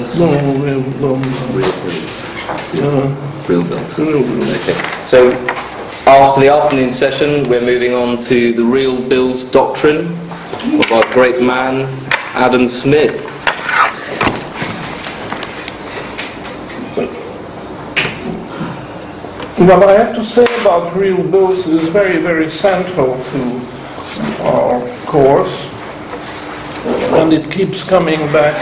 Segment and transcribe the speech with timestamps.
[0.00, 0.20] invoices?
[0.20, 1.14] No, real, no,
[1.52, 2.22] Real bills.
[2.74, 3.98] yeah, Real bills.
[3.98, 4.54] real, real.
[4.56, 4.74] Okay.
[5.06, 5.32] So
[6.06, 10.06] after the afternoon session, we're moving on to the real bills doctrine
[10.78, 11.82] of our great man,
[12.34, 13.26] Adam Smith.
[19.60, 23.60] What I have to say about real bills is very, very central to
[24.42, 25.54] our course,
[27.20, 28.56] and it keeps coming back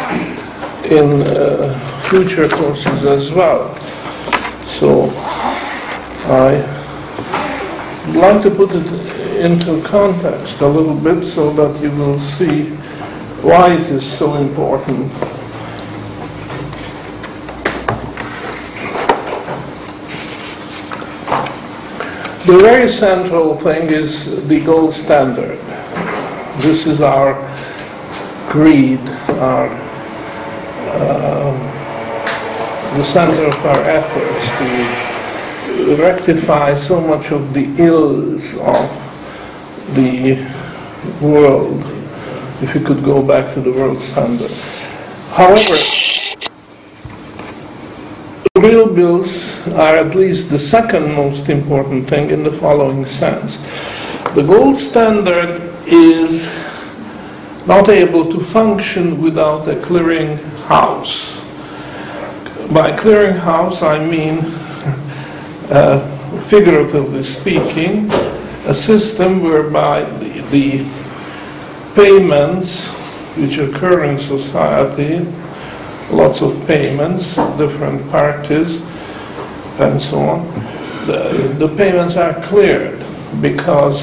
[0.90, 3.74] in uh, future courses as well.
[4.78, 5.10] So
[6.26, 6.52] I
[8.06, 8.86] would like to put it
[9.40, 12.70] into context a little bit so that you will see
[13.42, 15.12] why it is so important
[22.48, 25.58] The very central thing is the gold standard.
[26.62, 27.34] This is our
[28.48, 29.00] creed,
[29.36, 29.68] our,
[30.94, 31.54] Um,
[32.96, 34.44] the center of our efforts
[35.76, 40.34] to rectify so much of the ills of the
[41.20, 41.82] world,
[42.62, 44.50] if you could go back to the world standard.
[45.30, 45.76] However,
[48.58, 53.56] Real bills are at least the second most important thing in the following sense.
[54.34, 56.48] The gold standard is
[57.68, 61.34] not able to function without a clearing house.
[62.70, 64.40] By clearing house, I mean,
[65.70, 65.98] uh,
[66.44, 68.10] figuratively speaking,
[68.66, 70.84] a system whereby the, the
[71.94, 72.86] payments
[73.36, 75.26] which occur in society
[76.10, 78.82] lots of payments, different parties,
[79.78, 80.46] and so on.
[81.06, 83.04] The, the payments are cleared
[83.40, 84.02] because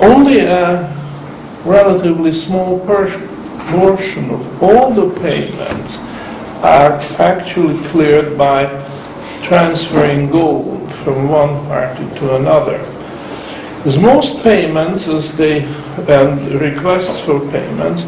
[0.00, 0.94] only a
[1.64, 3.27] relatively small per-
[3.70, 5.98] portion of all the payments
[6.62, 8.66] are actually cleared by
[9.42, 12.76] transferring gold from one party to another.
[13.84, 15.64] As most payments, as they
[16.08, 18.04] and requests for payments,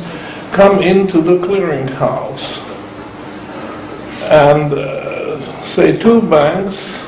[0.52, 2.58] come into the clearinghouse
[4.30, 7.02] and uh, say two banks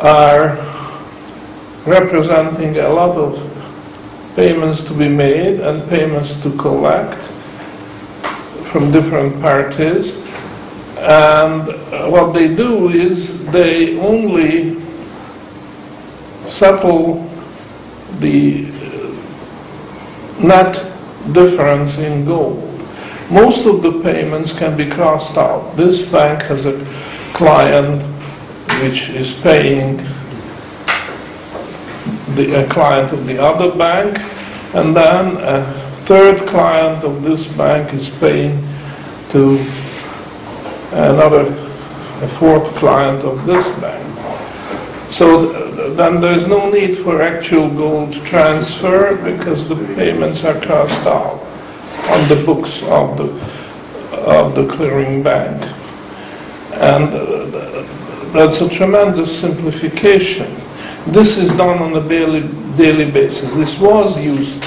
[0.00, 0.56] are
[1.86, 3.49] representing a lot of
[4.36, 7.18] payments to be made and payments to collect
[8.70, 10.16] from different parties.
[10.98, 14.80] And uh, what they do is they only
[16.44, 17.28] settle
[18.18, 20.74] the uh, net
[21.32, 22.66] difference in gold.
[23.30, 25.76] Most of the payments can be crossed out.
[25.76, 26.84] This bank has a
[27.32, 28.02] client
[28.82, 30.04] which is paying
[32.36, 34.18] the, a client of the other bank,
[34.74, 35.64] and then a
[36.06, 38.58] third client of this bank is paying
[39.30, 39.58] to
[40.92, 41.46] another,
[42.22, 44.06] a fourth client of this bank.
[45.10, 51.06] So th- then there's no need for actual gold transfer because the payments are crossed
[51.06, 51.40] out
[52.08, 55.62] on the books of the, of the clearing bank.
[56.74, 57.82] And uh,
[58.32, 60.56] that's a tremendous simplification.
[61.06, 62.42] This is done on a daily,
[62.76, 63.54] daily basis.
[63.54, 64.62] This was used,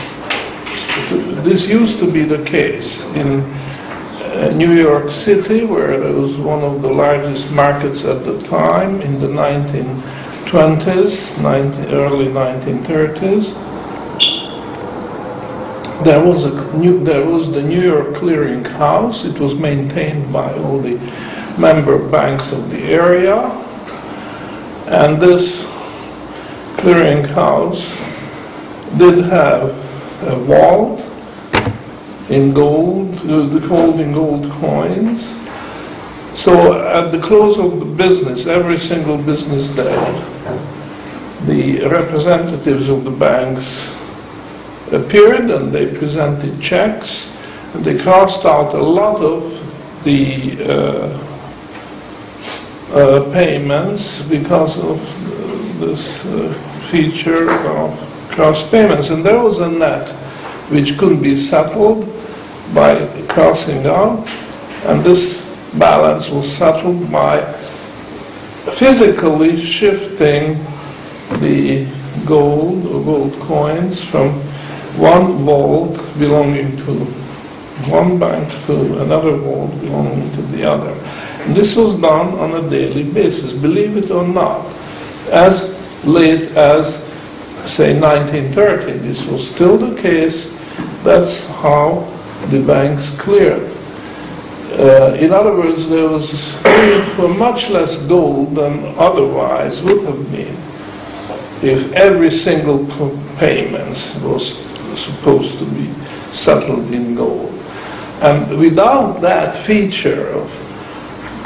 [1.46, 6.64] this used to be the case in uh, New York City, where it was one
[6.64, 13.54] of the largest markets at the time in the 1920s, 19, early 1930s.
[16.04, 19.24] There was a new, there was the New York Clearing House.
[19.24, 20.98] It was maintained by all the
[21.60, 23.52] member banks of the area,
[24.88, 25.72] and this
[26.84, 27.88] clearing house
[28.98, 29.70] did have
[30.24, 31.00] a vault
[32.30, 35.22] in gold, uh, the gold in gold coins.
[36.38, 39.96] So at the close of the business, every single business day,
[41.46, 43.90] the representatives of the banks
[44.92, 47.34] appeared and they presented checks
[47.76, 51.18] and they crossed out a lot of the uh,
[52.94, 55.00] uh, payments because of
[55.80, 57.90] this uh, feature of
[58.30, 59.10] cross payments.
[59.10, 60.08] And there was a net
[60.70, 62.06] which couldn't be settled
[62.72, 64.28] by crossing out,
[64.86, 65.42] and this
[65.74, 67.42] balance was settled by
[68.78, 70.64] physically shifting
[71.42, 71.90] the
[72.28, 74.30] gold or gold coins from
[75.02, 76.94] one vault belonging to
[77.90, 80.92] one bank to another vault belonging to the other.
[81.42, 84.64] And this was done on a daily basis, believe it or not.
[85.32, 85.73] As
[86.06, 86.96] late as,
[87.66, 90.52] say, 1930, this was still the case.
[91.04, 92.08] That's how
[92.50, 93.72] the banks cleared.
[94.80, 96.52] Uh, in other words, there was
[97.16, 100.58] for much less gold than otherwise would have been
[101.62, 102.86] if every single
[103.38, 104.58] payment was
[105.00, 105.94] supposed to be
[106.34, 107.52] settled in gold.
[108.22, 110.50] And without that feature of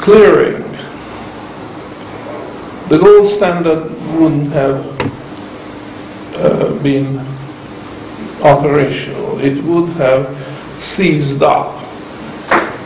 [0.00, 0.62] clearing,
[2.88, 4.78] the gold standard wouldn't have
[6.36, 7.18] uh, been
[8.42, 9.38] operational.
[9.40, 10.26] It would have
[10.80, 11.74] seized up,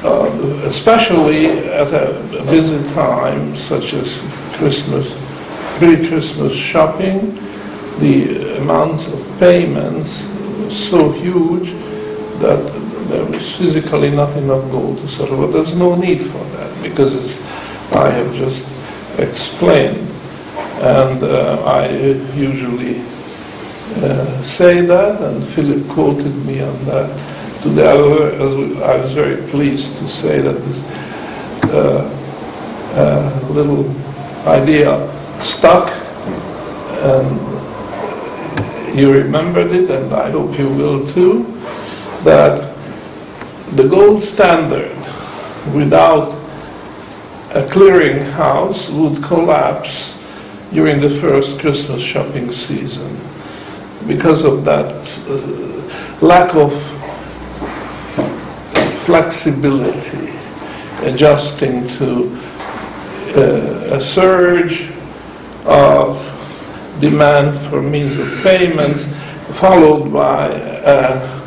[0.05, 4.19] uh, especially at a busy time such as
[4.55, 5.13] Christmas,
[5.79, 7.39] pre-Christmas shopping.
[7.99, 10.11] The amount of payments
[10.59, 11.71] was so huge
[12.41, 15.37] that there was physically not enough gold to settle.
[15.37, 17.15] But there's no need for that because
[17.93, 18.67] I have just
[19.19, 20.09] explained,
[20.83, 21.89] and uh, I
[22.35, 23.01] usually
[24.03, 27.09] uh, say that, and Philip quoted me on that.
[27.63, 30.83] Today I was very pleased to say that this
[31.71, 32.19] uh,
[32.97, 33.89] uh, little
[34.49, 35.09] idea
[35.41, 35.91] stuck,
[37.03, 37.53] and
[38.99, 41.45] you remembered it, and I hope you will too,
[42.25, 42.77] that
[43.77, 44.97] the gold standard
[45.75, 46.33] without
[47.55, 50.15] a clearinghouse would collapse
[50.73, 53.19] during the first Christmas shopping season
[54.07, 54.91] because of that
[55.29, 56.73] uh, lack of
[59.05, 60.33] flexibility,
[61.03, 62.31] adjusting to
[63.37, 64.91] uh, a surge
[65.65, 66.17] of
[67.01, 69.01] demand for means of payment,
[69.57, 71.43] followed by a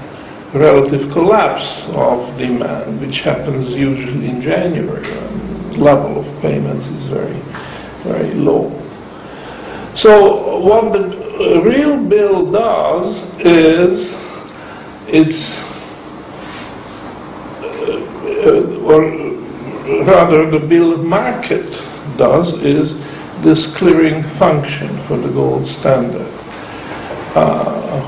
[0.54, 5.06] relative collapse of demand, which happens usually in January.
[5.78, 7.39] Level of payments is very,
[8.04, 8.84] very low.
[9.95, 14.13] So what the real bill does is
[15.07, 15.63] it's
[18.44, 19.03] uh, or
[20.03, 21.65] rather the bill market
[22.18, 23.00] does is
[23.42, 26.27] this clearing function for the gold standard.
[27.33, 28.01] Uh,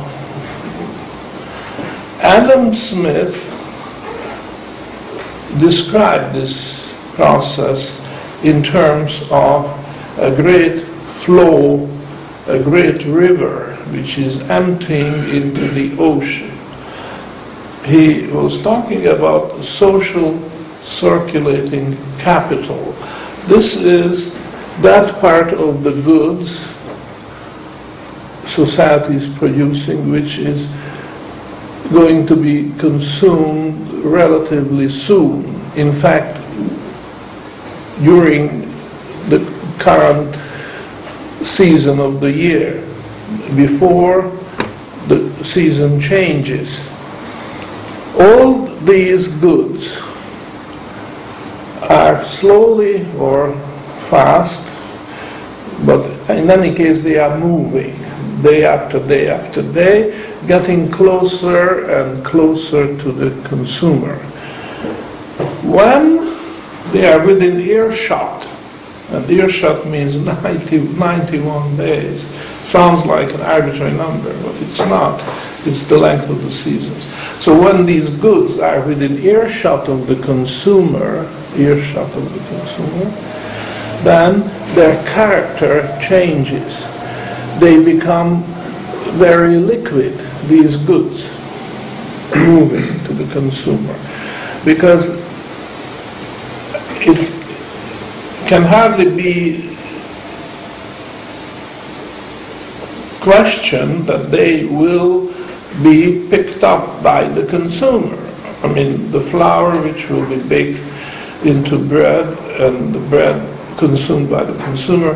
[2.21, 3.53] Adam Smith
[5.59, 7.97] described this process
[8.43, 9.65] in terms of
[10.19, 10.86] a great
[11.27, 11.83] flow
[12.47, 16.49] a great river which is emptying into the ocean.
[17.83, 20.39] He was talking about social
[20.83, 22.93] circulating capital.
[23.45, 24.33] This is
[24.81, 26.49] that part of the goods
[28.47, 30.71] society is producing which is
[31.91, 35.43] going to be consumed relatively soon.
[35.75, 36.37] In fact,
[38.01, 38.61] during
[39.27, 39.39] the
[39.77, 40.46] current
[41.47, 42.81] season of the year
[43.55, 44.29] before
[45.07, 46.87] the season changes.
[48.19, 49.97] All these goods
[51.89, 53.53] are slowly or
[54.09, 54.63] fast,
[55.85, 57.95] but in any case they are moving
[58.41, 64.15] day after day after day, getting closer and closer to the consumer.
[65.63, 66.35] When
[66.91, 68.45] they are within earshot
[69.09, 72.23] and earshot means 90, 91 days.
[72.63, 75.21] Sounds like an arbitrary number, but it's not.
[75.65, 77.05] It's the length of the seasons.
[77.41, 83.05] So when these goods are within earshot of the consumer, earshot of the consumer,
[84.03, 84.41] then
[84.75, 86.85] their character changes.
[87.59, 88.43] They become
[89.17, 90.17] very liquid,
[90.47, 91.29] these goods,
[92.35, 93.95] moving to the consumer.
[94.65, 95.09] Because
[96.99, 97.36] it
[98.47, 99.75] can hardly be
[103.19, 105.33] questioned that they will
[105.83, 108.17] be picked up by the consumer.
[108.63, 110.81] I mean, the flour which will be baked
[111.45, 112.25] into bread
[112.61, 113.37] and the bread
[113.77, 115.15] consumed by the consumer,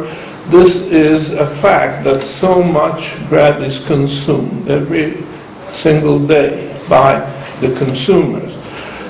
[0.49, 5.15] this is a fact that so much bread is consumed every
[5.69, 7.13] single day by
[7.61, 8.53] the consumers.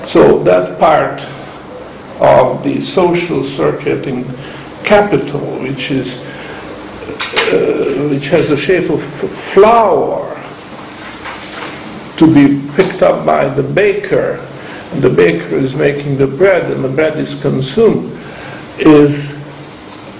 [0.08, 1.20] So that part
[2.22, 4.24] of the social circulating
[4.84, 6.14] capital, which is
[7.52, 10.28] uh, which has the shape of flour
[12.16, 14.38] to be picked up by the baker,
[14.92, 18.16] and the baker is making the bread, and the bread is consumed,
[18.78, 19.34] is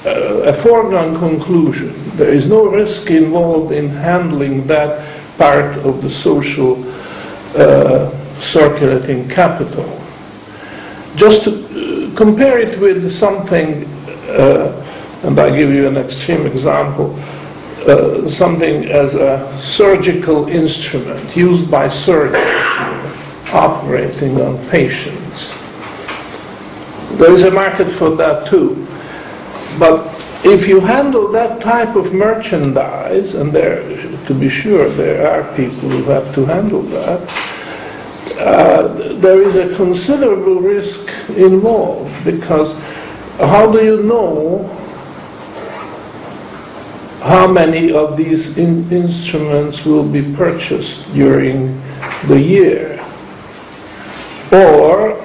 [0.05, 1.95] uh, a foregone conclusion.
[2.17, 5.07] There is no risk involved in handling that
[5.39, 6.83] part of the social
[7.57, 10.01] uh, circulating capital.
[11.15, 13.85] Just to compare it with something,
[14.29, 14.73] uh,
[15.25, 17.19] and I give you an extreme example,
[17.87, 22.43] uh, something as a surgical instrument used by surgeons
[23.53, 25.53] operating on patients.
[27.19, 28.87] There is a market for that too.
[29.79, 30.07] But
[30.45, 33.83] if you handle that type of merchandise, and there,
[34.27, 37.21] to be sure, there are people who have to handle that,
[38.39, 42.79] uh, there is a considerable risk involved because
[43.39, 44.69] how do you know
[47.23, 51.81] how many of these in- instruments will be purchased during
[52.27, 52.99] the year?
[54.51, 55.23] Or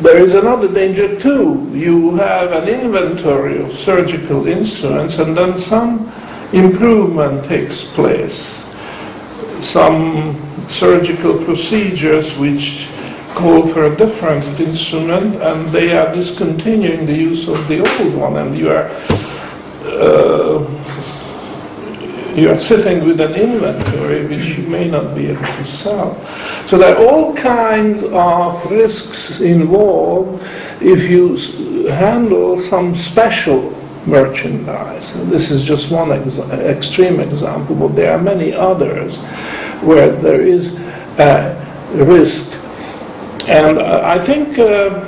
[0.00, 1.70] there is another danger too.
[1.72, 6.10] You have an inventory of surgical instruments and then some
[6.52, 8.63] improvement takes place.
[9.64, 10.36] Some
[10.68, 12.86] surgical procedures which
[13.34, 18.36] call for a different instrument and they are discontinuing the use of the old one
[18.36, 18.90] and you are
[19.84, 20.64] uh,
[22.36, 26.14] you are sitting with an inventory which you may not be able to sell.
[26.66, 30.42] So there are all kinds of risks involved
[30.80, 31.36] if you
[31.88, 33.72] handle some special
[34.06, 35.14] merchandise.
[35.14, 39.16] And This is just one ex- extreme example, but there are many others
[39.82, 40.78] where there is
[41.18, 41.54] a
[41.94, 42.52] risk.
[43.48, 45.04] And uh, I think uh,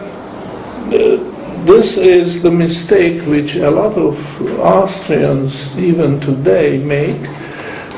[1.65, 4.17] this is the mistake which a lot of
[4.61, 7.21] Austrians even today make,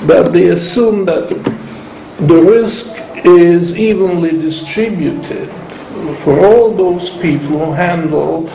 [0.07, 5.49] that they assume that the risk is evenly distributed
[6.23, 8.49] for all those people who handle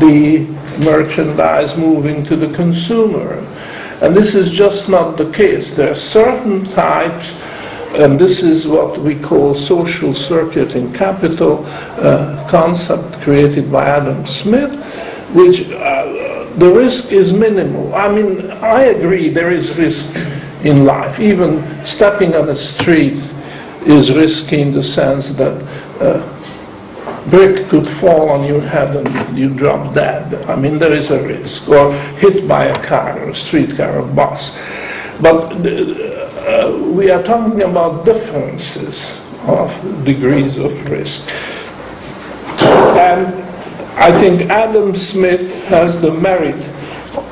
[0.00, 0.46] the
[0.84, 3.34] merchandise moving to the consumer.
[4.00, 5.74] And this is just not the case.
[5.74, 7.34] There are certain types
[7.94, 14.76] and this is what we call social circulating capital uh, concept created by Adam Smith,
[15.34, 17.94] which uh, the risk is minimal.
[17.94, 20.14] I mean, I agree there is risk
[20.64, 21.18] in life.
[21.18, 23.16] Even stepping on a street
[23.86, 25.62] is risky in the sense that
[26.00, 26.37] uh,
[27.30, 30.34] brick could fall on your head and you drop dead.
[30.48, 31.68] I mean, there is a risk.
[31.68, 34.58] Or hit by a car, or a streetcar, or bus.
[35.20, 41.28] But uh, we are talking about differences of degrees of risk.
[42.98, 43.26] And
[43.98, 46.60] I think Adam Smith has the merit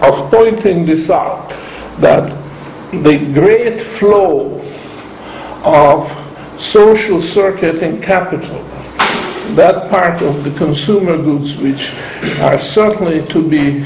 [0.03, 1.51] of pointing this out
[1.99, 2.31] that
[2.91, 4.61] the great flow
[5.65, 6.11] of
[6.61, 8.65] social circulating capital,
[9.55, 11.95] that part of the consumer goods which
[12.41, 13.85] are certainly to be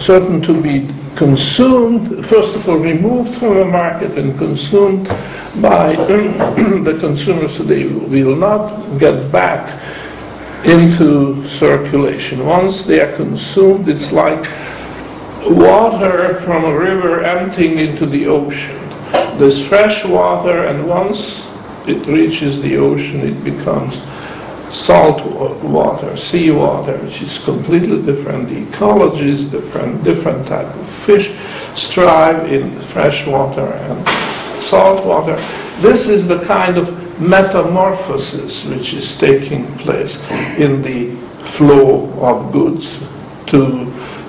[0.00, 5.06] certain to be consumed, first of all, removed from the market and consumed
[5.60, 9.80] by the consumers they will not get back
[10.64, 12.46] into circulation.
[12.46, 14.44] Once they are consumed, it's like
[15.44, 18.78] water from a river emptying into the ocean.
[19.38, 21.48] There's fresh water, and once
[21.86, 24.00] it reaches the ocean, it becomes
[24.72, 28.48] salt wa- water, seawater, which is completely different.
[28.48, 31.36] The ecology is different, different type of fish
[31.74, 34.08] strive in fresh water and
[34.62, 35.36] salt water.
[35.80, 36.88] This is the kind of
[37.20, 40.16] metamorphosis which is taking place
[40.58, 41.10] in the
[41.56, 43.02] flow of goods
[43.46, 43.84] to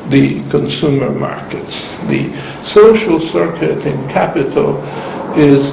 [0.09, 1.89] the consumer markets.
[2.07, 2.33] The
[2.63, 4.83] social circulating capital
[5.37, 5.71] is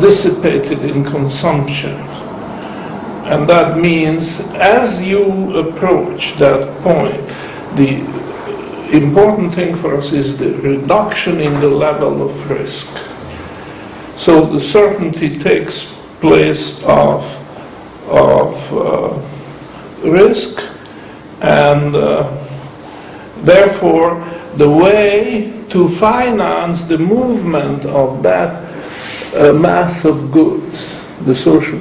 [0.00, 1.96] dissipated in consumption.
[3.30, 7.14] And that means as you approach that point,
[7.76, 8.00] the
[8.92, 12.88] important thing for us is the reduction in the level of risk.
[14.16, 17.22] So the certainty takes place of,
[18.10, 20.60] of uh, risk,
[21.40, 22.28] and uh,
[23.42, 28.66] therefore the way to finance the movement of that
[29.36, 31.80] uh, mass of goods, the social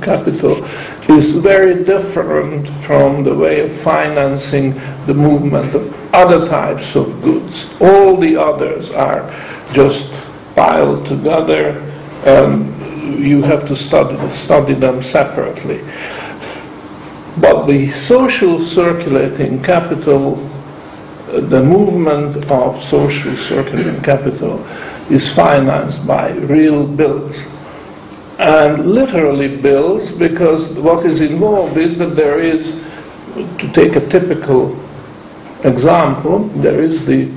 [0.00, 0.64] capital,
[1.08, 4.72] is very different from the way of financing
[5.06, 7.74] the movement of other types of goods.
[7.80, 9.28] All the others are
[9.72, 10.12] just
[10.54, 11.80] piled together
[12.24, 12.74] and
[13.18, 15.80] you have to study, study them separately.
[17.40, 20.36] But the social circulating capital,
[21.26, 24.64] the movement of social circulating capital
[25.10, 27.57] is financed by real bills.
[28.38, 32.84] And literally bills, because what is involved is that there is,
[33.34, 34.78] to take a typical
[35.64, 37.32] example, there is the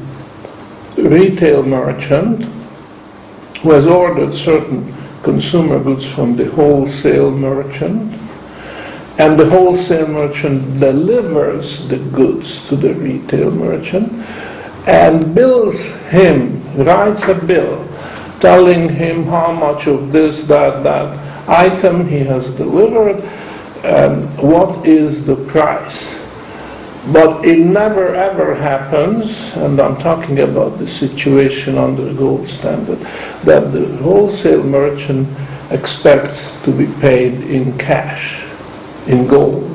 [0.98, 2.46] retail merchant
[3.62, 4.94] who has ordered certain
[5.24, 8.14] consumer goods from the wholesale merchant,
[9.18, 14.12] and the wholesale merchant delivers the goods to the retail merchant
[14.88, 17.88] and bills him, writes a bill
[18.42, 23.24] telling him how much of this, that, that item he has delivered,
[23.84, 26.20] and what is the price.
[27.12, 33.00] But it never ever happens, and I'm talking about the situation under the gold standard,
[33.44, 35.28] that the wholesale merchant
[35.72, 38.44] expects to be paid in cash,
[39.08, 39.68] in gold.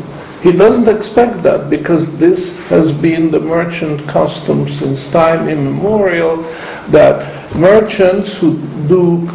[0.42, 6.44] He doesn't expect that because this has been the merchant custom since time immemorial
[6.90, 9.28] that merchants who do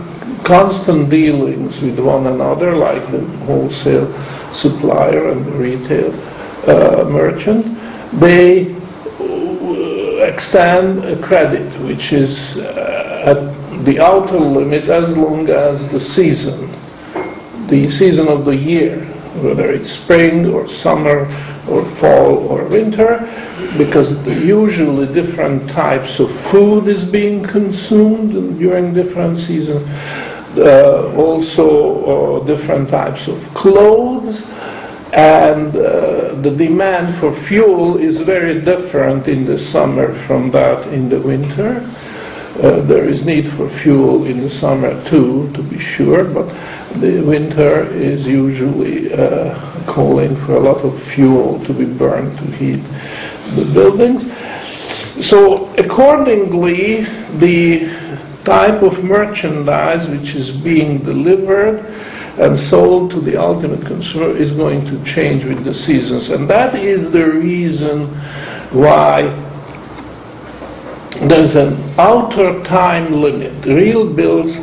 [0.43, 4.11] constant dealings with one another, like the wholesale
[4.53, 6.13] supplier and the retail
[6.67, 7.65] uh, merchant,
[8.19, 8.73] they
[9.19, 15.99] uh, extend a credit which is uh, at the outer limit as long as the
[15.99, 16.69] season,
[17.67, 19.05] the season of the year,
[19.41, 21.25] whether it's spring or summer
[21.69, 23.19] or fall or winter,
[23.77, 29.87] because usually different types of food is being consumed during different seasons.
[30.57, 34.45] Uh, also uh, different types of clothes
[35.13, 41.09] and uh, the demand for fuel is very different in the summer from that in
[41.09, 41.85] the winter.
[42.61, 46.47] Uh, there is need for fuel in the summer too, to be sure, but
[46.99, 52.45] the winter is usually uh, calling for a lot of fuel to be burned to
[52.57, 52.83] heat
[53.55, 54.31] the buildings.
[55.25, 57.03] So accordingly,
[57.37, 57.89] the
[58.43, 61.85] type of merchandise which is being delivered
[62.39, 66.29] and sold to the ultimate consumer is going to change with the seasons.
[66.29, 68.07] And that is the reason
[68.71, 69.23] why
[71.21, 73.65] there's an outer time limit.
[73.65, 74.57] Real bills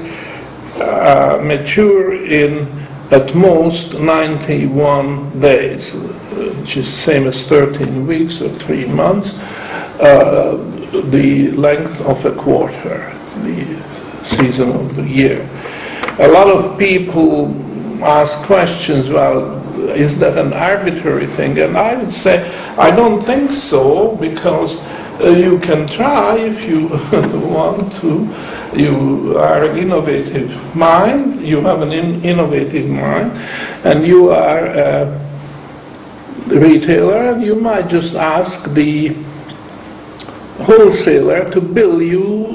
[0.80, 2.66] uh, mature in
[3.10, 9.38] at most 91 days, which is the same as 13 weeks or three months,
[10.00, 10.56] uh,
[11.10, 13.64] the length of a quarter the
[14.26, 15.48] season of the year.
[16.20, 17.54] A lot of people
[18.04, 19.56] ask questions, well,
[19.90, 21.58] is that an arbitrary thing?
[21.58, 24.80] And I would say, I don't think so, because
[25.20, 26.86] Uh, you can try if you
[27.48, 28.32] want to.
[28.76, 33.32] You are an innovative mind, you have an in innovative mind,
[33.84, 35.20] and you are a
[36.46, 39.16] retailer, and you might just ask the
[40.62, 42.54] wholesaler to bill you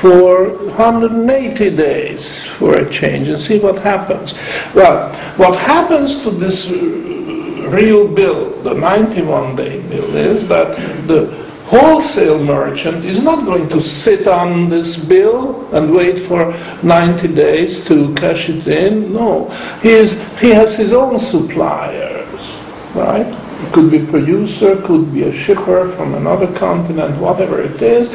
[0.00, 4.34] for 180 days for a change and see what happens.
[4.74, 12.42] Well, what happens to this real bill, the 91 day bill, is that the wholesale
[12.42, 18.14] merchant is not going to sit on this bill and wait for 90 days to
[18.14, 19.12] cash it in.
[19.12, 19.48] No,
[19.82, 22.56] he, is, he has his own suppliers,
[22.94, 23.26] right?
[23.26, 28.10] It could be producer, could be a shipper from another continent, whatever it is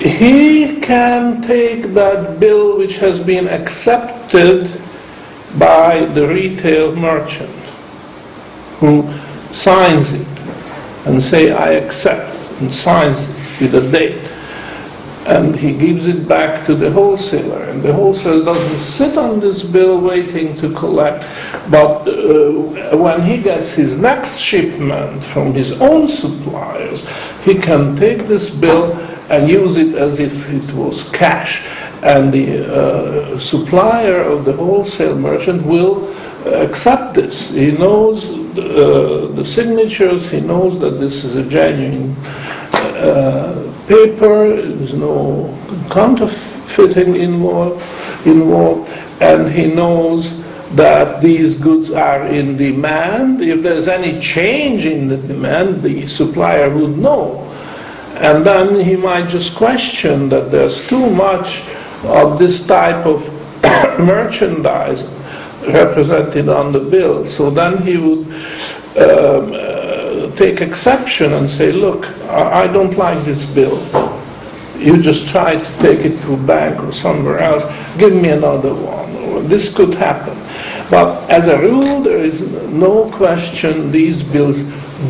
[0.00, 4.62] he can take that bill which has been accepted
[5.58, 7.50] by the retail merchant
[8.80, 9.02] who
[9.52, 10.29] signs it
[11.06, 13.18] and say I accept and signs
[13.60, 14.26] with a date
[15.26, 19.62] and he gives it back to the wholesaler and the wholesaler doesn't sit on this
[19.62, 21.24] bill waiting to collect
[21.70, 27.06] but uh, when he gets his next shipment from his own suppliers
[27.44, 28.92] he can take this bill
[29.30, 31.66] and use it as if it was cash.
[32.02, 36.12] And the uh, supplier of the wholesale merchant will
[36.46, 37.50] accept this.
[37.50, 38.24] He knows
[38.56, 42.16] uh, the signatures, he knows that this is a genuine
[43.00, 45.56] uh, paper, there's no
[45.90, 47.80] counterfeiting involved,
[48.26, 50.40] involved, and he knows
[50.74, 53.42] that these goods are in demand.
[53.42, 57.46] If there's any change in the demand, the supplier would know.
[58.16, 61.68] And then he might just question that there's too much
[62.04, 63.26] of this type of
[63.98, 65.02] merchandise
[65.68, 67.26] represented on the bill.
[67.26, 68.26] So then he would
[68.96, 73.78] um, uh, take exception and say, look, I, don't like this bill.
[74.76, 77.64] You just try to take it to a bank or somewhere else.
[77.98, 79.48] Give me another one.
[79.48, 80.36] This could happen.
[80.90, 84.62] But as a rule, there is no question these bills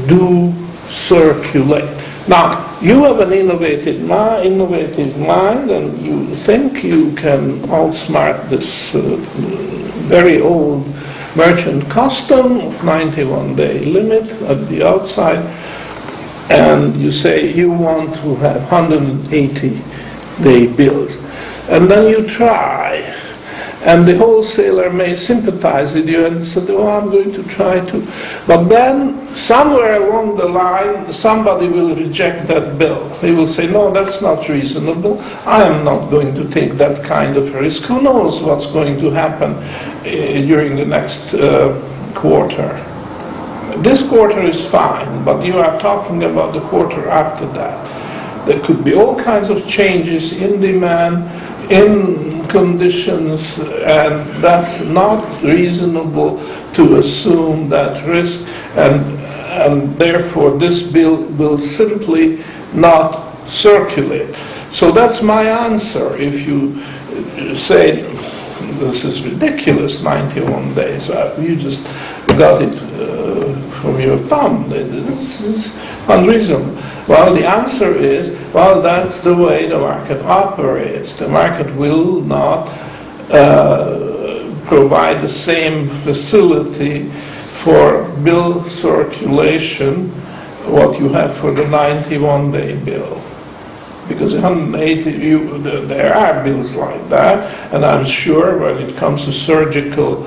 [0.06, 0.52] do
[0.88, 1.88] circulate.
[2.28, 8.94] Now, you have an innovative, mind, innovative mind and you think you can outsmart this
[8.94, 9.00] uh,
[10.10, 10.84] very old
[11.36, 15.38] merchant custom of 91 day limit at the outside
[16.50, 19.80] and you say you want to have 180
[20.42, 21.14] day bills
[21.68, 22.98] and then you try
[23.82, 28.06] and the wholesaler may sympathize with you and say, oh, I'm going to try to.
[28.46, 33.08] But then, somewhere along the line, somebody will reject that bill.
[33.22, 35.18] They will say, no, that's not reasonable.
[35.46, 37.84] I am not going to take that kind of risk.
[37.84, 39.54] Who knows what's going to happen
[40.02, 41.74] during the next uh,
[42.14, 42.68] quarter.
[43.82, 48.46] This quarter is fine, but you are talking about the quarter after that.
[48.46, 51.24] There could be all kinds of changes in demand,
[51.70, 56.38] in conditions, and that's not reasonable
[56.74, 59.00] to assume that risk, and,
[59.50, 62.42] and therefore this bill will simply
[62.74, 64.34] not circulate.
[64.72, 66.16] So that's my answer.
[66.16, 66.82] If you
[67.56, 68.02] say
[68.80, 71.84] this is ridiculous, 91 days, you just
[72.38, 74.68] got it uh, from your thumb.
[74.68, 75.72] This is
[76.08, 76.74] unreasonable.
[77.06, 81.16] Well, the answer is, well, that's the way the market operates.
[81.16, 82.68] The market will not
[83.30, 87.10] uh, provide the same facility
[87.62, 90.08] for bill circulation
[90.70, 93.29] what you have for the 91-day bill
[94.10, 99.32] because 180, you, there are bills like that, and I'm sure when it comes to
[99.32, 100.26] surgical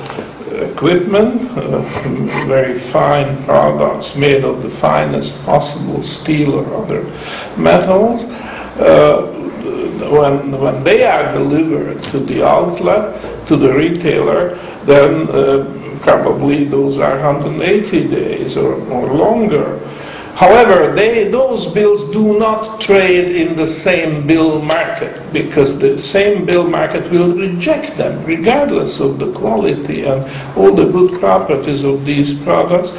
[0.53, 1.81] equipment, uh,
[2.47, 7.03] very fine products made of the finest possible steel or other
[7.57, 8.23] metals,
[8.79, 9.29] uh,
[10.09, 16.99] when, when they are delivered to the outlet, to the retailer, then uh, probably those
[16.99, 19.77] are 180 days or, or longer.
[20.35, 26.43] However, they, those bills do not trade in the same bill market because the same
[26.45, 30.25] bill market will reject them regardless of the quality and
[30.57, 32.91] all the good properties of these products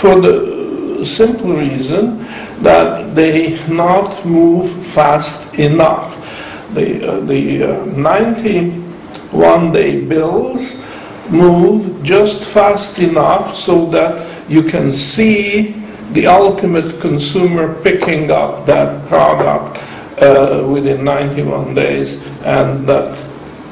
[0.00, 2.24] for the simple reason
[2.62, 6.14] that they not move fast enough.
[6.74, 10.82] The, uh, the uh, 91 day bills
[11.28, 15.77] move just fast enough so that you can see
[16.12, 19.82] the ultimate consumer picking up that product
[20.22, 23.16] uh, within 91 days and that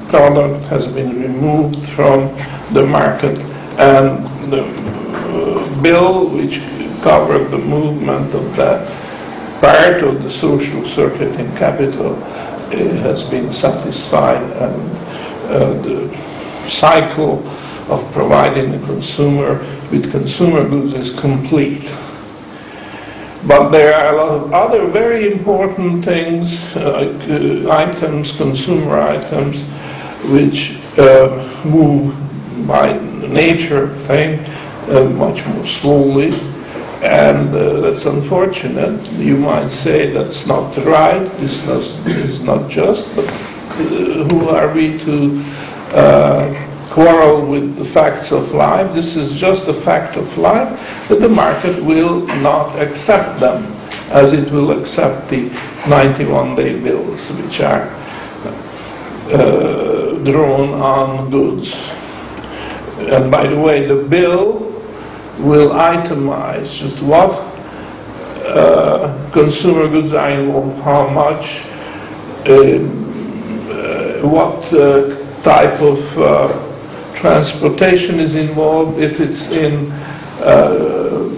[0.08, 2.28] product has been removed from
[2.72, 3.38] the market
[3.78, 6.60] and the uh, bill which
[7.02, 8.86] covered the movement of that
[9.60, 12.68] part of the social circulating capital uh,
[13.02, 14.90] has been satisfied and
[15.50, 16.16] uh, the
[16.68, 17.46] cycle
[17.88, 19.58] of providing the consumer
[19.90, 21.94] with consumer goods is complete.
[23.46, 29.62] But there are a lot of other very important things, uh, uh, items, consumer items,
[30.32, 32.12] which uh, move
[32.66, 34.44] by nature of thing
[34.88, 36.32] uh, much more slowly.
[37.02, 39.00] And uh, that's unfortunate.
[39.12, 44.98] You might say that's not right, this is not just, but uh, who are we
[45.04, 45.40] to
[46.96, 48.90] quarrel with the facts of life.
[48.94, 53.64] This is just a fact of life, but the market will not accept them
[54.08, 55.50] as it will accept the
[55.86, 57.82] 91 day bills, which are
[59.30, 61.74] uh, drawn on goods.
[63.12, 64.60] And by the way, the bill
[65.38, 67.32] will itemize just what
[68.46, 71.66] uh, consumer goods are involved, how much,
[72.48, 72.80] uh,
[73.68, 76.65] uh what uh, type of uh,
[77.16, 79.90] transportation is involved, if it's in,
[80.42, 81.28] uh,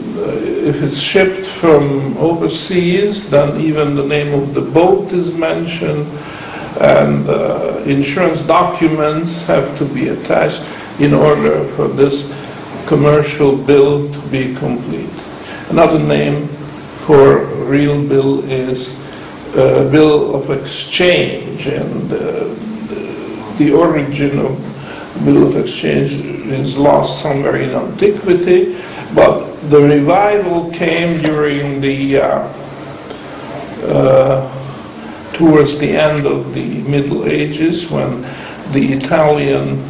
[0.67, 6.07] if it's shipped from overseas, then even the name of the boat is mentioned,
[6.81, 10.63] and uh, insurance documents have to be attached
[11.01, 12.29] in order for this
[12.87, 15.11] commercial bill to be complete.
[15.71, 16.49] Another name
[17.07, 18.89] for real bill is
[19.57, 22.55] uh, bill of exchange, and uh,
[23.59, 24.78] the origin of
[25.25, 28.77] bill of exchange is lost somewhere in antiquity,
[29.15, 32.53] but the revival came during the uh,
[33.85, 34.55] uh,
[35.33, 38.23] towards the end of the Middle Ages when
[38.73, 39.83] the Italian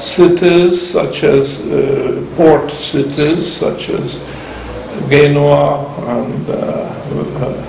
[0.00, 4.14] cities, such as uh, port cities, such as
[5.08, 7.62] Genoa and uh, uh,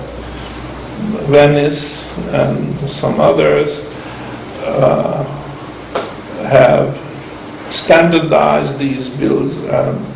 [1.28, 3.78] Venice and some others,
[4.64, 5.37] uh,
[6.48, 6.96] have
[7.70, 10.06] standardized these bills and,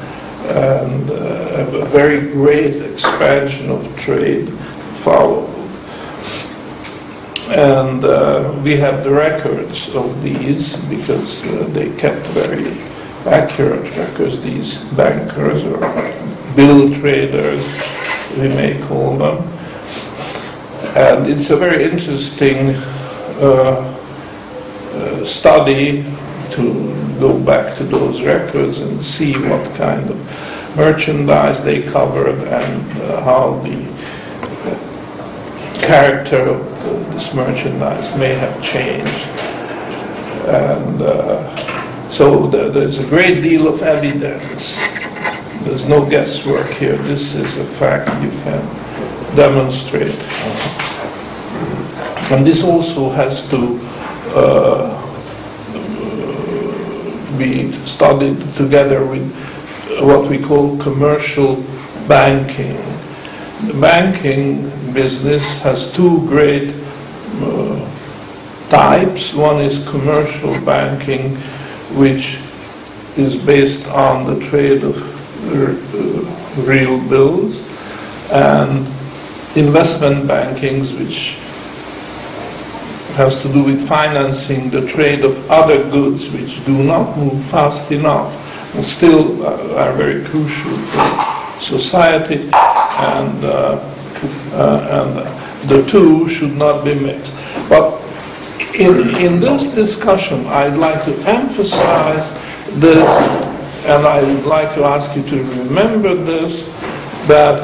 [0.50, 4.48] and uh, a very great expansion of trade
[5.04, 5.50] followed.
[7.50, 12.78] And uh, we have the records of these because uh, they kept very
[13.26, 15.80] accurate records, these bankers or
[16.56, 17.62] bill traders,
[18.38, 19.42] we may call them.
[20.96, 22.74] And it's a very interesting
[23.40, 23.98] uh,
[24.94, 26.04] uh, study
[26.52, 33.02] to go back to those records and see what kind of merchandise they covered and
[33.02, 33.76] uh, how the
[34.70, 39.28] uh, character of the, this merchandise may have changed.
[40.48, 41.56] And uh,
[42.12, 44.76] So there- there's a great deal of evidence.
[45.64, 46.96] There's no guesswork here.
[47.08, 48.60] This is a fact you can
[49.34, 50.20] demonstrate.
[52.30, 53.78] And this also has to
[54.36, 54.92] uh,
[57.42, 59.26] be studied together with
[60.00, 61.56] what we call commercial
[62.08, 62.76] banking.
[63.66, 66.74] The banking business has two great
[67.40, 67.90] uh,
[68.68, 69.34] types.
[69.34, 71.36] One is commercial banking,
[71.98, 72.38] which
[73.16, 74.96] is based on the trade of
[75.52, 77.60] uh, real bills,
[78.30, 78.86] and
[79.56, 81.38] investment bankings, which
[83.12, 87.92] has to do with financing the trade of other goods which do not move fast
[87.92, 88.32] enough
[88.74, 93.78] and still uh, are very crucial for society and, uh,
[94.54, 97.34] uh, and the two should not be mixed.
[97.68, 98.00] But
[98.74, 102.32] in, in this discussion, I'd like to emphasize
[102.80, 103.08] this,
[103.84, 106.66] and I would like to ask you to remember this,
[107.26, 107.60] that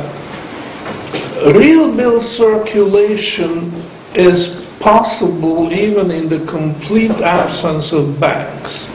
[1.55, 3.73] real bill circulation
[4.15, 8.87] is possible even in the complete absence of banks.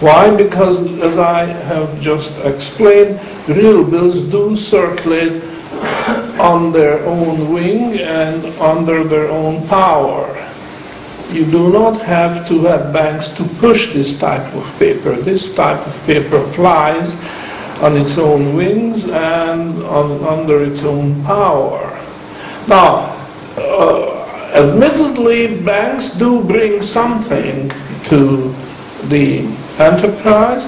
[0.00, 0.34] Why?
[0.34, 5.42] Because, as I have just explained, real bills do circulate
[6.40, 10.26] on their own wing and under their own power.
[11.30, 15.14] You do not have to have banks to push this type of paper.
[15.14, 17.14] This type of paper flies
[17.80, 21.88] on its own wings and on, under its own power.
[22.68, 23.16] Now,
[23.56, 24.11] uh,
[24.52, 27.70] admittedly, banks do bring something
[28.04, 28.54] to
[29.08, 29.40] the
[29.78, 30.64] enterprise.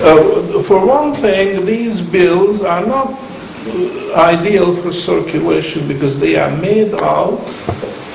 [0.00, 6.54] Uh, for one thing, these bills are not uh, ideal for circulation because they are
[6.58, 7.36] made out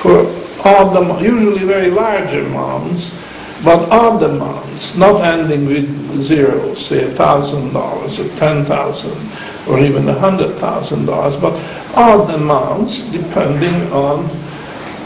[0.00, 0.24] for
[0.64, 3.12] odd, am- usually very large amounts,
[3.64, 9.16] but odd amounts, not ending with zero, say a thousand dollars or ten thousand
[9.68, 11.52] or even a hundred thousand dollars, but
[11.96, 14.28] odd amounts depending on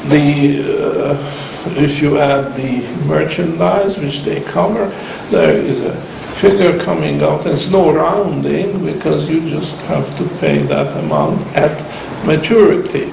[0.09, 4.89] the, uh, if you add the merchandise which they cover,
[5.31, 5.95] there is a
[6.39, 7.45] figure coming out.
[7.45, 11.77] There's no rounding because you just have to pay that amount at
[12.25, 13.11] maturity.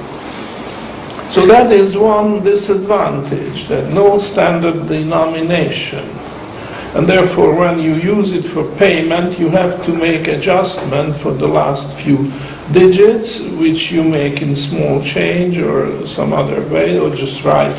[1.32, 6.08] So that is one disadvantage, that no standard denomination.
[6.96, 11.48] And therefore, when you use it for payment, you have to make adjustment for the
[11.48, 12.32] last few
[12.72, 17.76] digits, which you make in small change or some other way, or just write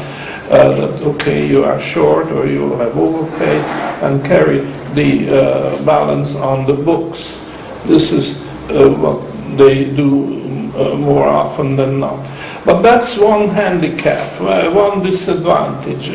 [0.51, 3.65] uh, that, okay, you are short or you have overpaid,
[4.03, 4.61] and carry
[4.93, 7.41] the uh, balance on the books.
[7.87, 9.19] This is uh, what
[9.57, 10.37] they do
[10.77, 12.21] uh, more often than not.
[12.67, 16.11] But that's one handicap, uh, one disadvantage.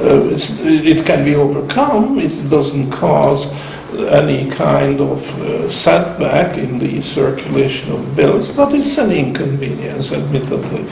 [0.00, 3.46] Uh, it can be overcome, it doesn't cause
[4.10, 10.84] any kind of uh, setback in the circulation of bills, but it's an inconvenience, admittedly.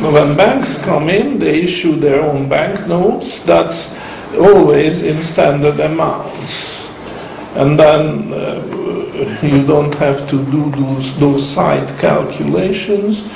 [0.00, 3.96] When banks come in, they issue their own banknotes, that's
[4.38, 6.86] always in standard amounts.
[7.56, 8.76] And then uh,
[9.42, 13.26] you don't have to do those, those side calculations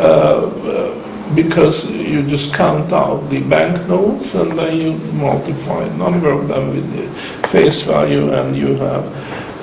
[0.00, 6.30] uh, uh, because you just count out the banknotes and then you multiply a number
[6.30, 9.04] of them with the face value and you have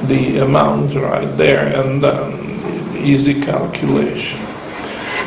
[0.08, 4.39] the amount right there and then easy calculation.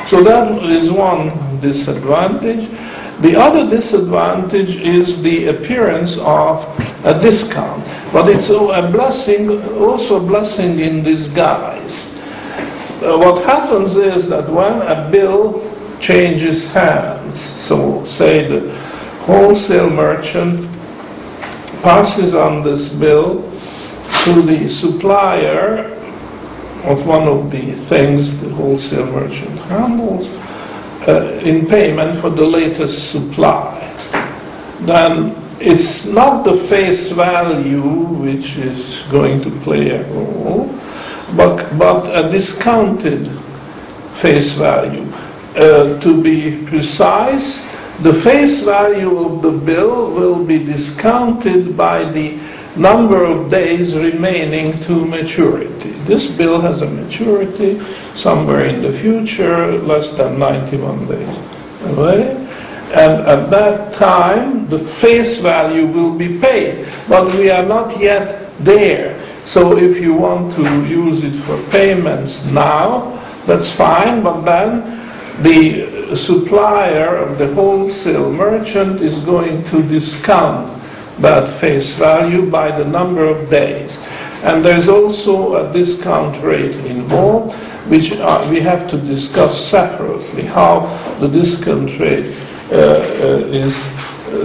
[0.06, 2.68] So that is one disadvantage.
[3.20, 6.64] The other disadvantage is the appearance of
[7.04, 12.12] a discount, but it's a blessing, also a blessing in disguise.
[13.02, 15.60] Uh, what happens is that when a bill
[16.00, 18.72] changes hands, so say the
[19.24, 20.70] wholesale merchant
[21.82, 23.42] passes on this bill
[24.24, 25.92] to the supplier
[26.84, 30.30] of one of the things the wholesale merchant handles
[31.08, 33.72] uh, in payment for the latest supply,
[34.82, 40.66] then it's not the face value which is going to play a role,
[41.36, 43.28] but, but a discounted
[44.14, 45.05] face value.
[45.56, 47.64] Uh, to be precise,
[48.02, 52.38] the face value of the bill will be discounted by the
[52.76, 55.92] number of days remaining to maturity.
[56.04, 57.80] This bill has a maturity
[58.14, 61.38] somewhere in the future, less than 91 days
[61.86, 62.36] away.
[62.92, 68.52] And at that time, the face value will be paid, but we are not yet
[68.58, 69.18] there.
[69.46, 73.16] So if you want to use it for payments now,
[73.46, 75.05] that's fine, but then
[75.42, 80.72] the supplier of the wholesale merchant is going to discount
[81.18, 84.02] that face value by the number of days.
[84.42, 87.54] And there's also a discount rate involved,
[87.88, 90.86] which uh, we have to discuss separately, how
[91.20, 92.34] the discount rate
[92.70, 93.76] uh, uh, is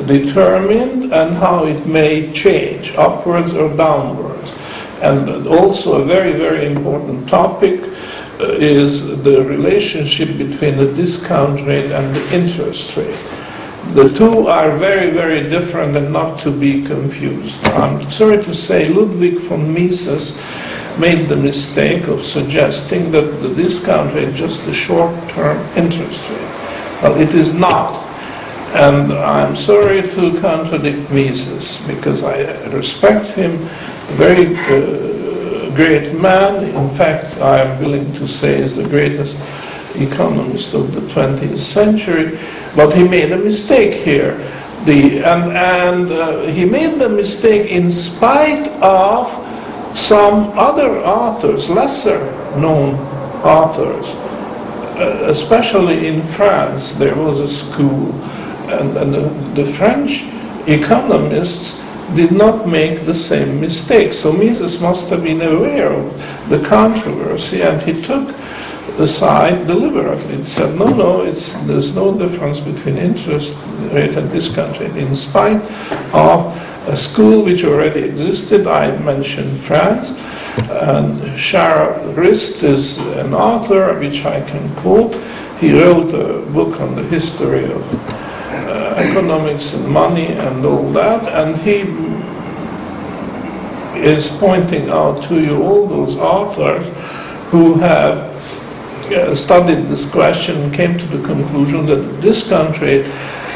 [0.07, 4.53] determined and how it may change, upwards or downwards.
[5.01, 8.10] And also a very, very important topic uh,
[8.41, 13.19] is the relationship between the discount rate and the interest rate.
[13.93, 17.61] The two are very, very different and not to be confused.
[17.67, 20.39] I'm sorry to say Ludwig von Mises
[20.97, 26.51] made the mistake of suggesting that the discount rate is just a short-term interest rate.
[27.01, 28.01] Well, it is not.
[28.73, 33.57] And I'm sorry to contradict Mises because I respect him,
[34.15, 35.20] very uh,
[35.75, 36.63] great man.
[36.63, 39.35] In fact, I am willing to say is the greatest
[39.95, 42.37] economist of the 20th century.
[42.75, 44.37] But he made a mistake here.
[44.85, 49.29] The, and and uh, he made the mistake in spite of
[49.95, 52.19] some other authors, lesser
[52.57, 52.95] known
[53.43, 54.15] authors.
[54.95, 58.13] Uh, especially in France, there was a school,
[58.69, 60.23] and, and the, the French
[60.67, 61.79] economists
[62.15, 64.13] did not make the same mistake.
[64.13, 68.35] So Mises must have been aware of the controversy, and he took
[68.97, 70.35] the side deliberately.
[70.35, 73.57] and said, no, no, it's, there's no difference between interest
[73.91, 74.95] rate and discount rate.
[74.95, 75.61] In spite
[76.13, 76.55] of
[76.87, 80.11] a school which already existed, I mentioned France,
[80.69, 85.15] and Charles Rist is an author which I can quote.
[85.59, 88.20] He wrote a book on the history of
[89.09, 91.81] economics and money and all that, and he
[94.01, 96.85] is pointing out to you all those authors
[97.51, 98.31] who have
[99.11, 102.81] uh, studied this question came to the conclusion that discount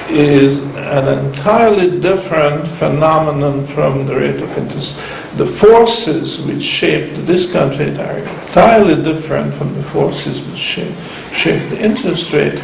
[0.09, 4.97] is an entirely different phenomenon from the rate of interest.
[5.37, 10.95] The forces which shape discount are entirely different from the forces which shape,
[11.31, 12.59] shape the interest rate.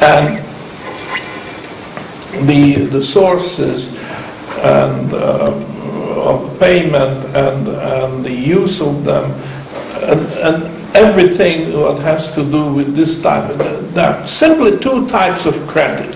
[0.00, 0.49] And
[2.46, 3.94] the, the sources
[4.62, 5.52] and uh,
[6.20, 9.30] of payment and, and the use of them
[10.02, 13.56] and, and everything what has to do with this type.
[13.92, 16.14] There are simply two types of credit,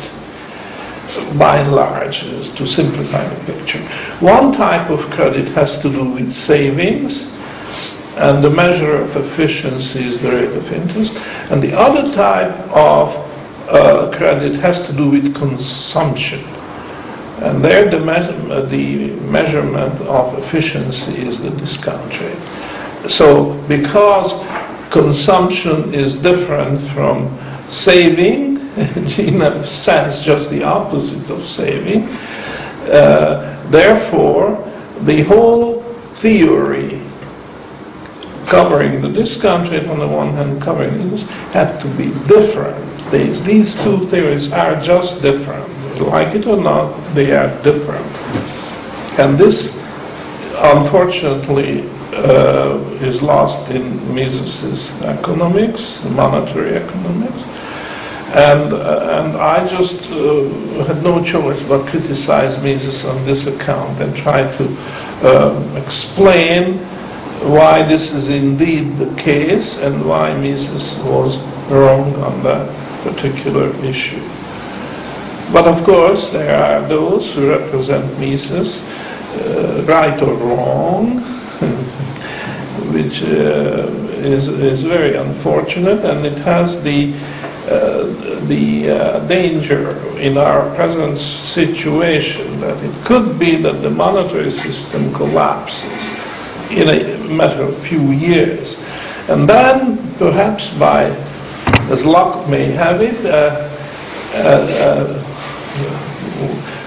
[1.38, 2.22] by and large,
[2.56, 3.80] to simplify the picture.
[4.20, 7.32] One type of credit has to do with savings,
[8.16, 11.16] and the measure of efficiency is the rate of interest.
[11.50, 13.14] And the other type of
[13.68, 16.40] uh, credit has to do with consumption.
[17.42, 23.10] And there the, me- the measurement of efficiency is the discount rate.
[23.10, 24.32] So because
[24.90, 27.36] consumption is different from
[27.68, 28.56] saving,
[29.18, 32.08] in a sense just the opposite of saving,
[32.90, 34.56] uh, therefore
[35.02, 35.82] the whole
[36.14, 37.00] theory
[38.46, 42.93] covering the discount rate on the one hand, covering interest, have to be different.
[43.14, 45.70] These, these two theories are just different.
[46.00, 48.04] Like it or not, they are different.
[49.20, 49.76] And this,
[50.56, 57.40] unfortunately, uh, is lost in Mises's economics, monetary economics.
[58.34, 64.00] And, uh, and I just uh, had no choice but criticize Mises on this account
[64.00, 64.64] and try to
[65.22, 66.78] um, explain
[67.46, 71.38] why this is indeed the case and why Mises was
[71.70, 74.20] wrong on that particular issue.
[75.52, 81.20] But of course, there are those who represent Mises, uh, right or wrong,
[82.92, 83.86] which uh,
[84.24, 87.12] is, is very unfortunate, and it has the,
[87.68, 88.04] uh,
[88.46, 95.12] the uh, danger in our present situation that it could be that the monetary system
[95.14, 95.84] collapses
[96.70, 98.80] in a matter of few years.
[99.28, 101.10] And then, perhaps by,
[101.90, 103.68] as luck may have it, uh,
[104.34, 105.22] uh,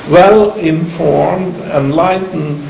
[0.10, 2.64] well informed, enlightened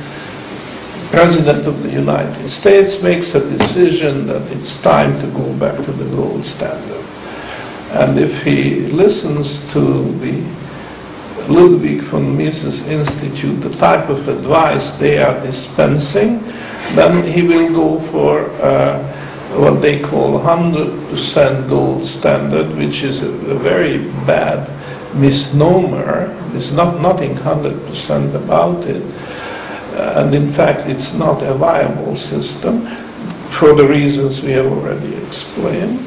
[1.10, 5.92] President of the United States makes a decision that it's time to go back to
[5.94, 7.06] the gold standard.
[7.92, 9.80] And if he listens to
[10.20, 10.44] the
[11.48, 16.44] Ludwig von Mises Institute, the type of advice they are dispensing,
[16.94, 19.00] then he will go for uh,
[19.56, 24.68] what they call 100% gold standard, which is a, a very bad
[25.16, 26.28] misnomer.
[26.52, 29.02] There's not nothing 100% about it.
[29.96, 32.86] Uh, and in fact, it's not a viable system
[33.50, 36.00] for the reasons we have already explained.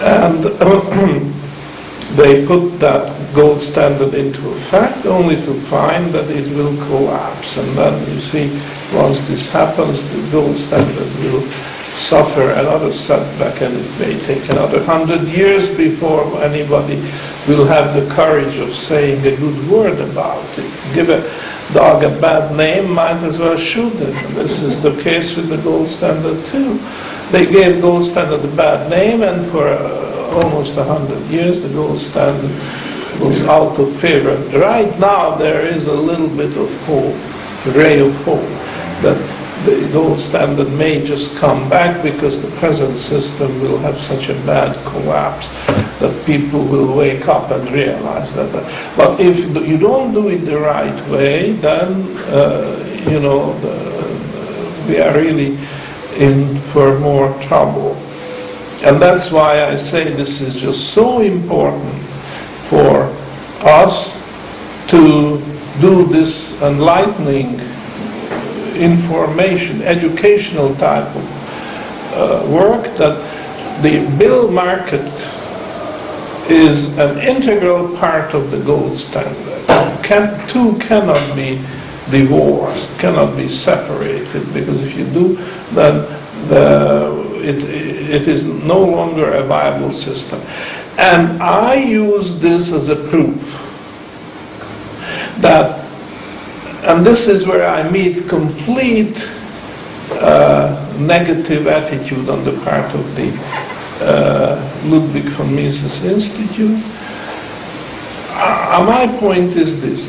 [0.00, 0.44] And
[2.16, 7.58] they put that gold standard into effect only to find that it will collapse.
[7.58, 8.48] And then you see,
[8.94, 11.42] once this happens, the gold standard will
[11.98, 16.96] suffer another setback and it may take another hundred years before anybody
[17.48, 20.94] will have the courage of saying a good word about it.
[20.94, 21.20] Give a
[21.74, 24.14] dog a bad name, might as well shoot it.
[24.34, 26.78] This is the case with the gold standard too.
[27.30, 31.68] They gave gold standard a bad name and for uh, almost a hundred years the
[31.70, 32.50] gold standard
[33.20, 34.36] was out of favor.
[34.56, 37.16] Right now there is a little bit of hope,
[37.66, 38.48] a ray of hope,
[39.02, 44.28] that the gold standard may just come back because the present system will have such
[44.28, 45.48] a bad collapse
[45.98, 48.52] that people will wake up and realize that.
[48.96, 53.98] But if you don't do it the right way, then, uh, you know, the,
[54.88, 55.58] we are really
[56.16, 57.94] in for more trouble.
[58.82, 62.00] And that's why I say this is just so important
[62.70, 63.02] for
[63.66, 64.14] us
[64.90, 65.42] to
[65.80, 67.60] do this enlightening
[68.78, 73.16] information, educational type of uh, work that
[73.82, 75.04] the bill market
[76.50, 79.66] is an integral part of the gold standard.
[80.02, 81.60] Can, two cannot be
[82.10, 85.36] divorced, cannot be separated, because if you do,
[85.72, 86.06] then
[86.48, 90.40] the, it, it is no longer a viable system.
[90.96, 93.64] And I use this as a proof
[95.40, 95.84] that,
[96.84, 99.16] and this is where I meet complete
[100.12, 103.32] uh, negative attitude on the part of the
[104.00, 106.82] uh, Ludwig von Mises Institute.
[108.30, 110.06] Uh, my point is this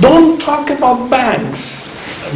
[0.00, 1.88] don't talk about banks,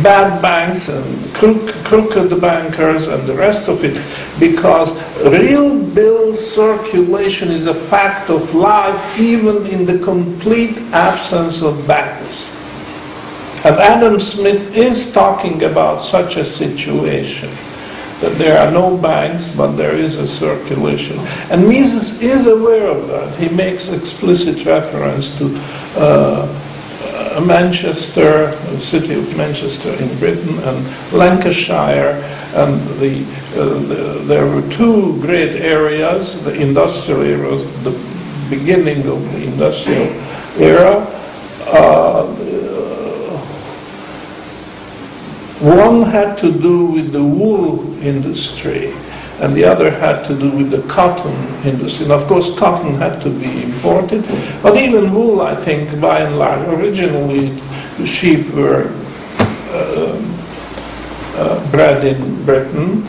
[0.02, 3.94] bad banks and crook, crooked bankers and the rest of it,
[4.38, 4.92] because
[5.24, 12.57] real bill circulation is a fact of life even in the complete absence of banks.
[13.68, 17.50] And Adam Smith is talking about such a situation
[18.22, 21.18] that there are no banks, but there is a circulation.
[21.50, 23.38] And Mises is aware of that.
[23.38, 25.54] He makes explicit reference to
[25.96, 26.48] uh,
[27.46, 34.66] Manchester, the city of Manchester in Britain, and Lancashire, and the, uh, the, there were
[34.70, 37.92] two great areas, the industrial areas, the
[38.48, 40.06] beginning of the industrial
[40.58, 41.06] era.
[41.66, 42.24] Uh,
[45.60, 48.94] one had to do with the wool industry
[49.40, 51.32] and the other had to do with the cotton
[51.64, 52.04] industry.
[52.04, 54.24] And of course, cotton had to be imported,
[54.62, 57.60] but even wool, I think, by and large, originally
[58.04, 58.92] sheep were
[59.70, 60.34] uh,
[61.36, 63.02] uh, bred in Britain,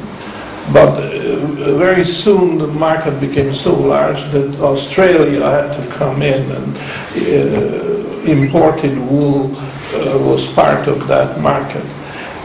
[0.71, 6.49] but uh, very soon the market became so large that Australia had to come in
[6.51, 9.49] and uh, imported wool
[10.27, 11.83] was part of that market.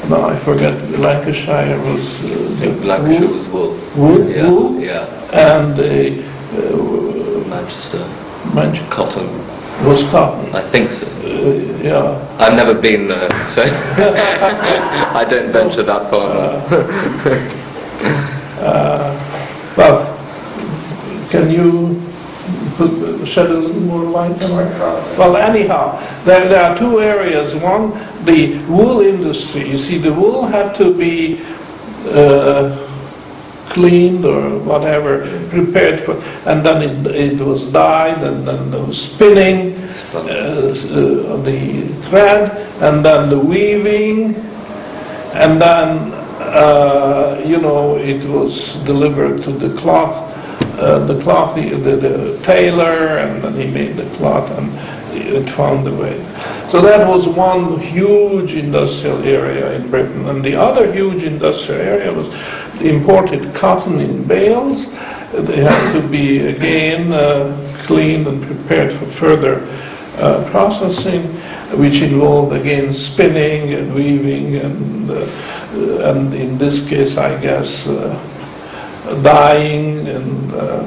[0.08, 0.74] No, I forget.
[0.98, 2.24] Lancashire was.
[2.24, 3.78] Uh, Lancashire was wool.
[3.96, 5.58] Wool, yeah, yeah.
[5.58, 7.98] and uh, Manchester.
[8.54, 9.26] Manchester Cotton.
[9.86, 10.54] was cotton.
[10.54, 11.06] I think so.
[11.06, 12.36] Uh, yeah.
[12.38, 16.72] I've never been there, so I don't venture that far north.
[18.60, 20.04] uh, well,
[21.30, 22.03] can you
[23.26, 24.78] shed a little more light on it?
[25.18, 27.54] Well, anyhow, there, there are two areas.
[27.54, 27.92] One,
[28.24, 29.68] the wool industry.
[29.68, 31.40] You see, the wool had to be
[32.06, 32.84] uh,
[33.74, 36.14] cleaned or whatever, prepared for,
[36.48, 39.74] and then it, it was dyed, and then there was spinning
[40.14, 42.50] uh, uh, the thread,
[42.82, 44.34] and then the weaving,
[45.34, 50.30] and then uh, you know it was delivered to the cloth
[50.78, 54.70] uh, the cloth, the, the, the, tailor, and then he made the cloth, and
[55.16, 56.16] it found a way.
[56.70, 60.28] So that was one huge industrial area in Britain.
[60.28, 62.28] And the other huge industrial area was
[62.82, 64.90] imported cotton in bales.
[65.32, 69.66] They had to be again uh, cleaned and prepared for further
[70.18, 71.22] uh, processing,
[71.78, 78.18] which involved again spinning and weaving, and, uh, and in this case, I guess, uh,
[79.22, 80.82] dyeing and uh,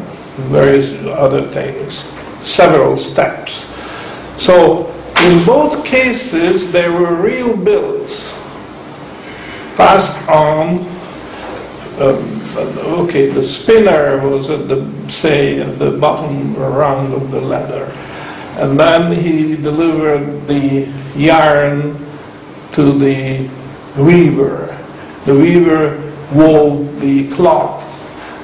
[0.49, 2.03] various other things,
[2.43, 3.65] several steps.
[4.37, 4.87] So
[5.25, 8.33] in both cases, there were real bills
[9.75, 10.79] passed on.
[11.99, 12.41] Um,
[13.05, 17.91] okay, the spinner was at the, say, at the bottom rung of the ladder.
[18.59, 21.93] And then he delivered the yarn
[22.73, 23.49] to the
[23.97, 24.75] weaver.
[25.25, 27.96] The weaver wove the cloth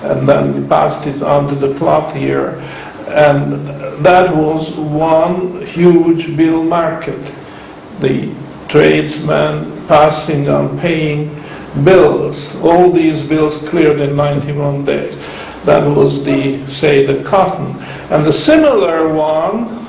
[0.04, 2.60] and then passed it on to the clothier,
[3.08, 3.68] And
[4.04, 7.22] that was one huge bill market.
[7.99, 8.34] The
[8.68, 11.30] tradesmen passing on paying
[11.84, 12.56] bills.
[12.62, 15.18] All these bills cleared in 91 days.
[15.66, 17.76] That was the, say, the cotton.
[18.12, 19.80] And the similar one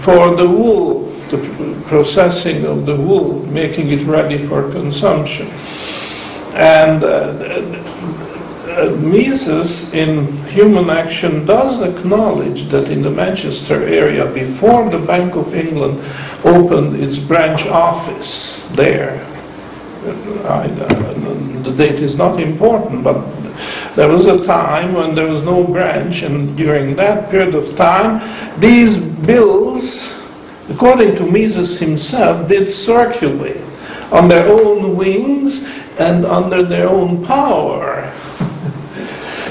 [0.00, 5.46] for the wool, the processing of the wool, making it ready for consumption.
[6.54, 7.32] And uh,
[8.86, 15.54] Mises in Human Action does acknowledge that in the Manchester area, before the Bank of
[15.54, 16.00] England
[16.44, 19.24] opened its branch office there,
[20.44, 23.24] I, uh, the date is not important, but
[23.96, 28.22] there was a time when there was no branch, and during that period of time,
[28.60, 30.08] these bills,
[30.70, 33.60] according to Mises himself, did circulate
[34.12, 35.66] on their own wings
[35.98, 38.10] and under their own power.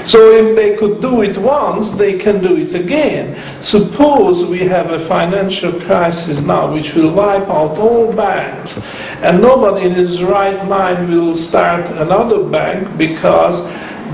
[0.08, 3.36] So if they could do it once, they can do it again.
[3.62, 8.80] Suppose we have a financial crisis now which will wipe out all banks,
[9.22, 13.60] and nobody in his right mind will start another bank because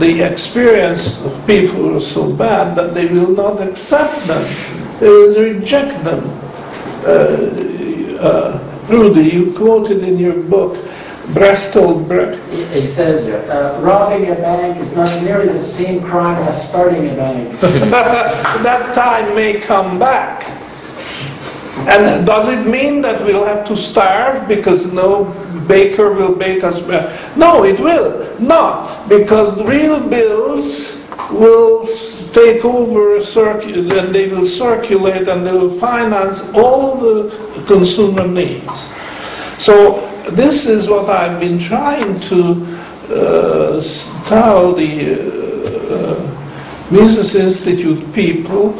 [0.01, 4.43] the experience of people are so bad that they will not accept them.
[4.99, 6.25] They will reject them.
[7.07, 10.77] Uh, uh, Rudy, you quoted in your book
[11.33, 12.41] Bertolt Brecht.
[12.73, 17.15] He says, uh, robbing a bank is not nearly the same crime as starting a
[17.15, 17.61] bank.
[17.61, 20.45] that time may come back.
[21.89, 25.25] And does it mean that we'll have to starve because no
[25.67, 27.13] baker will bake us bread?
[27.37, 31.87] No, it will not, because real bills will
[32.33, 38.89] take over and they will circulate and they will finance all the consumer needs.
[39.59, 42.67] So this is what I've been trying to
[43.11, 43.83] uh,
[44.27, 48.73] tell the uh, Mises Institute people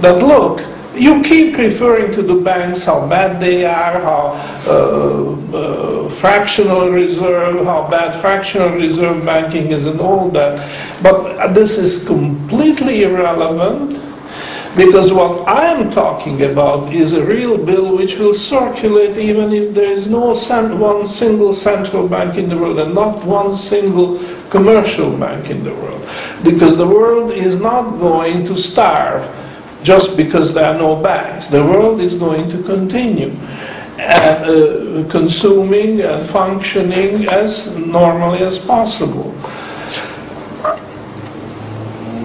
[0.00, 0.64] that look,
[0.94, 4.32] you keep referring to the banks, how bad they are, how
[4.66, 10.62] uh, uh, fractional reserve, how bad fractional reserve banking is, and all that.
[11.02, 14.00] But this is completely irrelevant
[14.76, 19.72] because what I am talking about is a real bill which will circulate even if
[19.74, 24.18] there is no one single central bank in the world and not one single
[24.50, 26.08] commercial bank in the world.
[26.42, 29.22] Because the world is not going to starve
[29.84, 31.46] just because there are no banks.
[31.46, 33.36] The world is going to continue
[33.98, 39.32] uh, consuming and functioning as normally as possible.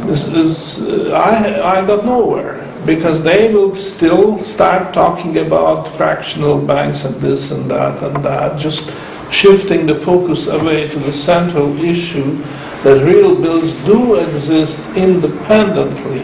[0.09, 6.59] This is, uh, I, I got nowhere because they will still start talking about fractional
[6.59, 8.89] banks and this and that and that, just
[9.31, 12.37] shifting the focus away to the central issue
[12.81, 16.21] that real bills do exist independently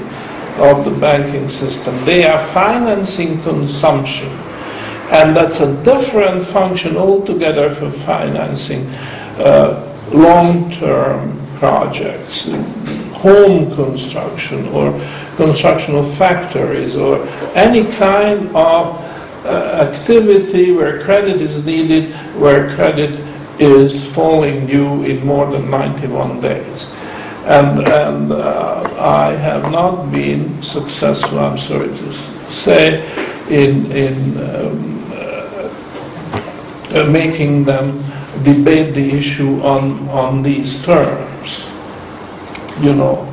[0.57, 1.93] of the banking system.
[2.05, 4.29] They are financing consumption.
[5.11, 8.87] And that's a different function altogether for financing
[9.37, 12.49] uh, long term projects
[13.25, 14.91] home construction or
[15.35, 19.01] construction of factories or any kind of
[19.45, 23.19] uh, activity where credit is needed, where credit
[23.57, 26.91] is falling due in more than 91 days.
[27.45, 32.13] And, and uh, I have not been successful, I'm sorry to
[32.51, 33.01] say,
[33.49, 35.01] in, in um,
[36.93, 38.03] uh, making them
[38.43, 41.64] debate the issue on, on these terms
[42.81, 43.25] you know,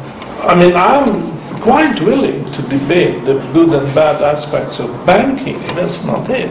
[0.42, 5.58] I mean, I'm quite willing to debate the good and bad aspects of banking.
[5.76, 6.50] That's not it.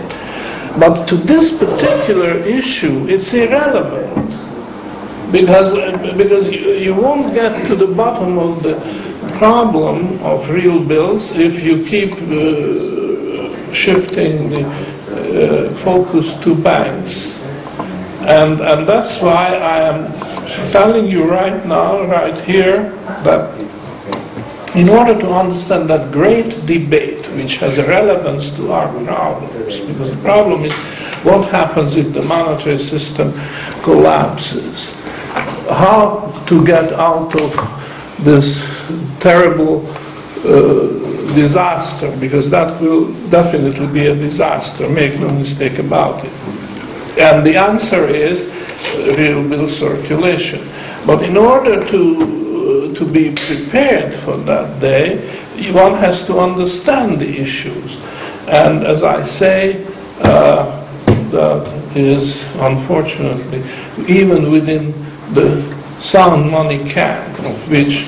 [0.80, 4.30] But to this particular issue, it's irrelevant
[5.32, 5.74] because
[6.18, 8.76] because you, you won't get to the bottom of the
[9.38, 17.32] problem of real bills if you keep uh, shifting the uh, focus to banks.
[18.22, 20.31] And, and that's why I am
[20.72, 22.92] telling you right now, right here,
[23.24, 23.58] that
[24.76, 30.22] in order to understand that great debate, which has relevance to our problems, because the
[30.22, 30.74] problem is
[31.24, 33.34] what happens if the monetary system
[33.84, 34.90] collapses,
[35.70, 37.52] how to get out of
[38.24, 38.66] this
[39.20, 39.86] terrible
[40.46, 40.88] uh,
[41.36, 46.32] disaster, because that will definitely be a disaster, make no mistake about it.
[47.20, 48.50] And the answer is
[49.18, 50.68] real bill circulation.
[51.06, 55.40] But in order to, uh, to be prepared for that day,
[55.72, 58.02] one has to understand the issues.
[58.48, 59.86] And as I say,
[60.22, 60.78] uh,
[61.32, 63.64] that is unfortunately
[64.08, 64.92] even within
[65.34, 65.62] the
[66.02, 68.06] sound money camp, of which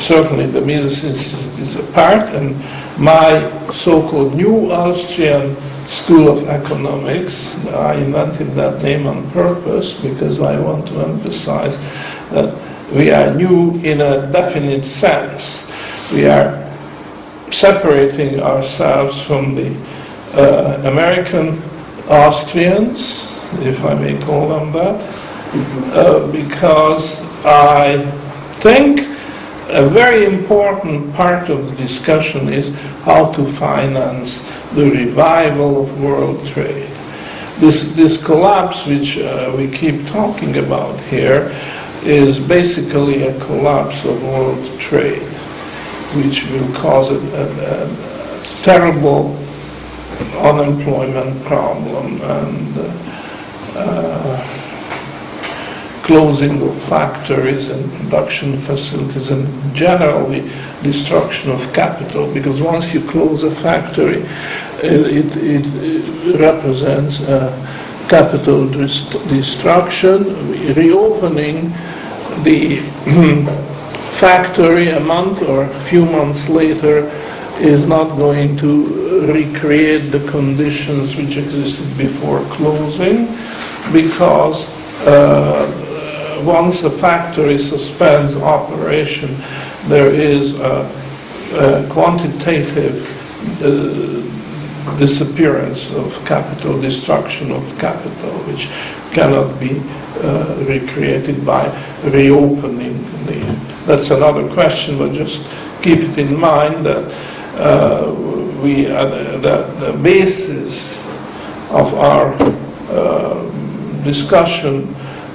[0.00, 2.56] certainly the Mises Institute is a part, and
[2.98, 5.54] my so-called New Austrian
[5.88, 11.76] School of Economics, I invented that name on purpose because I want to emphasize
[12.30, 12.54] that
[12.92, 15.68] we are new in a definite sense.
[16.12, 16.62] We are
[17.50, 19.76] separating ourselves from the
[20.34, 21.60] uh, American
[22.08, 23.24] Austrians,
[23.64, 25.00] if I may call them that,
[25.94, 28.04] uh, because I
[28.60, 29.00] think
[29.68, 32.74] a very important part of the discussion is
[33.04, 34.45] how to finance
[34.76, 36.88] the revival of world trade.
[37.58, 41.50] This, this collapse, which uh, we keep talking about here,
[42.02, 45.22] is basically a collapse of world trade,
[46.12, 49.34] which will cause a, a, a terrible
[50.42, 52.74] unemployment problem and
[53.76, 54.56] uh,
[56.06, 60.48] closing of factories and production facilities and generally
[60.82, 64.24] destruction of capital because once you close a factory
[64.82, 67.20] it, it, represents
[68.08, 70.24] capital destruction
[70.74, 71.70] reopening
[72.42, 72.78] the
[74.18, 77.10] factory a month or a few months later
[77.58, 83.26] is not going to recreate the conditions which existed before closing
[83.92, 84.68] because
[85.06, 89.36] uh, once a factory suspends operation,
[89.88, 90.84] there is a,
[91.54, 93.04] a quantitative
[93.62, 94.22] uh,
[94.98, 98.68] disappearance of capital, destruction of capital, which
[99.12, 99.80] cannot be
[100.22, 101.64] uh, recreated by
[102.04, 103.40] reopening the.
[103.86, 105.46] That's another question, but just
[105.82, 107.04] keep it in mind that
[107.56, 108.12] uh,
[108.62, 110.96] we uh, the, the basis
[111.70, 112.34] of our
[112.90, 114.86] uh, discussion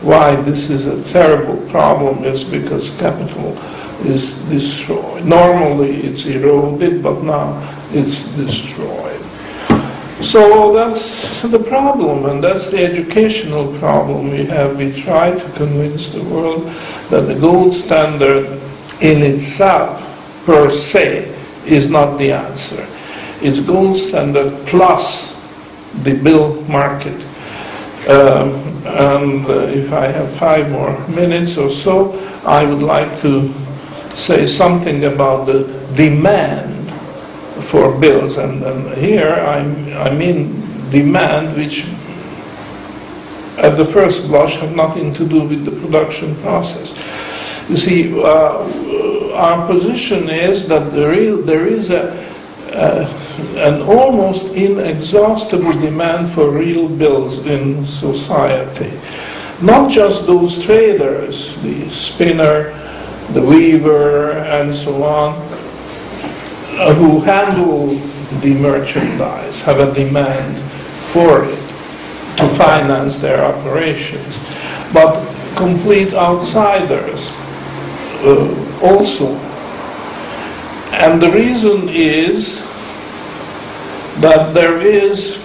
[0.02, 3.58] why this is a terrible problem is because capital
[4.04, 5.24] is destroyed.
[5.26, 9.22] Normally it's eroded, but now it's destroyed.
[10.24, 14.78] So that's the problem, and that's the educational problem we have.
[14.78, 16.66] We try to convince the world
[17.10, 18.62] that the gold standard
[19.02, 20.06] in itself,
[20.46, 22.86] per se, is not the answer.
[23.42, 25.34] It's gold standard plus
[26.04, 27.20] the bill market.
[28.08, 28.54] Um,
[28.86, 32.14] and uh, if I have five more minutes or so,
[32.46, 33.52] I would like to
[34.16, 35.64] say something about the
[35.96, 36.81] demand
[37.72, 38.38] for bills.
[38.38, 39.60] And, and here I,
[40.10, 40.60] I mean
[40.92, 41.88] demand which
[43.58, 46.92] at the first blush have nothing to do with the production process.
[47.70, 52.12] You see, uh, our position is that there is, there is a,
[52.74, 53.08] uh,
[53.56, 58.92] an almost inexhaustible demand for real bills in society.
[59.62, 62.74] Not just those traders, the spinner,
[63.32, 65.36] the weaver, and so on,
[66.96, 67.88] who handle
[68.42, 70.58] the merchandise have a demand
[71.12, 71.60] for it
[72.38, 74.38] to finance their operations.
[74.94, 75.24] But
[75.56, 77.30] complete outsiders
[78.24, 79.36] uh, also.
[80.94, 82.60] And the reason is
[84.22, 85.40] that there is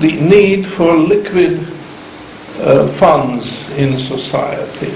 [0.00, 1.60] the need for liquid
[2.58, 4.90] uh, funds in society.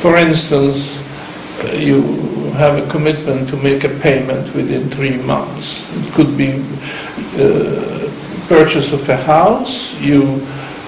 [0.00, 1.03] For instance, uh,
[1.72, 2.02] you
[2.54, 5.84] have a commitment to make a payment within three months.
[5.96, 6.64] It could be
[7.36, 8.10] uh,
[8.48, 10.22] purchase of a house, you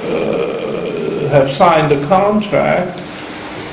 [0.04, 3.00] uh, have signed a contract,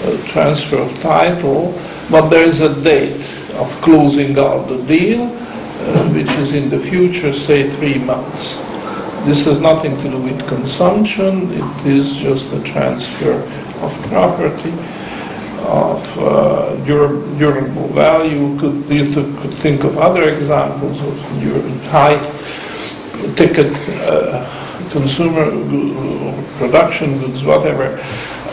[0.06, 1.80] a transfer of title,
[2.10, 3.22] but there is a date
[3.56, 8.56] of closing out the deal, uh, which is in the future, say three months.
[9.26, 13.34] This has nothing to do with consumption, it is just a transfer
[13.82, 14.74] of property
[15.64, 18.59] of uh, durable value.
[18.59, 21.20] Could, you could think of other examples of
[21.86, 22.18] high
[23.36, 25.45] ticket uh, consumer
[26.57, 27.99] production goods, whatever.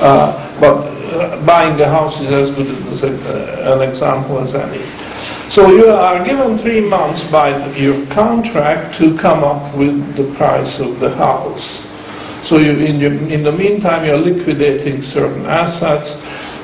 [0.00, 4.54] Uh, but uh, buying a house is as good as a, uh, an example as
[4.54, 4.82] any.
[5.50, 10.78] So you are given three months by your contract to come up with the price
[10.78, 11.84] of the house.
[12.46, 16.14] So you, in, your, in the meantime, you're liquidating certain assets,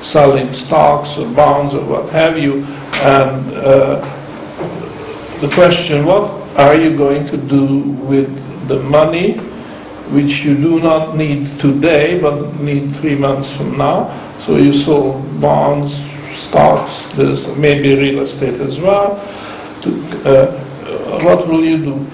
[0.03, 2.65] selling stocks or bonds or what have you,
[3.03, 4.01] and uh,
[5.41, 8.29] the question, what are you going to do with
[8.69, 9.35] the money
[10.15, 14.09] which you do not need today but need three months from now?
[14.41, 19.17] So you sold bonds, stocks, there's maybe real estate as well.
[19.83, 19.91] To,
[20.25, 20.59] uh,
[21.23, 22.07] what will you do?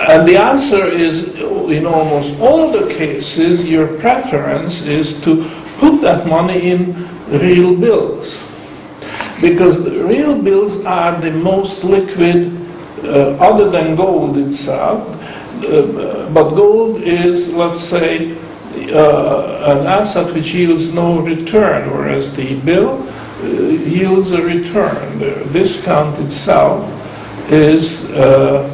[0.00, 5.44] And the answer is, in almost all the cases, your preference is to
[5.80, 6.94] put that money in
[7.30, 8.38] real bills.
[9.40, 12.52] because real bills are the most liquid,
[13.04, 15.00] uh, other than gold itself.
[15.64, 18.36] Uh, but gold is, let's say,
[18.92, 23.02] uh, an asset which yields no return, whereas the bill
[23.42, 25.18] uh, yields a return.
[25.18, 26.84] The discount itself
[27.50, 28.68] is uh,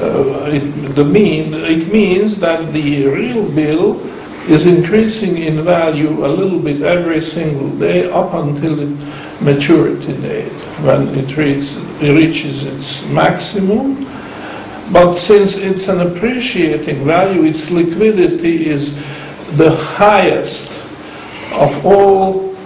[0.00, 1.54] uh, it, the mean.
[1.54, 3.94] It means that the real bill
[4.48, 8.86] is increasing in value a little bit every single day up until
[9.40, 14.06] maturity date, when it, reaches it reaches its maximum.
[14.90, 18.96] But since it's an appreciating value, its liquidity is
[19.56, 20.70] the highest
[21.52, 22.56] of all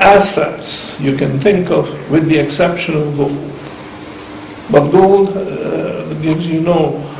[0.00, 3.52] assets you can think of, with the exception of gold.
[4.70, 7.11] But gold uh, gives you no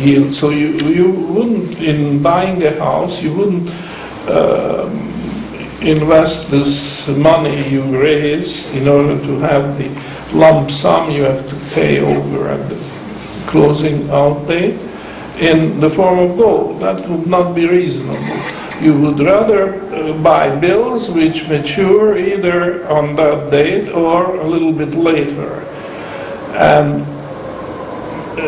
[0.00, 3.68] yield, so you, you wouldn't, in buying a house, you wouldn't
[4.28, 5.10] um,
[5.82, 9.88] invest this money you raise in order to have the
[10.36, 12.76] lump sum you have to pay over at the
[13.46, 14.78] closing out date
[15.38, 16.80] in the form of gold.
[16.80, 18.18] That would not be reasonable.
[18.80, 24.72] You would rather uh, buy bills which mature either on that date or a little
[24.72, 25.60] bit later.
[26.54, 27.19] And uh,
[28.38, 28.42] Uh,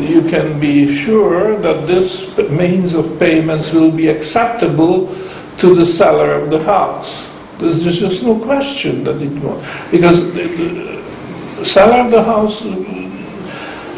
[0.00, 5.08] you can be sure that this means of payments will be acceptable
[5.58, 7.28] to the seller of the house.
[7.58, 9.62] There's just no question that it won't.
[9.90, 12.76] because the seller of the house uh,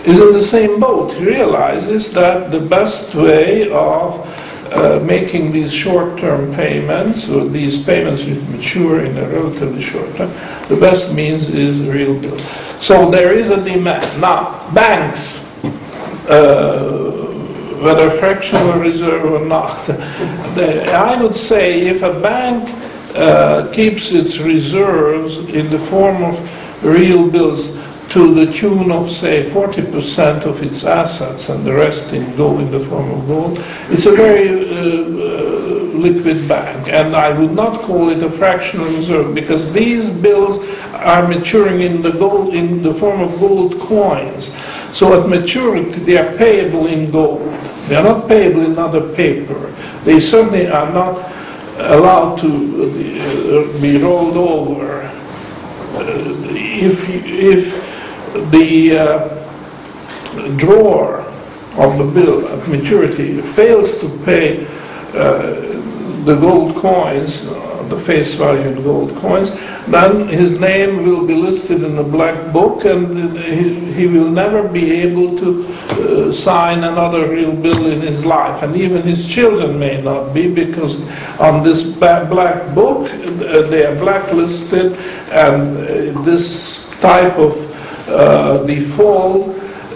[0.04, 1.12] is in the same boat.
[1.12, 4.24] He realizes that the best way of
[4.72, 10.30] uh, making these short-term payments, or these payments which mature in a relatively short time,
[10.68, 12.44] the best means is real bills.
[12.80, 14.20] So there is a demand.
[14.20, 15.38] Now, banks,
[16.28, 17.26] uh,
[17.80, 19.86] whether fractional reserve or not,
[20.54, 22.68] the, I would say if a bank
[23.14, 27.76] uh, keeps its reserves in the form of real bills
[28.16, 32.70] to the tune of, say, 40% of its assets and the rest in gold in
[32.70, 36.88] the form of gold, it's a very uh, uh, liquid bank.
[36.88, 42.00] And I would not call it a fractional reserve because these bills are maturing in
[42.00, 44.46] the gold in the form of gold coins.
[44.94, 47.42] So at maturity, they are payable in gold.
[47.88, 49.60] They are not payable in other paper.
[50.04, 51.16] They certainly are not
[51.76, 55.02] allowed to uh, be rolled over.
[55.02, 56.32] Uh,
[56.78, 57.86] if, if
[58.50, 61.20] the uh, drawer
[61.78, 64.66] of the bill at maturity fails to pay
[65.14, 65.66] uh,
[66.24, 69.50] the gold coins, uh, the face value gold coins,
[69.86, 74.66] then his name will be listed in the black book and he, he will never
[74.66, 78.62] be able to uh, sign another real bill in his life.
[78.62, 81.00] And even his children may not be because
[81.38, 84.96] on this black book uh, they are blacklisted
[85.30, 87.65] and uh, this type of
[88.08, 89.48] uh, default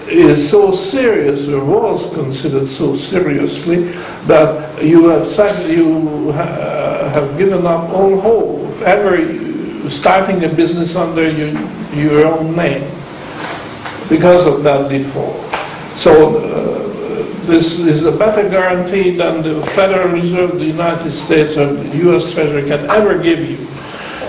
[0.08, 3.84] is so serious or was considered so seriously
[4.26, 10.48] that you have said you ha- have given up all hope of ever starting a
[10.48, 11.48] business under your,
[11.94, 12.82] your own name
[14.08, 15.36] because of that default.
[15.96, 16.80] So uh,
[17.46, 21.96] this is a better guarantee than the Federal Reserve of the United States or the
[21.98, 22.32] U.S.
[22.32, 23.56] Treasury can ever give you,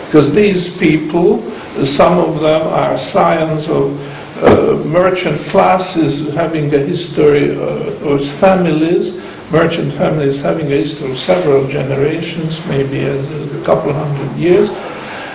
[0.06, 1.40] because these people,
[1.86, 3.98] some of them are scions of
[4.44, 11.18] uh, merchant classes having a history, uh, or families, merchant families having a history of
[11.18, 14.70] several generations, maybe a, a couple hundred years,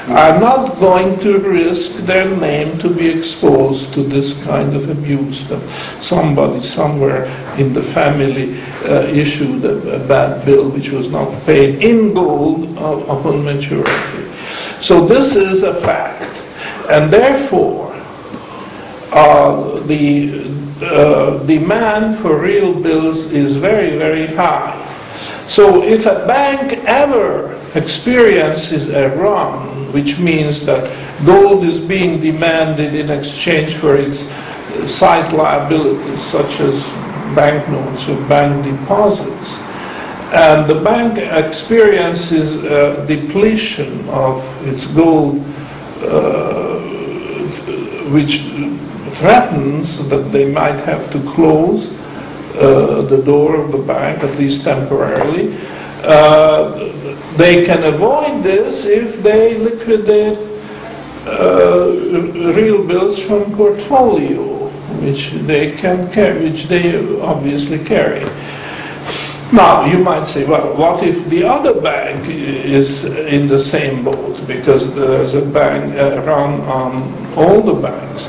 [0.09, 5.49] are not going to risk their name to be exposed to this kind of abuse
[5.49, 5.61] that
[6.01, 7.25] somebody somewhere
[7.59, 12.79] in the family uh, issued a, a, bad bill which was not paid in gold
[12.79, 14.26] uh, upon maturity.
[14.81, 16.23] So this is a fact.
[16.91, 17.93] And therefore,
[19.13, 20.51] uh, the
[20.83, 24.83] uh, demand for real bills is very, very high.
[25.49, 30.85] So if a bank ever experiences a run, which means that
[31.25, 34.21] gold is being demanded in exchange for its
[34.91, 36.83] side liabilities, such as
[37.35, 39.66] banknotes or bank deposits,
[40.33, 45.39] and the bank experiences a depletion of its gold,
[46.03, 46.81] uh,
[48.11, 48.41] which
[49.19, 51.93] threatens that they might have to close
[52.57, 55.57] uh, the door of the bank, at least temporarily.
[56.03, 56.93] Uh,
[57.37, 60.39] they can avoid this if they liquidate
[61.27, 61.91] uh,
[62.55, 64.69] real bills from portfolio,
[65.03, 68.25] which they can carry, which they obviously carry.
[69.53, 74.45] Now, you might say, well, what if the other bank is in the same boat?
[74.47, 77.03] Because there's a bank uh, run on
[77.37, 78.27] all the banks.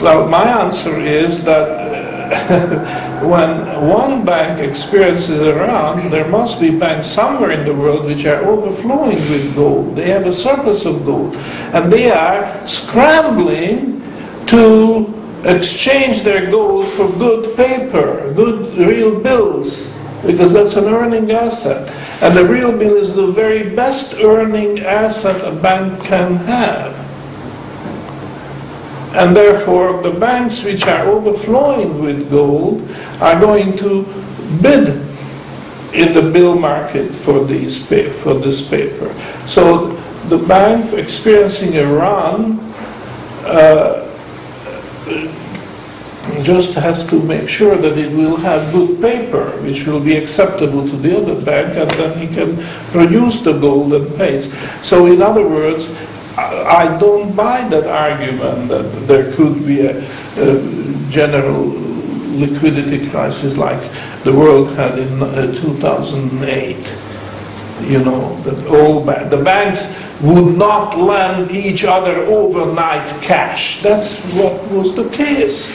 [0.00, 6.70] Well, my answer is that uh, when one bank experiences a run, there must be
[6.70, 9.96] banks somewhere in the world which are overflowing with gold.
[9.96, 11.36] They have a surplus of gold.
[11.74, 14.00] And they are scrambling
[14.46, 15.12] to
[15.44, 19.92] exchange their gold for good paper, good real bills,
[20.26, 21.88] because that's an earning asset.
[22.22, 26.94] And the real bill is the very best earning asset a bank can have.
[29.14, 32.88] And therefore, the banks which are overflowing with gold
[33.20, 34.04] are going to
[34.60, 35.04] bid
[35.94, 39.14] in the bill market for these for this paper.
[39.46, 39.92] So
[40.28, 42.60] the bank experiencing a run
[43.44, 44.04] uh,
[46.44, 50.88] just has to make sure that it will have good paper, which will be acceptable
[50.88, 52.56] to the other bank, and then he can
[52.90, 54.52] produce the gold and pays.
[54.82, 55.88] So in other words,
[56.36, 59.98] I I don't buy that argument that there could be a,
[60.36, 60.48] a
[61.10, 61.74] general
[62.38, 63.82] liquidity crisis like
[64.22, 66.98] the world had in uh, 2008
[67.82, 73.82] you know, that all ba- the banks would not lend each other overnight cash.
[73.82, 75.70] That's what was the case.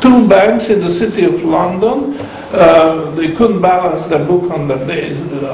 [0.00, 2.16] Two banks in the city of London,
[2.52, 4.76] uh, they couldn't balance their book on the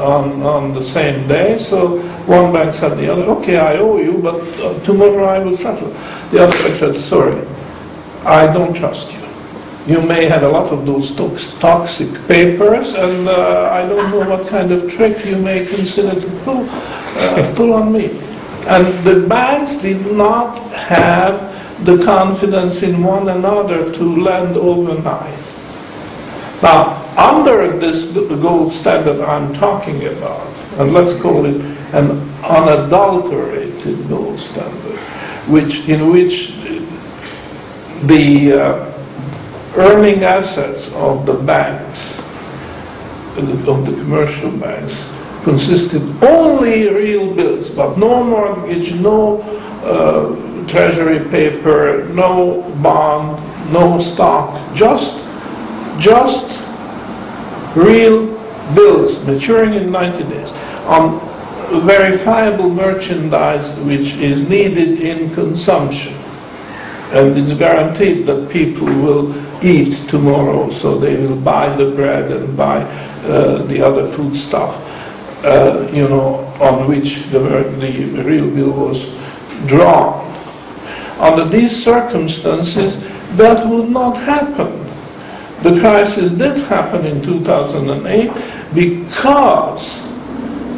[0.04, 4.18] on, on the same day, so one bank said the other, okay, I owe you,
[4.18, 5.88] but uh, tomorrow I will settle.
[6.30, 7.40] The other bank said, sorry,
[8.24, 9.22] I don't trust you.
[9.86, 14.28] You may have a lot of those tox- toxic papers, and uh, I don't know
[14.28, 18.10] what kind of trick you may consider to pull, uh, pull on me.
[18.66, 21.51] And the banks did not have
[21.84, 25.38] the confidence in one another to land overnight.
[26.62, 30.46] Now, under this gold standard I'm talking about,
[30.78, 31.60] and let's call it
[31.92, 32.10] an
[32.44, 34.98] unadulterated gold standard,
[35.48, 36.56] which in which
[38.04, 38.92] the uh,
[39.76, 42.18] earning assets of the banks,
[43.36, 45.08] of the commercial banks,
[45.42, 49.40] consisted only real bills, but no mortgage, no
[49.82, 53.38] uh, treasury paper, no bond,
[53.72, 55.18] no stock, just,
[56.00, 56.50] just
[57.76, 58.26] real
[58.74, 60.52] bills maturing in 90 days
[60.86, 61.20] on
[61.80, 66.14] verifiable merchandise which is needed in consumption.
[67.12, 69.34] And it's guaranteed that people will
[69.64, 72.82] eat tomorrow, so they will buy the bread and buy
[73.24, 74.74] uh, the other food stuff,
[75.44, 79.14] uh, you know, on which the, the real bill was
[79.66, 80.31] drawn.
[81.22, 83.00] Under these circumstances,
[83.36, 84.78] that would not happen.
[85.62, 88.32] The crisis did happen in 2008
[88.74, 90.02] because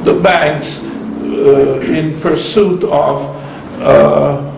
[0.04, 3.22] the banks, uh, in pursuit of
[3.80, 4.52] uh,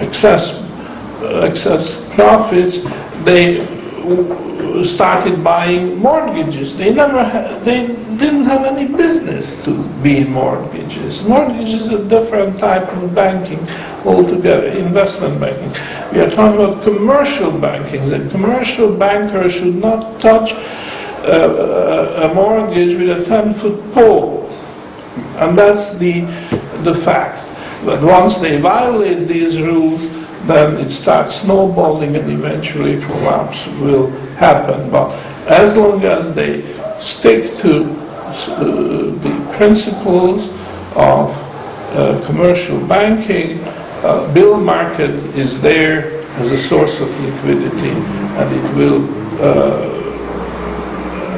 [0.00, 0.60] excess
[1.42, 2.78] excess profits,
[3.24, 3.66] they
[4.84, 6.76] started buying mortgages.
[6.76, 7.22] They never,
[7.64, 7.86] they
[8.18, 11.22] didn't have any business to be in mortgages.
[11.24, 13.60] Mortgage is a different type of banking
[14.04, 15.72] altogether, investment banking.
[16.12, 18.08] We are talking about commercial banking.
[18.08, 20.52] The commercial banker should not touch
[21.24, 24.48] uh, a a mortgage with a 10-foot pole.
[25.36, 26.22] And that's the,
[26.82, 27.46] the fact.
[27.84, 34.90] But once they violate these rules, then it starts snowballing and eventually collapse will happen.
[34.90, 35.12] But
[35.48, 36.62] as long as they
[36.98, 40.48] stick to uh, the principles
[40.96, 41.30] of
[41.92, 43.60] uh, commercial banking,
[44.02, 49.04] uh, bill market is there as a source of liquidity and it will
[49.42, 50.00] uh,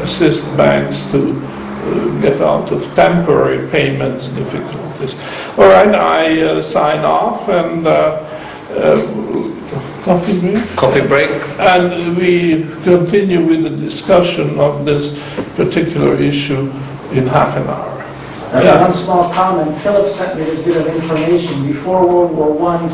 [0.02, 5.16] assist banks to uh, get out of temporary payments difficulties.
[5.58, 7.86] All right, I uh, sign off and
[10.04, 10.76] coffee break?
[10.76, 11.30] Coffee break?
[11.58, 15.18] And we continue with the discussion of this
[15.56, 16.70] particular issue
[17.12, 17.88] in half an hour.
[18.52, 18.80] Uh, Yeah.
[18.82, 21.66] One small comment, Philip sent me this bit of information.
[21.66, 22.86] Before World War I,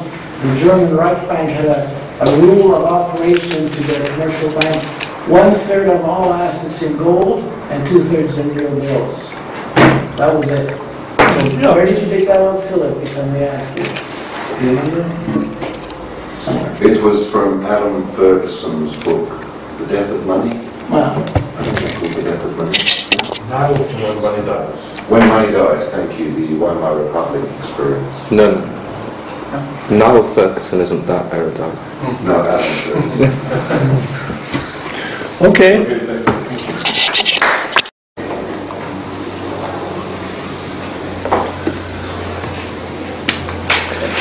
[0.42, 1.80] the German Reich Bank had a,
[2.22, 4.84] a rule of operation to their commercial banks,
[5.26, 9.32] one-third of all assets in gold and two-thirds in real bills.
[10.16, 10.70] That was it.
[10.70, 11.74] So Yeah.
[11.74, 14.17] where did you dig that out, Philip, if I may ask you?
[14.58, 15.06] Somewhere.
[16.82, 19.28] It was from Adam Ferguson's book,
[19.78, 20.50] The Death of Money.
[20.90, 21.24] Well, I
[21.62, 22.76] think it's called The Death of Money.
[23.48, 24.80] Now, when money dies.
[25.08, 28.30] When Money Dies, thank you, the Weimar Republic experience.
[28.32, 28.60] No.
[29.96, 31.78] Niall Ferguson isn't that erudite.
[32.24, 33.30] No, Adam Ferguson.
[35.46, 36.34] Okay, Okay, thank you.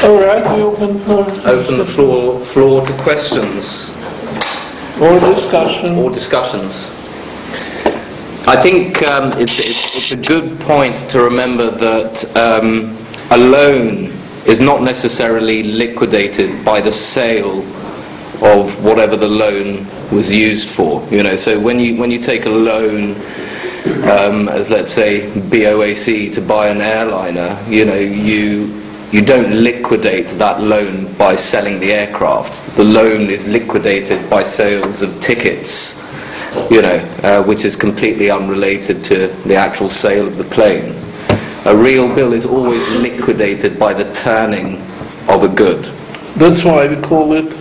[0.03, 3.89] All right, we open for Open the floor, floor to questions
[5.01, 5.95] or discussion.
[5.95, 6.91] or discussions.
[8.47, 12.97] I think um, it's, it's, it's a good point to remember that um,
[13.31, 14.11] a loan
[14.45, 17.59] is not necessarily liquidated by the sale
[18.43, 21.05] of whatever the loan was used for.
[21.09, 23.15] You know, so when you when you take a loan,
[24.03, 30.27] um, as let's say BOAC to buy an airliner, you know, you you don't liquidate
[30.31, 32.75] that loan by selling the aircraft.
[32.75, 36.01] The loan is liquidated by sales of tickets,
[36.69, 40.93] you know, uh, which is completely unrelated to the actual sale of the plane.
[41.65, 44.81] A real bill is always liquidated by the turning
[45.29, 45.85] of a good.
[46.35, 47.51] That's why we call it,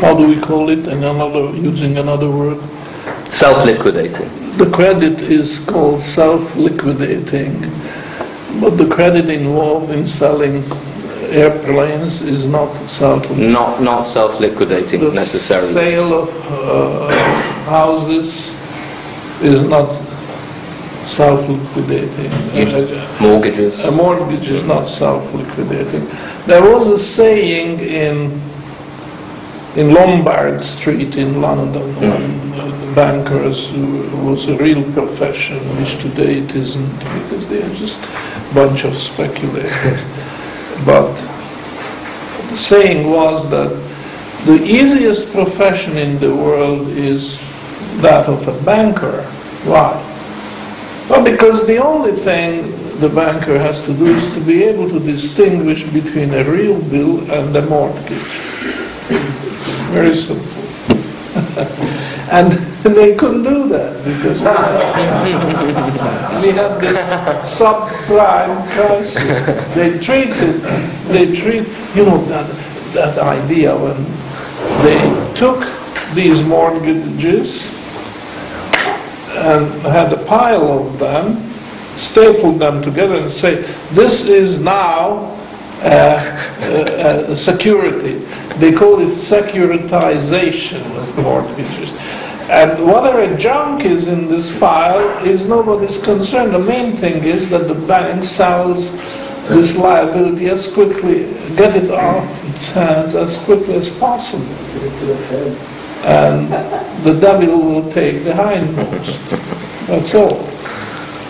[0.00, 2.62] how do we call it, in another, using another word?
[3.32, 4.28] Self-liquidating.
[4.56, 7.70] The credit is called self-liquidating,
[8.60, 10.62] but the credit involved in selling
[11.30, 15.72] airplanes is not self Not, not self-liquidating The necessarily.
[15.72, 17.10] sale of uh,
[17.66, 18.54] houses
[19.42, 19.88] is not
[21.06, 22.30] self-liquidating.
[22.54, 23.80] Uh, Mortgages.
[23.84, 26.06] A mortgage is not self-liquidating.
[26.46, 28.30] There was a saying in,
[29.76, 33.72] in Lombard Street in London, when uh, the bankers,
[34.22, 38.94] was a real profession, which today it isn't, because they are just a bunch of
[38.94, 40.00] speculators.
[40.84, 41.12] But
[42.50, 43.70] the saying was that
[44.44, 47.40] the easiest profession in the world is
[48.02, 49.22] that of a banker.
[49.64, 49.92] Why?
[51.08, 52.70] Well, because the only thing
[53.00, 57.30] the banker has to do is to be able to distinguish between a real bill
[57.30, 58.73] and a mortgage.
[59.94, 60.64] Very simple.
[62.30, 64.40] and they couldn't do that because
[66.44, 66.98] we have this
[67.58, 69.14] subprime crisis.
[69.74, 70.60] They treated,
[71.08, 72.46] they treat, you know, that,
[72.92, 74.04] that idea when
[74.82, 74.98] they
[75.36, 75.64] took
[76.14, 77.70] these mortgages
[79.36, 81.40] and had a pile of them,
[81.96, 85.30] stapled them together and say, this is now
[85.84, 88.14] Uh, uh, uh, security.
[88.56, 91.92] They call it securitization of mortgages.
[92.48, 96.52] And whatever junk is in this pile is nobody's concern.
[96.52, 98.90] The main thing is that the bank sells
[99.48, 101.24] this liability as quickly,
[101.54, 104.46] get it off its hands as quickly as possible
[106.04, 106.48] and
[107.02, 109.86] the devil will take the hindmost.
[109.86, 110.53] That's all.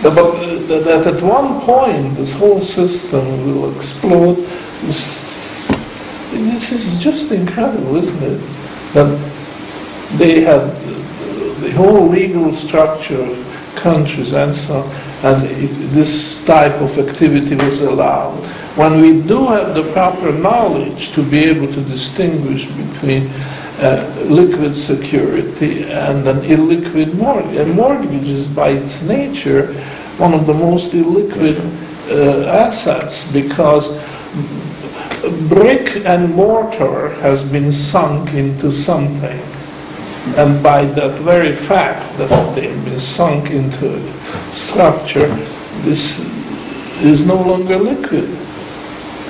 [0.05, 4.37] But that at one point this whole system will explode.
[6.31, 8.39] This is just incredible, isn't it?
[8.93, 9.19] That
[10.19, 10.77] they had
[11.63, 14.91] the whole legal structure of countries and so on,
[15.25, 18.37] and it, this type of activity was allowed.
[18.77, 23.31] When we do have the proper knowledge to be able to distinguish between
[24.29, 27.57] liquid security and an illiquid mortgage.
[27.57, 29.73] A mortgage is by its nature
[30.19, 31.59] one of the most illiquid
[32.11, 33.89] uh, assets because
[35.49, 39.41] brick and mortar has been sunk into something.
[40.37, 45.29] And by that very fact that they've been sunk into a structure,
[45.83, 46.19] this
[47.03, 48.31] is no longer liquid.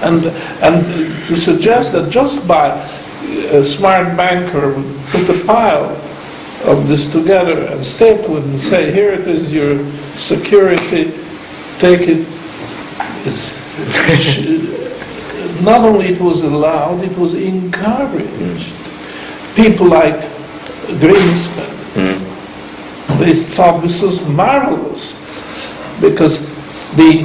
[0.02, 0.26] And,
[0.62, 0.84] and
[1.28, 2.70] to suggest that just by
[3.50, 5.90] a smart banker would put a pile
[6.64, 9.84] of this together and staple it and say, here it is your
[10.16, 11.12] security,
[11.78, 12.26] take it.
[15.62, 18.74] Not only it was allowed, it was encouraged.
[19.54, 20.16] People like
[21.00, 23.18] Greenspan, hmm.
[23.18, 25.14] they thought this was marvelous
[26.00, 26.46] because
[26.96, 27.24] the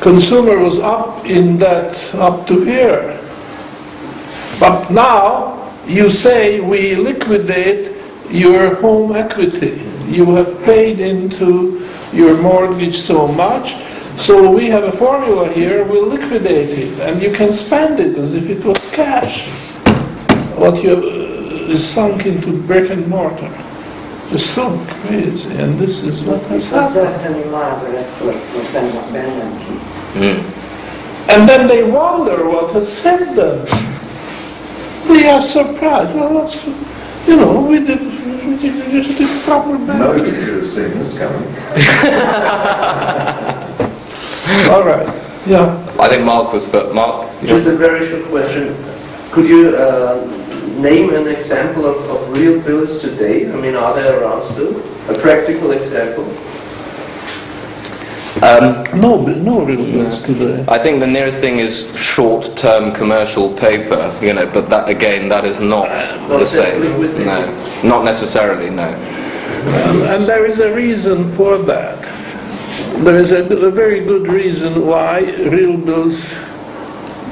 [0.00, 3.18] consumer was up in that, up to here.
[4.62, 7.90] But now you say we liquidate
[8.30, 9.82] your home equity.
[10.06, 11.82] You have paid into
[12.12, 13.74] your mortgage so much,
[14.18, 18.34] so we have a formula here, we'll liquidate it, and you can spend it as
[18.36, 19.48] if it was cash.
[20.54, 23.50] What you uh, is sunk into brick and mortar.
[24.30, 27.20] It's so crazy, and this is what has Det var happened.
[27.20, 29.74] certainly marvelous for, for Ben Bernanke.
[30.14, 30.38] Mm.
[31.34, 33.66] And then they wonder what has hit them.
[35.12, 36.14] They are surprised.
[36.14, 36.64] Well, what's,
[37.28, 39.98] you know, we did, we did we just did proper banking.
[39.98, 41.42] Nobody could have seen this coming.
[44.72, 45.06] All right,
[45.46, 45.76] yeah.
[46.00, 47.28] I think Mark was for Mark.
[47.44, 48.74] Just a very short question.
[49.32, 50.24] Could you uh,
[50.78, 53.52] name an example of, of real bills today?
[53.52, 54.74] I mean, are they around still?
[55.10, 56.24] A practical example?
[58.40, 60.64] Um, No, bi- no real bills today.
[60.68, 65.44] I think the nearest thing is short-term commercial paper, you know, but that, again, that
[65.44, 65.88] is not
[66.28, 66.80] Not the same.
[67.24, 67.38] No,
[67.84, 68.88] not necessarily, no.
[68.88, 71.98] And, and there is a reason for that.
[73.04, 75.20] There is a, a very good reason why
[75.50, 76.32] real bills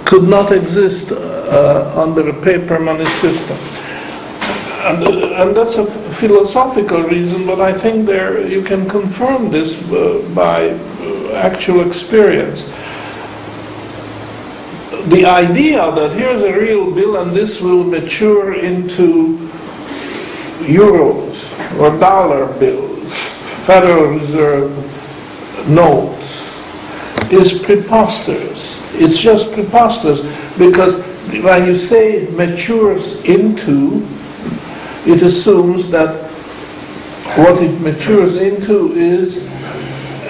[0.05, 3.57] could not exist uh, under a paper money system.
[4.83, 5.87] And, uh, and that's a
[6.21, 12.63] philosophical reason, but I think there you can confirm this uh, by uh, actual experience.
[15.09, 19.39] The idea that here's a real bill and this will mature into
[20.69, 21.49] euros
[21.81, 23.15] or dollar bills,
[23.65, 26.53] Federal Reserve notes,
[27.33, 28.77] is preposterous.
[28.95, 30.21] It's just preposterous
[30.59, 31.01] because
[31.43, 34.07] when you say matures into,
[35.07, 36.31] it assumes that
[37.37, 39.47] what it matures into is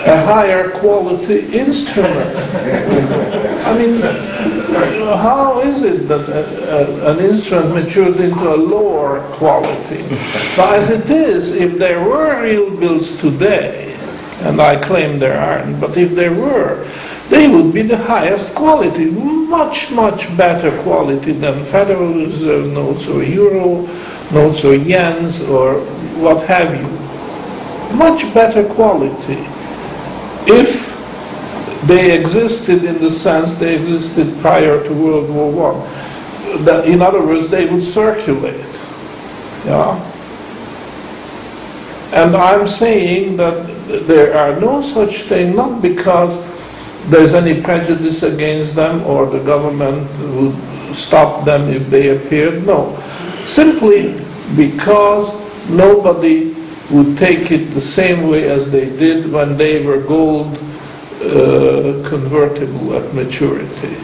[0.06, 2.36] a higher quality instrument.
[3.66, 4.00] I mean,
[5.18, 10.02] how is it that a, a, an instrument matures into a lower quality?
[10.56, 13.94] But as it is, if there were real bills today,
[14.42, 16.88] and I claim there aren't, but if there were,
[17.28, 23.22] they would be the highest quality, much, much better quality than Federal Reserve notes or
[23.22, 23.86] Euro
[24.32, 25.80] notes or yens or
[26.20, 27.96] what have you.
[27.96, 29.44] Much better quality
[30.46, 30.90] if
[31.86, 36.64] they existed in the sense they existed prior to World War One.
[36.64, 38.66] That, in other words, they would circulate.
[39.64, 39.98] Yeah.
[42.12, 43.66] And I'm saying that
[44.06, 46.36] there are no such thing, not because
[47.08, 52.66] there's any prejudice against them or the government would stop them if they appeared.
[52.66, 52.96] No.
[53.44, 54.20] Simply
[54.56, 55.32] because
[55.68, 56.54] nobody
[56.90, 60.56] would take it the same way as they did when they were gold
[61.22, 63.96] uh, convertible at maturity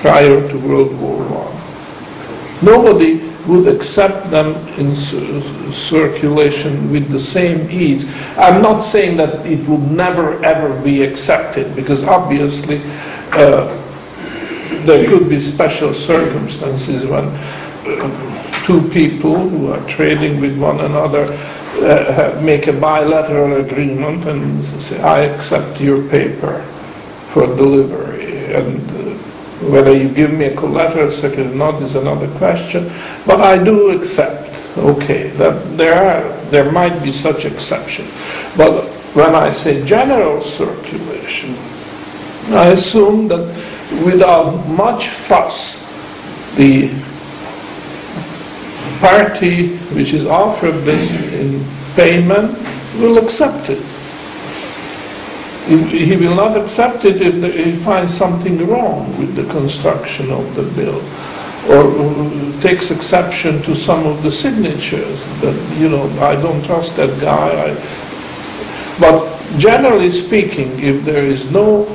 [0.00, 1.62] prior to World War One.
[2.64, 8.06] Nobody would accept them in circulation with the same ease.
[8.36, 12.80] I'm not saying that it would never ever be accepted because obviously
[13.32, 13.66] uh,
[14.84, 21.32] there could be special circumstances when uh, two people who are trading with one another
[21.82, 26.62] uh, make a bilateral agreement and say, I accept your paper
[27.32, 28.54] for delivery.
[28.54, 29.14] And uh,
[29.70, 32.90] whether you give me a collateral security or not is another question.
[33.26, 38.06] But I do accept, okay, that there are, there might be such exception.
[38.56, 38.84] But
[39.14, 41.56] when I say general circulation,
[42.54, 43.46] I assume that
[44.04, 45.80] without much fuss,
[46.56, 46.88] the
[49.02, 51.60] party which is offered this in
[51.96, 52.56] payment
[53.00, 53.82] will accept it.
[55.66, 60.62] He will not accept it if he finds something wrong with the construction of the
[60.78, 61.02] bill,
[61.70, 61.82] or
[62.60, 67.70] takes exception to some of the signatures, that, you know, I don't trust that guy,
[67.70, 67.74] I,
[68.98, 69.26] but
[69.58, 71.86] generally speaking, if there is no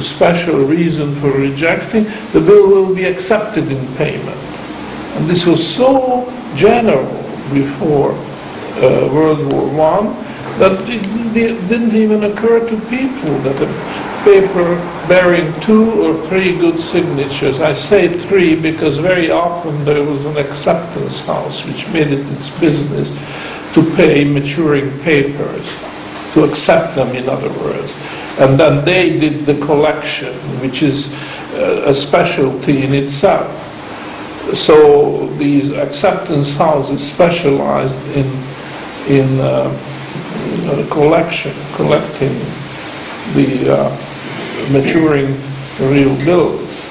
[0.00, 4.53] special reason for rejecting, the bill will be accepted in payment.
[5.14, 7.06] And this was so general
[7.52, 10.06] before uh, World War One
[10.58, 13.66] that it didn't even occur to people that a
[14.24, 20.24] paper bearing two or three good signatures, I say three because very often there was
[20.24, 23.10] an acceptance house which made it its business
[23.74, 25.66] to pay maturing papers,
[26.32, 27.92] to accept them in other words.
[28.38, 31.12] And then they did the collection, which is
[31.54, 33.73] uh, a specialty in itself.
[34.52, 38.26] So these acceptance houses specialized in,
[39.08, 39.70] in uh,
[40.66, 42.32] uh, collection, collecting
[43.34, 45.34] the uh, maturing
[45.80, 46.84] real bills.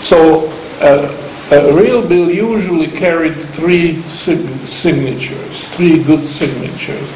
[0.00, 0.48] So
[0.80, 7.08] uh, a real bill usually carried three sig- signatures, three good signatures.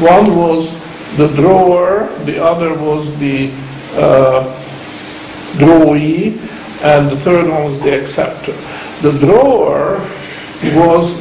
[0.00, 0.72] One was
[1.16, 3.50] the drawer, the other was the
[3.94, 4.44] uh,
[5.58, 6.38] drawee,
[6.82, 8.54] and the third one was the acceptor.
[9.02, 10.00] The drawer
[10.74, 11.14] was,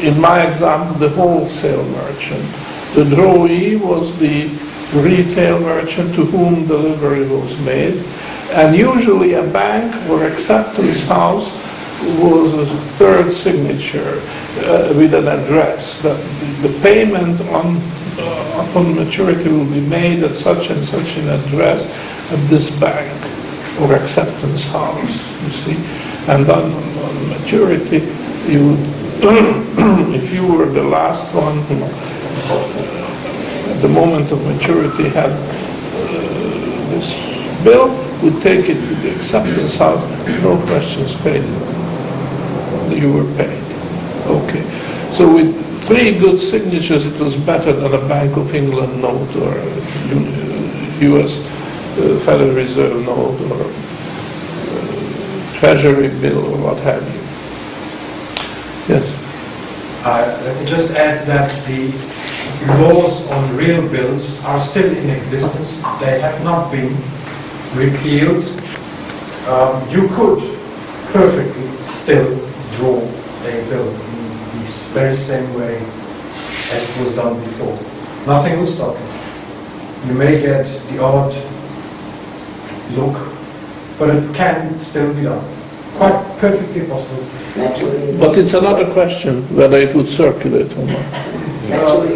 [0.00, 2.42] in my example, the wholesale merchant.
[2.94, 4.48] The drawee was the
[4.94, 8.02] retail merchant to whom delivery was made.
[8.52, 11.52] And usually a bank or acceptance house
[12.18, 12.64] was a
[12.96, 14.22] third signature
[14.64, 16.16] uh, with an address that
[16.62, 17.76] the payment on,
[18.18, 21.84] uh, upon maturity will be made at such and such an address
[22.32, 23.12] at this bank
[23.82, 26.07] or acceptance house, you see.
[26.28, 28.00] And then on maturity,
[28.52, 28.78] you would,
[30.14, 35.38] if you were the last one who, uh, at the moment of maturity, had uh,
[36.90, 37.14] this
[37.64, 37.88] bill,
[38.22, 40.02] we take it to the acceptance house,
[40.42, 41.44] no questions paid.
[42.92, 43.64] You were paid.
[44.26, 44.62] Okay.
[45.12, 49.54] So with three good signatures, it was better than a Bank of England note or
[51.00, 51.38] US
[51.98, 53.87] uh, Federal Reserve note or
[55.58, 57.20] Treasury bill or what have you.
[58.94, 59.04] Yes.
[60.04, 61.90] Uh, Let me just add that the
[62.80, 65.82] laws on real bills are still in existence.
[66.00, 66.94] They have not been
[67.74, 68.44] repealed.
[69.48, 70.38] Um, You could
[71.12, 72.36] perfectly still
[72.76, 72.98] draw
[73.44, 75.76] a bill in this very same way
[76.72, 77.76] as it was done before.
[78.26, 80.08] Nothing would stop you.
[80.08, 81.34] You may get the odd
[82.94, 83.16] look,
[83.98, 85.44] but it can still be done.
[85.96, 87.24] Quite perfectly possible.
[87.56, 88.16] Naturally.
[88.18, 91.38] But it's another question whether it would circulate or not.
[91.70, 92.06] Well,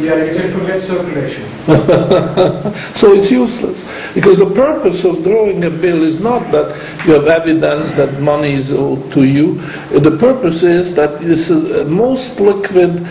[0.00, 1.44] Yeah, you can forget circulation.
[2.96, 3.84] So it's useless,
[4.14, 6.76] because the purpose of drawing a bill is not that
[7.06, 9.54] you have evidence that money is owed to you.
[9.90, 13.06] The purpose is that this is a most liquid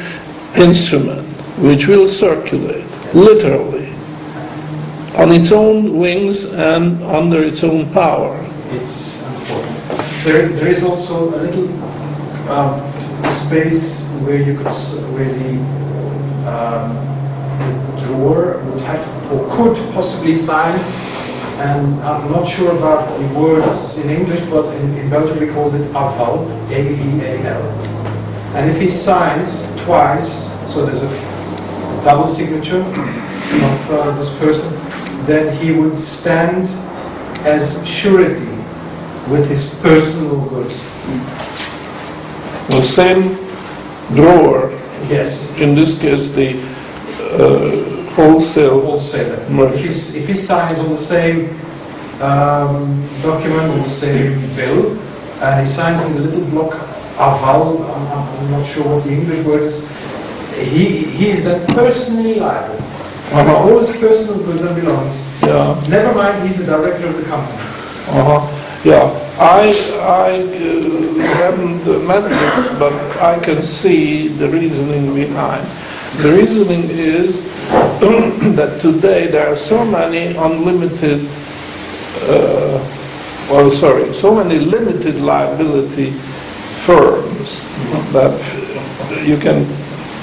[0.56, 1.28] instrument
[1.58, 3.89] which will circulate, literally,
[5.20, 8.34] on its own wings and under its own power.
[8.72, 10.24] It's unfortunate.
[10.24, 11.68] There, there is also a little
[12.50, 12.80] um,
[13.26, 14.72] space where you could,
[15.12, 15.60] where the
[16.48, 16.96] um,
[18.00, 20.80] drawer would have, or could possibly sign,
[21.60, 25.76] and I'm not sure about the words in English, but in, in Belgium we called
[25.76, 27.62] it aval, A-V-A-L.
[28.56, 31.10] And if he signs twice, so there's a
[32.06, 34.79] double signature of uh, this person,
[35.30, 36.68] then he would stand
[37.46, 38.50] as surety
[39.30, 40.84] with his personal goods.
[42.70, 43.38] The same
[44.16, 44.72] drawer,
[45.08, 46.60] Yes, in this case, the
[47.34, 49.40] uh, wholesale wholesaler.
[49.74, 51.50] If he, s- if he signs on the same
[52.22, 55.00] um, document, on the same bill,
[55.42, 56.74] and he signs in the little block
[57.16, 59.88] aval, I'm, I'm I'm not sure what the English word is,
[60.68, 62.76] he, he is then personally liable.
[63.30, 63.58] For Uh-huh.
[63.70, 65.22] all his personal goods and belongings.
[65.44, 65.80] Yeah.
[65.88, 67.58] Never mind, he's the director of the company.
[68.10, 68.42] Uh-huh,
[68.84, 69.06] yeah.
[69.40, 69.70] I,
[70.02, 75.66] I uh, haven't met this, but I can see the reasoning behind.
[76.24, 77.38] The reasoning is
[78.58, 81.22] that today there are so many unlimited,
[82.26, 82.82] uh,
[83.50, 86.12] well, sorry, so many limited liability
[86.82, 87.62] firms
[88.12, 88.34] that
[89.24, 89.66] you can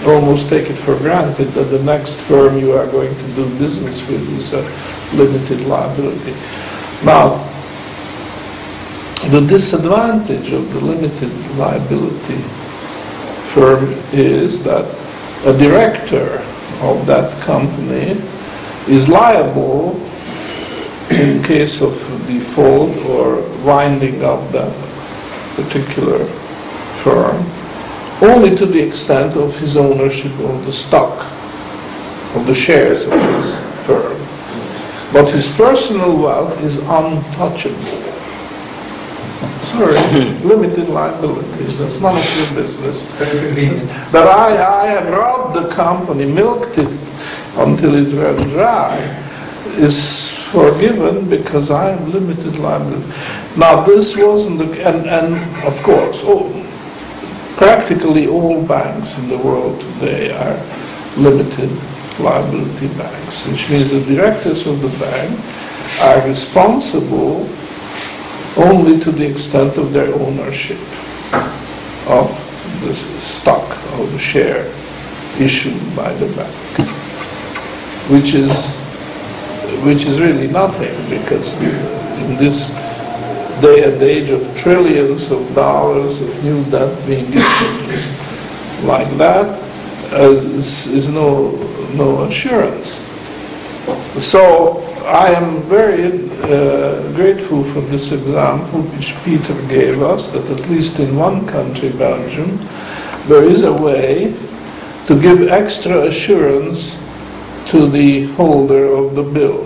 [0.07, 4.07] almost take it for granted that the next firm you are going to do business
[4.09, 4.63] with is a
[5.17, 6.33] limited liability.
[7.05, 7.43] Now,
[9.31, 12.39] the disadvantage of the limited liability
[13.53, 14.85] firm is that
[15.45, 16.39] a director
[16.83, 18.21] of that company
[18.89, 19.97] is liable
[21.11, 21.95] in case of
[22.27, 24.73] default or winding up that
[25.57, 26.25] particular
[27.03, 27.56] firm
[28.23, 31.21] only to the extent of his ownership of the stock,
[32.35, 33.55] of the shares of his
[33.87, 34.17] firm.
[35.13, 38.07] But his personal wealth is untouchable.
[39.67, 40.49] Sorry, hmm.
[40.49, 43.03] limited liability, that's none of your business.
[43.17, 43.89] Very convenient.
[44.13, 46.89] That I, I have robbed the company, milked it
[47.57, 48.97] until it ran dry,
[49.77, 53.13] is forgiven because I have limited liability.
[53.59, 56.51] Now, this wasn't, the, and, and of course, oh,
[57.57, 60.57] practically all banks in the world today are
[61.17, 61.71] limited
[62.21, 65.41] liability banks, which means the directors of the bank
[66.03, 67.49] are responsible
[68.59, 70.79] only to the extent of their ownership
[72.09, 72.29] of
[72.83, 73.69] the stock
[73.99, 74.67] or the share
[75.41, 76.89] issued by the bank,
[78.11, 78.53] which is
[79.85, 82.71] which is really nothing because in this
[83.61, 89.47] day and age of trillions of dollars of new debt being issued like that
[90.13, 91.51] uh, is, is no
[91.95, 92.89] no assurance.
[94.25, 100.69] So I am very uh, grateful for this example which Peter gave us, that at
[100.69, 102.59] least in one country, Belgium,
[103.27, 104.35] there is a way
[105.07, 106.97] to give extra assurance
[107.69, 109.65] to the holder of the bill.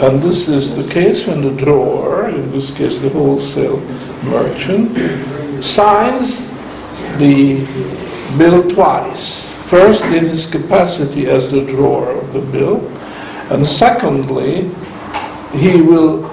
[0.00, 3.80] And this is the case when the drawer, in this case the wholesale
[4.24, 4.96] merchant,
[5.64, 6.38] signs
[7.18, 7.66] the
[8.38, 9.44] bill twice.
[9.68, 12.86] First in his capacity as the drawer of the bill,
[13.50, 14.70] and secondly,
[15.52, 16.28] he will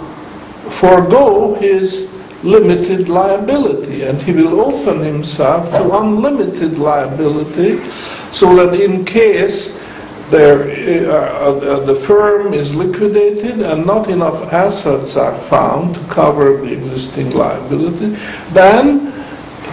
[0.70, 2.12] forego his
[2.44, 7.84] limited liability and he will open himself to unlimited liability
[8.32, 9.82] so that in case
[10.30, 16.58] there, uh, uh, the firm is liquidated and not enough assets are found to cover
[16.58, 18.18] the existing liability,
[18.52, 19.12] then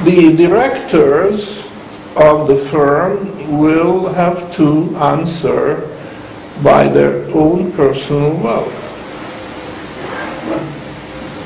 [0.05, 1.65] the directors
[2.17, 5.89] of the firm will have to answer
[6.63, 8.79] by their own personal wealth.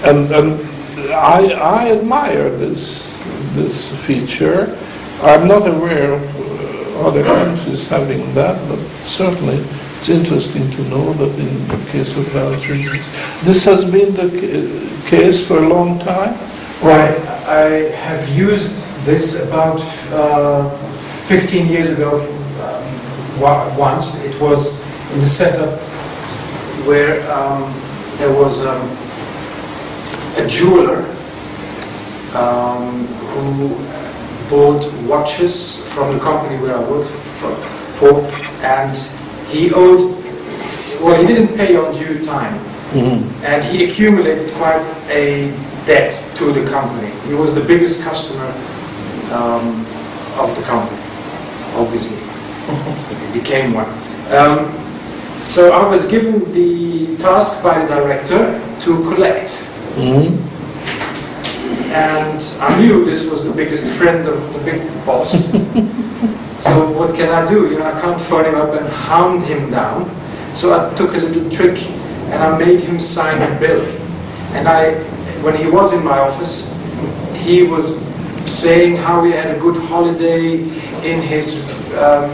[0.04, 0.60] And, and
[1.12, 3.16] I, I admire this,
[3.54, 4.76] this feature.
[5.22, 6.18] I'm not aware
[7.04, 9.56] other countries having that, but certainly
[9.98, 12.78] it's interesting to know that in the case of Belgium,
[13.44, 16.34] this has been the ca- case for a long time.
[16.82, 17.16] I,
[17.46, 19.80] I have used this about
[20.12, 20.68] uh,
[21.26, 22.20] 15 years ago
[22.62, 24.24] um, once.
[24.24, 24.80] It was
[25.12, 25.78] in the setup
[26.86, 27.72] where um,
[28.18, 28.82] there was um,
[30.36, 31.02] a jeweler
[32.36, 33.74] um, who
[34.48, 37.54] bought watches from the company where I worked for,
[37.98, 38.20] for
[38.64, 38.96] and
[39.48, 40.00] he owed,
[41.02, 42.58] well, he didn't pay on due time
[43.44, 45.50] and he accumulated quite a
[45.86, 47.10] debt to the company.
[47.28, 48.46] He was the biggest customer
[49.32, 49.84] um,
[50.38, 51.00] of the company,
[51.74, 52.18] obviously.
[53.32, 53.88] he became one.
[54.34, 54.72] Um,
[55.42, 59.50] so I was given the task by the director to collect.
[61.92, 65.50] And I knew this was the biggest friend of the big boss.
[66.60, 67.70] so what can I do?
[67.70, 70.10] You know, I can't phone him up and hound him down.
[70.54, 71.82] So I took a little trick
[72.30, 73.84] and I made him sign a bill.
[74.52, 74.94] And I,
[75.42, 76.74] when he was in my office,
[77.36, 78.00] he was
[78.50, 80.54] saying how he had a good holiday
[81.04, 82.30] in his um,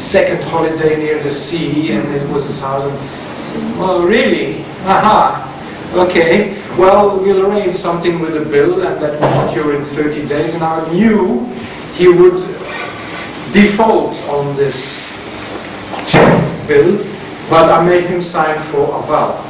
[0.00, 2.84] second holiday near the sea, and it was his house.
[2.84, 4.62] And I said, "Well, really?
[4.84, 5.47] Aha!
[5.94, 6.56] Okay.
[6.76, 10.62] Well, we'll arrange something with the bill, and that will occur in 30 days." And
[10.62, 11.44] I knew
[11.94, 12.38] he would
[13.52, 15.16] default on this
[16.68, 16.98] bill,
[17.48, 19.40] but I made him sign for aval.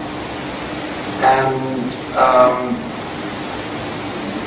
[1.20, 2.76] And um,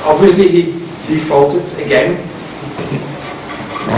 [0.04, 0.62] obviously he
[1.06, 2.16] defaulted again,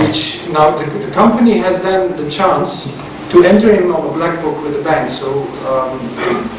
[0.03, 2.99] which now the, the company has then the chance
[3.35, 5.11] to enter him on a black book with the bank.
[5.11, 5.99] So um,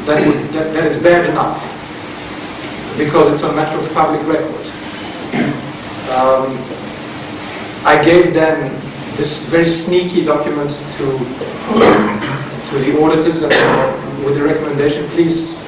[0.04, 1.72] that, would, that, that is bad enough
[2.98, 4.66] because it's a matter of public record.
[6.12, 6.52] Um,
[7.82, 8.70] I gave them
[9.16, 11.06] this very sneaky document to
[12.68, 13.52] to the auditors and
[14.24, 15.64] with the recommendation, please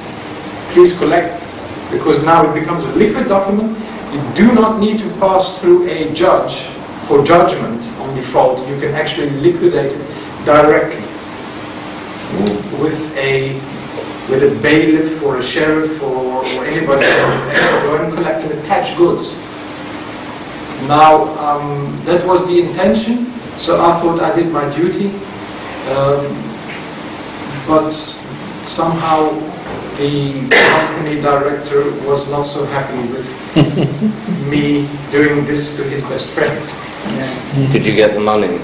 [0.73, 1.41] please collect
[1.89, 3.75] because now it becomes a liquid document.
[4.13, 6.69] You do not need to pass through a judge
[7.07, 8.67] for judgment on default.
[8.67, 11.05] You can actually liquidate it directly
[12.81, 13.53] with a
[14.29, 18.59] with a bailiff or a sheriff or, or anybody who can go and collect and
[18.59, 19.33] attach goods.
[20.87, 23.25] Now, um, that was the intention,
[23.57, 25.07] so I thought I did my duty,
[25.97, 26.23] um,
[27.67, 27.91] but
[28.63, 29.31] somehow
[29.97, 33.27] the company director was not so happy with
[34.49, 36.63] me doing this to his best friend.
[37.73, 38.59] Did you get the money?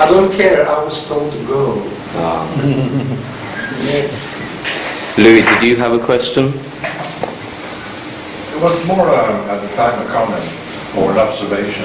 [0.00, 1.76] I don't care, I was told to go.
[2.16, 2.48] Ah.
[5.18, 6.54] Louis, did you have a question?
[8.56, 10.42] It was more um, at the time a comment
[10.96, 11.84] or an observation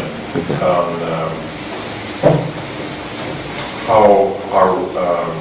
[0.63, 1.31] on um,
[3.83, 5.35] how our um,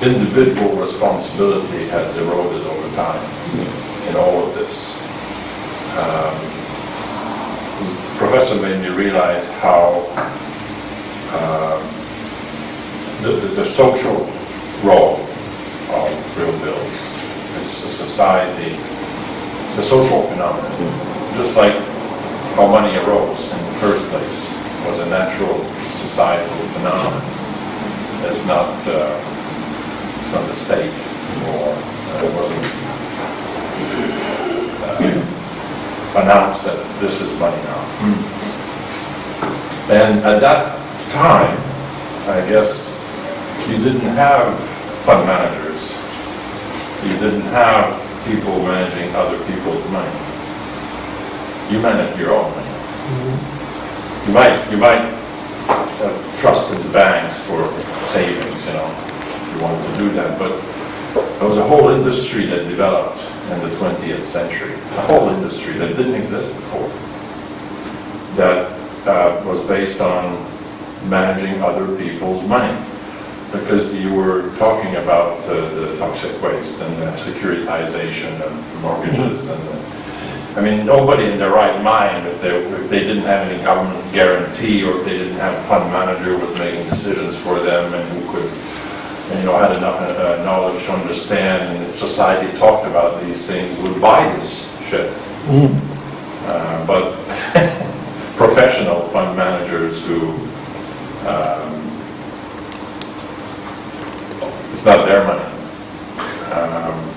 [0.00, 3.20] individual responsibility has eroded over time
[4.08, 4.94] in all of this.
[5.98, 6.38] Um,
[8.16, 10.06] Professor made me realize how
[13.24, 14.28] the, the, the social
[14.84, 15.16] role
[15.96, 16.92] of real bills.
[17.60, 18.76] It's a society,
[19.68, 20.70] it's a social phenomenon.
[21.34, 21.72] Just like
[22.54, 24.52] how money arose in the first place
[24.84, 27.22] was a natural societal phenomenon.
[28.28, 29.16] It's not, uh,
[30.20, 30.92] it's not the state
[31.48, 32.66] or uh, it wasn't
[34.84, 37.80] uh, announced that this is money now.
[39.88, 40.83] And at that
[41.14, 41.56] time,
[42.26, 42.90] I guess
[43.68, 44.58] you didn't have
[45.06, 45.94] fund managers.
[47.06, 47.94] You didn't have
[48.26, 50.10] people managing other people's money.
[51.70, 52.74] You manage your own money.
[54.26, 55.06] You might, you might
[56.02, 57.62] have trusted the banks for
[58.10, 60.50] savings, you know, if you wanted to do that, but
[61.38, 63.22] there was a whole industry that developed
[63.52, 66.88] in the 20th century, a whole industry that didn't exist before,
[68.36, 68.72] that
[69.06, 70.53] uh, was based on
[71.08, 72.76] managing other people's money.
[73.52, 79.60] Because you were talking about uh, the toxic waste and the securitization of mortgages and
[79.68, 83.62] the, I mean, nobody in their right mind, if they, if they didn't have any
[83.62, 87.58] government guarantee, or if they didn't have a fund manager who was making decisions for
[87.60, 88.50] them and who could,
[89.30, 93.46] and, you know, had enough uh, knowledge to understand, and if society talked about these
[93.46, 95.12] things, would buy this shit.
[96.46, 97.14] Uh, But
[98.36, 100.32] professional fund managers who,
[101.26, 101.72] um,
[104.72, 105.44] it's not their money.
[106.52, 107.14] Um,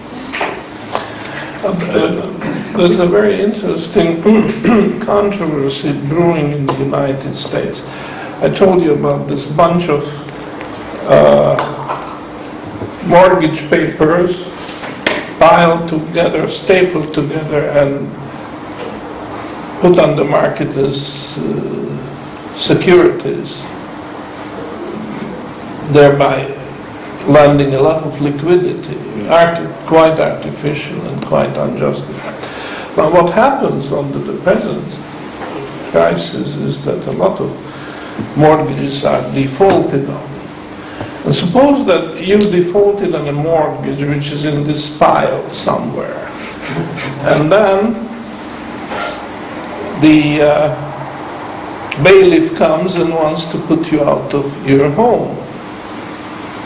[2.78, 4.22] There's a very interesting
[5.06, 7.84] controversy brewing in the United States.
[8.42, 10.04] I told you about this bunch of
[11.10, 11.58] uh,
[13.08, 14.48] mortgage papers
[15.40, 18.08] piled together, stapled together, and
[19.82, 23.62] put on the market as uh, securities,
[25.94, 26.46] thereby
[27.28, 28.98] lending a lot of liquidity,
[29.28, 32.42] arti- quite artificial and quite unjustified.
[32.98, 34.84] Now, what happens under the present
[35.92, 40.30] crisis is that a lot of mortgages are defaulted on.
[41.26, 46.28] And suppose that you defaulted on a mortgage which is in this pile somewhere,
[47.28, 47.94] and then
[50.02, 55.36] the uh, bailiff comes and wants to put you out of your home.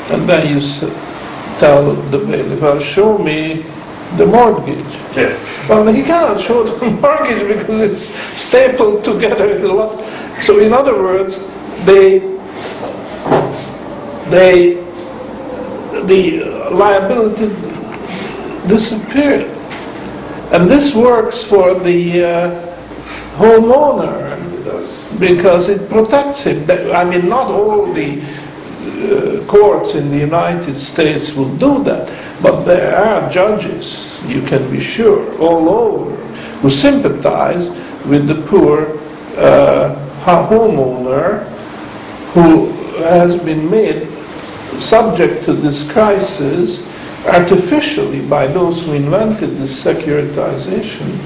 [0.09, 0.79] And then you s-
[1.59, 3.63] tell the bailiff, well, show me
[4.17, 4.93] the mortgage.
[5.15, 5.65] Yes.
[5.69, 8.07] Well, he cannot show the mortgage because it's
[8.41, 10.03] stapled together with a lot.
[10.41, 11.37] So in other words,
[11.85, 12.19] they,
[14.29, 14.75] they,
[16.05, 17.47] the liability
[18.67, 19.47] disappeared.
[20.51, 22.75] And this works for the uh,
[23.37, 24.29] homeowner
[25.19, 26.69] because it protects him.
[26.91, 28.19] I mean, not all the
[28.81, 32.07] uh, courts in the United States will do that,
[32.41, 36.15] but there are judges, you can be sure, all over,
[36.61, 37.69] who sympathize
[38.05, 38.97] with the poor
[39.37, 41.47] uh, homeowner
[42.33, 42.71] who
[43.03, 44.07] has been made
[44.79, 46.87] subject to this crisis
[47.27, 51.17] artificially by those who invented this securitization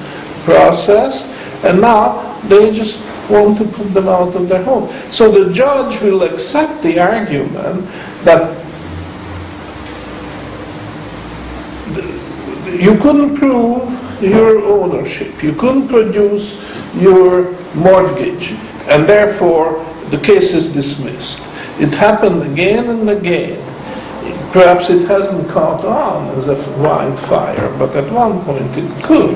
[0.43, 1.31] process,
[1.63, 4.89] and now they just want to put them out of their home.
[5.09, 7.87] So the judge will accept the argument
[8.23, 8.65] that
[12.79, 16.61] you couldn't prove your ownership, you couldn't produce
[16.95, 18.51] your mortgage,
[18.87, 21.41] and therefore the case is dismissed.
[21.79, 23.61] It happened again and again.
[24.51, 29.35] Perhaps it hasn't caught on as a wildfire, but at one point it could.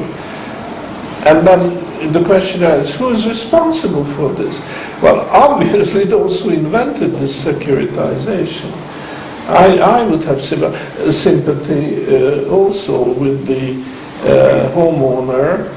[1.28, 4.60] And then the question is, who is responsible for this?
[5.02, 8.72] Well, obviously those who invented this securitization.
[9.50, 13.82] I, I would have sympathy uh, also with the
[14.22, 15.68] uh, homeowner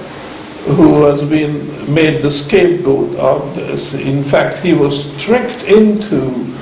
[0.76, 3.94] who has been made the scapegoat of this.
[3.94, 6.54] In fact, he was tricked into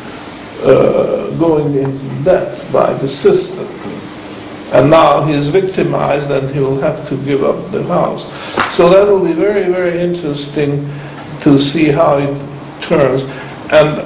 [0.63, 3.67] uh, going into debt by the system.
[4.73, 8.25] And now he is victimized and he will have to give up the house.
[8.77, 10.89] So that will be very, very interesting
[11.41, 13.23] to see how it turns.
[13.73, 14.01] And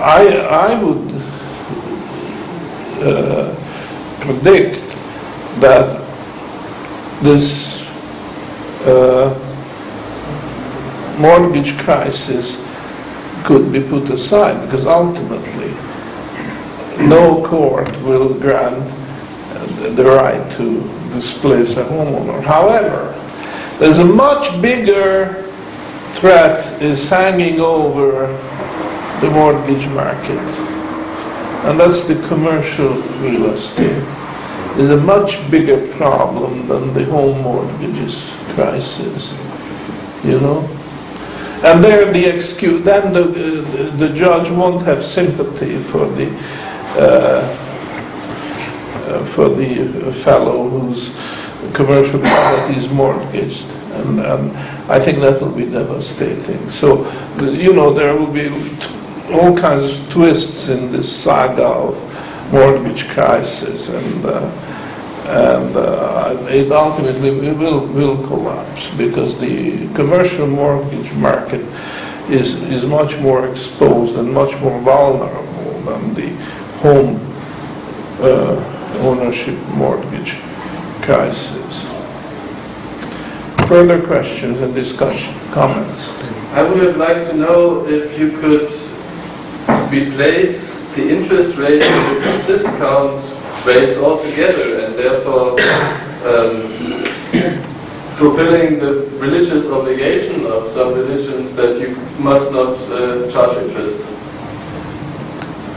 [0.00, 0.26] I,
[0.70, 1.14] I would
[3.02, 3.54] uh,
[4.20, 4.80] predict
[5.60, 6.02] that
[7.22, 7.82] this
[8.86, 9.34] uh,
[11.18, 12.62] mortgage crisis
[13.44, 15.70] could be put aside because ultimately
[17.06, 19.05] no court will grant
[19.94, 20.80] the right to
[21.12, 22.42] displace a homeowner.
[22.42, 23.14] However,
[23.78, 25.42] there's a much bigger
[26.12, 28.26] threat is hanging over
[29.20, 30.38] the mortgage market,
[31.66, 34.04] and that's the commercial real estate.
[34.78, 39.32] Is a much bigger problem than the home mortgages crisis,
[40.22, 40.68] you know?
[41.64, 46.28] And there the excuse, then the, the, the judge won't have sympathy for the,
[46.96, 47.65] uh, uh,
[49.26, 51.14] for the fellow whose
[51.74, 53.68] commercial property is mortgaged.
[53.92, 54.56] And, and
[54.90, 56.70] I think that will be devastating.
[56.70, 57.10] So,
[57.40, 58.48] you know, there will be
[59.32, 64.72] all kinds of twists in this saga of mortgage crisis and uh,
[65.26, 71.62] and uh, it ultimately will, will collapse because the commercial mortgage market
[72.30, 76.28] is, is much more exposed and much more vulnerable than the
[76.78, 77.20] home
[78.20, 80.34] uh, ownership mortgage
[81.02, 81.84] crisis.
[83.68, 86.08] Further questions and discussion, comments?
[86.52, 88.70] I would liked to know if you could
[89.90, 93.22] replace the interest rate with discount
[93.66, 95.58] rates altogether and therefore
[96.24, 97.04] um,
[98.14, 104.15] fulfilling the religious obligation of some religions that you must not uh, charge interest.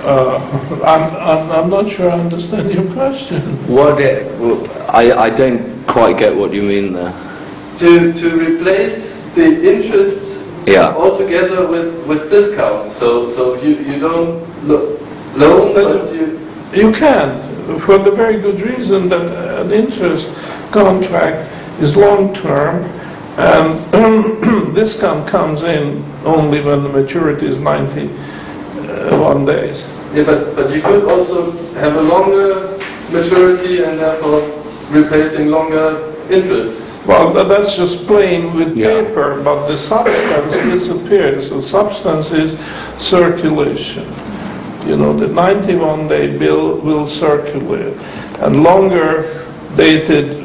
[0.03, 0.37] Uh,
[0.85, 3.41] I'm, I'm, I'm not sure I understand your question.
[3.67, 7.11] What it, well, I, I don't quite get what you mean there.
[7.77, 10.93] To, to replace the interest Yeah.
[10.95, 12.93] altogether with, with discounts.
[12.95, 14.97] So, so you, you don't lo-
[15.35, 16.39] loan, but you,
[16.73, 17.41] You can't,
[17.81, 19.25] for the very good reason that
[19.65, 20.29] an interest
[20.71, 21.51] contract
[21.81, 22.83] is long-term,
[23.37, 27.59] and discount comes in only when the maturity is
[28.89, 29.87] Uh, 91 days.
[30.13, 32.77] yeah, but, but you could also have a longer
[33.11, 34.41] maturity and therefore
[34.91, 37.05] replacing longer interests.
[37.05, 38.87] Well, that's just playing with Yeah.
[39.01, 41.49] paper, but the substance disappears.
[41.49, 42.57] The substance is
[42.97, 44.05] circulation.
[44.85, 47.93] You know, the 91-day bill will circulate,
[48.41, 49.45] and longer
[49.75, 50.37] dated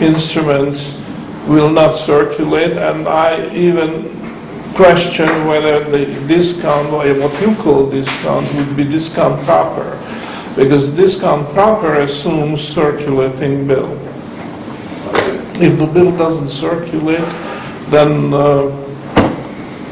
[0.00, 0.98] instruments
[1.46, 4.08] will not circulate, and I even
[4.74, 9.98] question whether the discount, or what you call discount, would be discount proper,
[10.56, 13.92] because discount proper assumes circulating bill.
[15.60, 17.24] If the bill doesn't circulate,
[17.90, 18.66] then uh,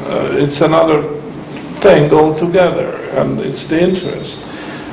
[0.05, 1.03] uh, it's another
[1.81, 4.37] thing altogether, and it's the interest.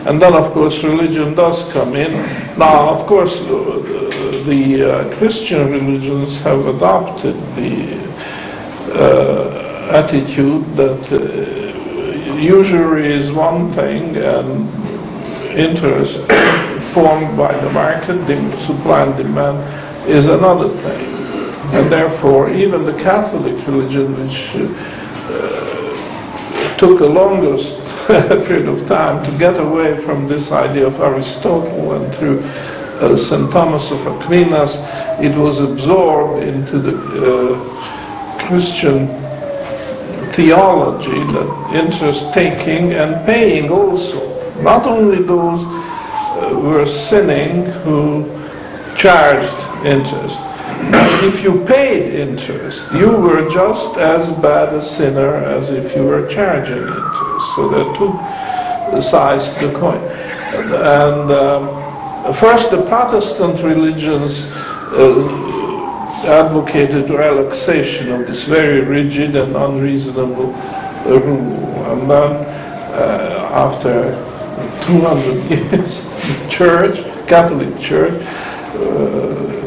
[0.06, 2.12] And then, of course, religion does come in.
[2.56, 7.98] Now, of course, uh, the uh, Christian religions have adopted the
[8.94, 9.58] uh,
[9.90, 11.19] attitude that uh,
[12.39, 14.69] usury is one thing and
[15.56, 16.19] interest
[16.93, 19.59] formed by the market, the supply and demand,
[20.09, 21.15] is another thing.
[21.74, 24.69] And therefore, even the Catholic religion, which uh,
[26.77, 27.81] took a longest
[28.47, 32.43] period of time to get away from this idea of Aristotle and through
[33.01, 33.51] uh, St.
[33.52, 34.77] Thomas of Aquinas,
[35.20, 37.59] it was absorbed into the uh,
[38.47, 39.28] Christian
[40.39, 44.20] theology that interest taking and paying also.
[44.62, 48.24] Not only those uh, who were sinning who
[48.97, 50.39] charged interest.
[51.27, 56.28] If you paid interest, you were just as bad a sinner as if you were
[56.28, 57.44] charging interest.
[57.56, 60.02] So there are two sides to the coin.
[61.01, 64.52] And um, first, the Protestant religions
[64.93, 65.48] uh,
[66.29, 70.53] advocated relaxation of this very rigid and unreasonable
[71.07, 71.85] rule.
[71.87, 72.33] And then,
[72.95, 74.13] uh, after
[74.87, 78.23] 200 years, the Church, Catholic Church,
[78.77, 79.59] uh,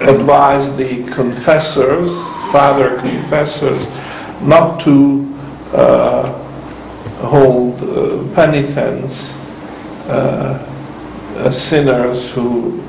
[0.00, 2.10] advised the confessors,
[2.50, 3.86] father confessors,
[4.42, 5.28] not to
[5.72, 6.26] uh,
[7.20, 9.32] hold uh, penitents
[10.08, 10.58] uh,
[11.50, 12.82] sinners who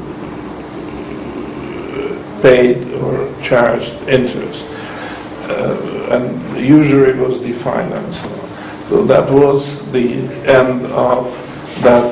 [2.43, 4.65] paid or charged interest.
[5.49, 8.49] Uh, and usury was defined and so on.
[8.89, 11.31] So that was the end of
[11.81, 12.05] that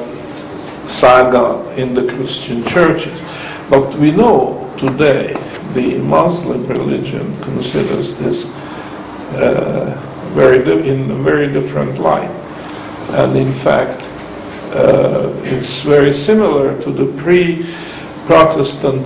[0.90, 3.22] saga in the Christian churches.
[3.70, 5.36] But we know today
[5.74, 8.46] the Muslim religion considers this
[9.36, 9.98] uh,
[10.34, 10.60] very
[10.90, 12.32] in a very different light.
[13.20, 14.02] And in fact,
[14.74, 19.06] uh, it's very similar to the pre-Protestant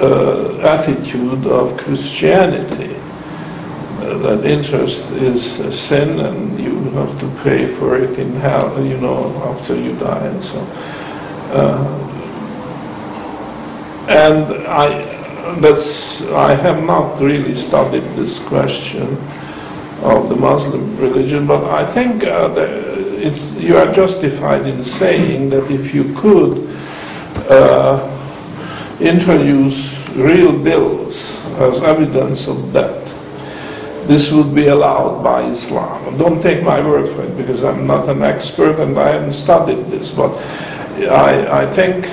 [0.00, 7.66] uh, attitude of Christianity, uh, that interest is a sin and you have to pay
[7.66, 10.58] for it in hell, you know, after you die and so.
[11.52, 12.02] Uh,
[14.08, 15.02] and I,
[15.60, 19.16] that's, I have not really studied this question
[20.02, 22.48] of the Muslim religion, but I think uh,
[23.58, 26.68] you are justified in saying that if you could
[27.48, 28.11] uh,
[29.02, 33.02] introduce real bills as evidence of that,
[34.06, 36.18] this would be allowed by Islam.
[36.18, 39.86] Don't take my word for it because I'm not an expert and I haven't studied
[39.86, 40.34] this, but
[41.08, 42.06] I, I think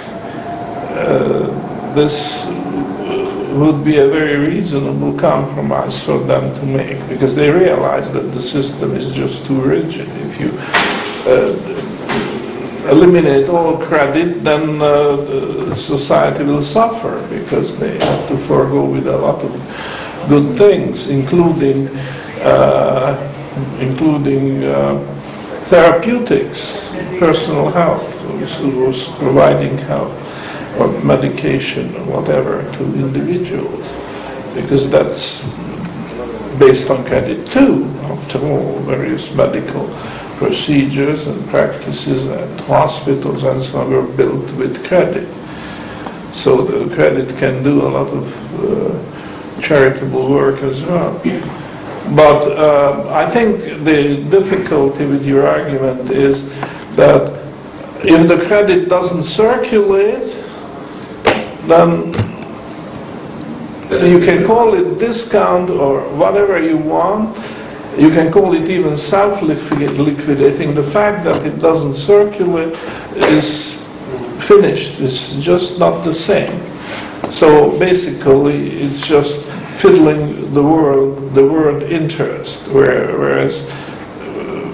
[0.95, 2.45] uh, this
[3.57, 8.41] would be a very reasonable compromise for them to make because they realize that the
[8.41, 10.07] system is just too rigid.
[10.07, 10.51] If you
[11.25, 11.98] uh,
[12.89, 19.07] eliminate all credit, then uh, the society will suffer because they have to forego with
[19.07, 19.51] a lot of
[20.29, 21.87] good things, including
[22.41, 23.15] uh,
[23.79, 24.97] including uh,
[25.65, 26.87] therapeutics,
[27.19, 28.23] personal health,
[28.61, 30.15] was providing health
[30.79, 33.93] or medication or whatever to individuals,
[34.55, 35.43] because that's
[36.57, 37.85] based on credit too.
[38.03, 39.87] After all, various medical
[40.39, 45.27] procedures and practices and hospitals and so on were built with credit.
[46.33, 48.25] so the credit can do a lot of
[48.63, 51.11] uh, charitable work as well.
[52.15, 56.47] But uh, I think the difficulty with your argument is
[56.95, 57.37] that
[58.05, 60.23] if the credit doesn't circulate,
[61.67, 62.13] then
[64.07, 67.35] you can call it discount or whatever you want.
[67.99, 70.73] You can call it even self-liquidating.
[70.73, 72.73] The fact that it doesn't circulate
[73.15, 73.73] is
[74.47, 75.01] finished.
[75.01, 76.61] It's just not the same.
[77.29, 79.45] So basically, it's just
[79.81, 83.63] fiddling the world, the word interest, whereas,
[84.21, 84.69] uh,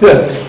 [0.00, 0.47] yeah,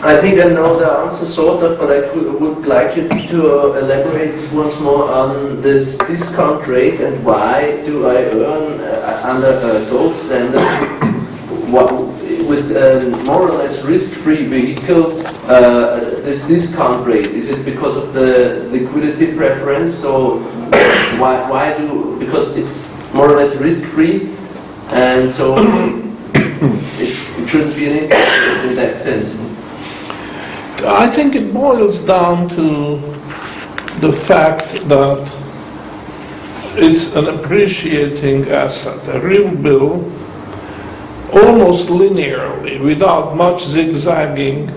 [0.00, 3.50] I think I know the answer sort of, but I could, would like you to
[3.50, 9.58] uh, elaborate once more on this discount rate and why do I earn uh, under
[9.58, 10.60] a gold standard
[11.68, 11.92] what,
[12.46, 15.20] with a more or less risk-free vehicle
[15.50, 17.26] uh, this discount rate?
[17.26, 19.92] Is it because of the liquidity preference?
[19.92, 20.38] So
[21.18, 24.32] why, why do, because it's more or less risk-free
[24.90, 25.56] and so
[26.34, 29.47] it, it shouldn't be an in that sense.
[30.84, 32.98] I think it boils down to
[34.00, 35.18] the fact that
[36.76, 39.16] it's an appreciating asset.
[39.16, 40.04] A real bill,
[41.32, 44.70] almost linearly, without much zigzagging,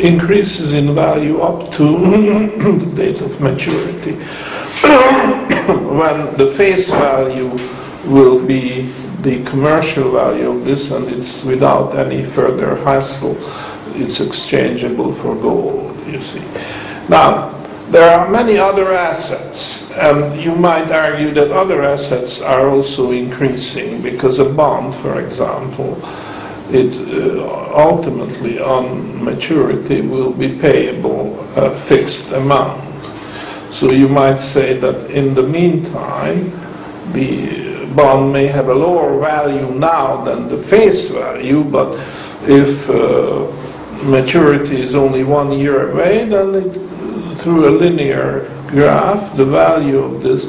[0.00, 1.84] increases in value up to
[2.78, 4.12] the date of maturity,
[5.96, 7.56] when the face value
[8.06, 8.92] will be
[9.22, 13.36] the commercial value of this, and it's without any further hassle
[13.96, 16.42] it's exchangeable for gold, you see.
[17.08, 17.50] Now,
[17.90, 24.02] there are many other assets, and you might argue that other assets are also increasing
[24.02, 25.96] because a bond, for example,
[26.70, 32.82] it uh, ultimately on maturity will be payable a fixed amount.
[33.72, 36.50] So you might say that in the meantime,
[37.12, 41.92] the bond may have a lower value now than the face value, but
[42.48, 43.46] if uh,
[44.06, 50.22] maturity is only one year away, then it, through a linear graph, the value of
[50.22, 50.46] this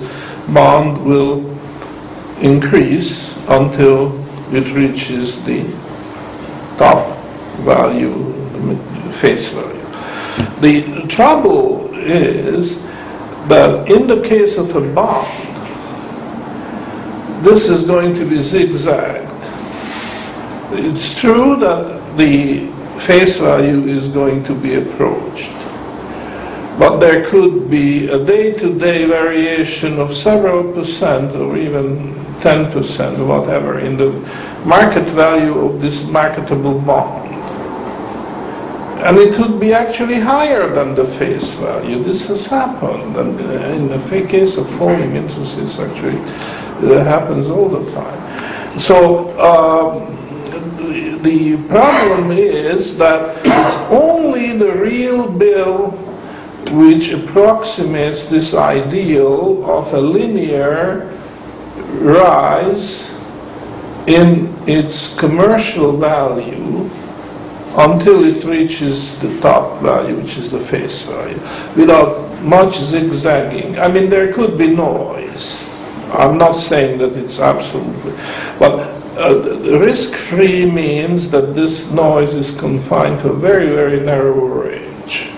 [0.54, 1.46] bond will
[2.42, 4.18] increase until
[4.54, 5.64] it reaches the
[6.78, 7.18] top
[7.60, 8.32] value,
[9.14, 9.78] face value.
[10.62, 12.82] The trouble is
[13.48, 15.28] that in the case of a bond,
[17.44, 19.28] this is going to be zigzagged.
[20.74, 25.54] It's true that the face value is going to be approached.
[26.80, 33.98] But there could be a day-to-day variation of several percent or even 10%, whatever, in
[33.98, 34.12] the
[34.64, 37.28] market value of this marketable bond.
[39.08, 42.04] And it could be actually higher than the face value.
[42.04, 43.16] This has happened.
[43.16, 48.80] And uh, in the case of falling interest rates, actually, it happens all the time.
[48.80, 50.18] So, um,
[51.22, 55.92] the problem is that it's only the real bill
[56.72, 61.14] which approximates this ideal of a linear
[62.00, 63.10] rise
[64.08, 66.90] in its commercial value
[67.78, 71.40] until it reaches the top value, which is the face value,
[71.76, 73.80] without much zigzagging.
[73.80, 75.62] I mean, there could be noise.
[76.14, 78.14] I'm not saying that it's absolutely,
[78.58, 85.32] but uh, risk-free means that this noise is confined to a very, very narrow range.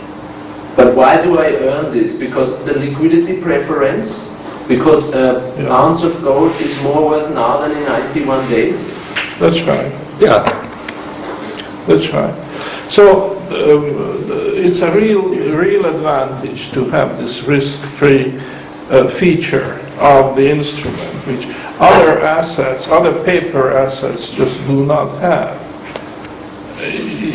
[0.76, 2.15] But why do I earn this?
[2.15, 4.27] Because of the liquidity preference?
[4.68, 5.73] Because a Yeah.
[5.73, 8.88] ounce of gold is more worth now than in 91 days?
[9.39, 9.91] That's right.
[10.19, 10.43] Yeah.
[11.88, 12.34] That's right.
[12.89, 18.39] So um, it's a real, real advantage to have this risk-free
[18.91, 21.45] uh, feature of the instrument, which
[21.80, 25.57] other assets, other paper assets just do not have.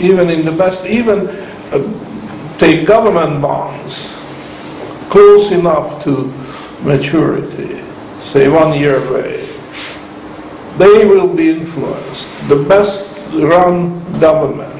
[0.03, 1.28] Even in the best, even
[1.73, 4.11] uh, take government bonds
[5.11, 6.32] close enough to
[6.82, 7.82] maturity,
[8.20, 9.47] say one year away,
[10.78, 12.49] they will be influenced.
[12.49, 14.73] The best run government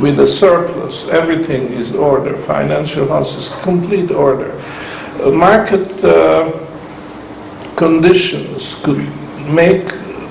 [0.00, 4.60] with a surplus, everything is order, financial house is complete order.
[5.22, 6.50] Uh, Market uh,
[7.76, 8.98] conditions could
[9.48, 9.88] make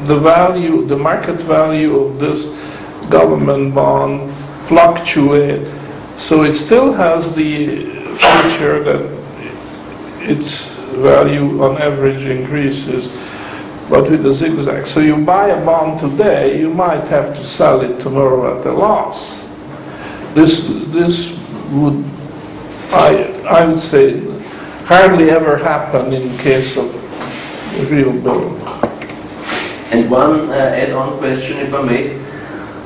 [0.08, 2.46] the value, the market value of this
[3.10, 4.32] government bond
[4.68, 5.68] fluctuate.
[6.18, 7.86] So it still has the
[8.16, 9.02] feature that
[10.22, 10.66] its
[10.96, 13.08] value on average increases,
[13.90, 14.88] but with a zigzag.
[14.88, 18.72] So you buy a bond today, you might have to sell it tomorrow at a
[18.72, 19.40] loss.
[20.34, 21.38] This, this
[21.72, 22.04] would,
[22.94, 24.20] I, I would say,
[24.86, 27.01] hardly ever happen in case of
[27.90, 28.58] real bill.
[29.92, 32.22] And one uh, add-on question, if I may.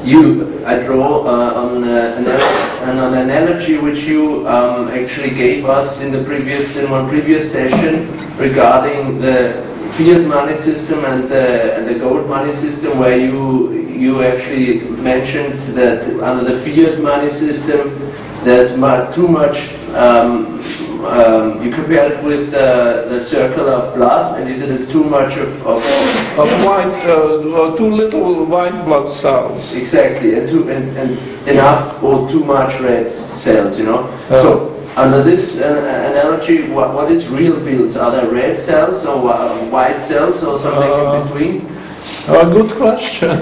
[0.04, 6.02] You, I draw uh, on, uh, on an analogy which you um, actually gave us
[6.02, 9.64] in the previous, in one previous session regarding the
[9.94, 15.58] fiat money system and the, and the gold money system, where you you actually mentioned
[15.74, 17.98] that under the fiat money system,
[18.44, 19.74] there's mu- too much.
[19.96, 20.62] Um,
[21.08, 25.04] um, you compare it with the, the circle of blood, and you said it's too
[25.04, 25.84] much of, of
[26.38, 29.74] Of white, uh, too little white blood cells.
[29.76, 31.18] Exactly, and too and, and
[31.48, 34.00] enough or too much red cells, you know.
[34.30, 34.42] Uh.
[34.42, 35.68] so under this uh,
[36.12, 37.98] analogy, what, what is real bills?
[37.98, 41.14] Are there red cells or whi- white cells or something Uh.
[41.14, 41.68] in between?
[42.28, 43.30] Oh, good question.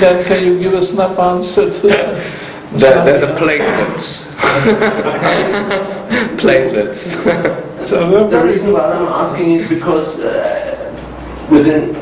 [0.00, 2.32] Can, can you give a snap answer to that?
[2.72, 4.31] The, the, the platelets.
[6.40, 7.16] platelets.
[7.82, 10.94] So The very reason why I'm asking is because uh,
[11.50, 11.96] within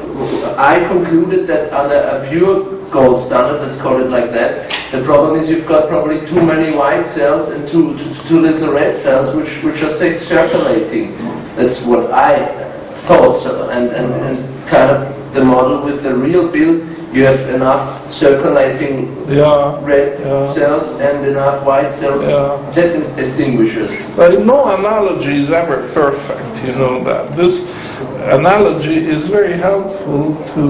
[0.58, 5.40] I concluded that under a pure gold standard, let's call it like that, the problem
[5.40, 9.34] is you've got probably too many white cells and too too, too little red cells,
[9.34, 11.16] which which are circulating.
[11.56, 12.46] That's what I
[13.06, 17.40] thought, so, and, and and kind of the model with the real bill, you have
[17.54, 20.46] enough circulating Yeah, red Yeah.
[20.46, 22.22] cells and enough white cells.
[22.22, 22.56] Yeah.
[22.74, 23.90] That dis- distinguishes.
[24.16, 27.36] but no analogy is ever perfect, you know that.
[27.36, 27.54] This
[28.38, 30.64] analogy is very helpful to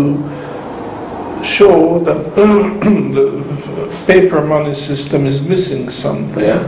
[1.45, 2.21] show that
[3.17, 3.27] the
[4.07, 6.45] paper money system is missing something.
[6.45, 6.62] Yeah.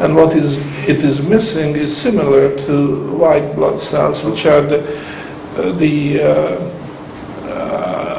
[0.00, 2.74] And what is it is missing is similar to
[3.16, 4.80] white blood cells, which are the,
[5.58, 6.28] uh, the uh,
[7.48, 8.17] uh,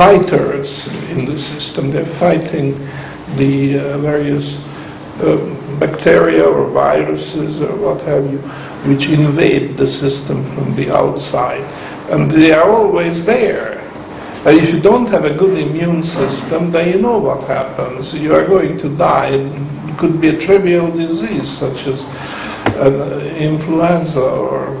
[0.00, 1.90] fighters in the system.
[1.90, 2.72] They're fighting
[3.36, 4.56] the uh, various
[5.20, 5.36] uh,
[5.78, 8.38] bacteria or viruses or what have you,
[8.88, 11.60] which invade the system from the outside.
[12.10, 13.78] And they are always there.
[14.46, 18.14] Uh, if you don't have a good immune system, then you know what happens.
[18.14, 19.32] You are going to die.
[19.36, 22.00] It could be a trivial disease such as
[23.36, 24.78] influenza or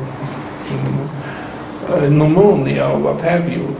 [1.88, 3.76] uh, pneumonia or what have you.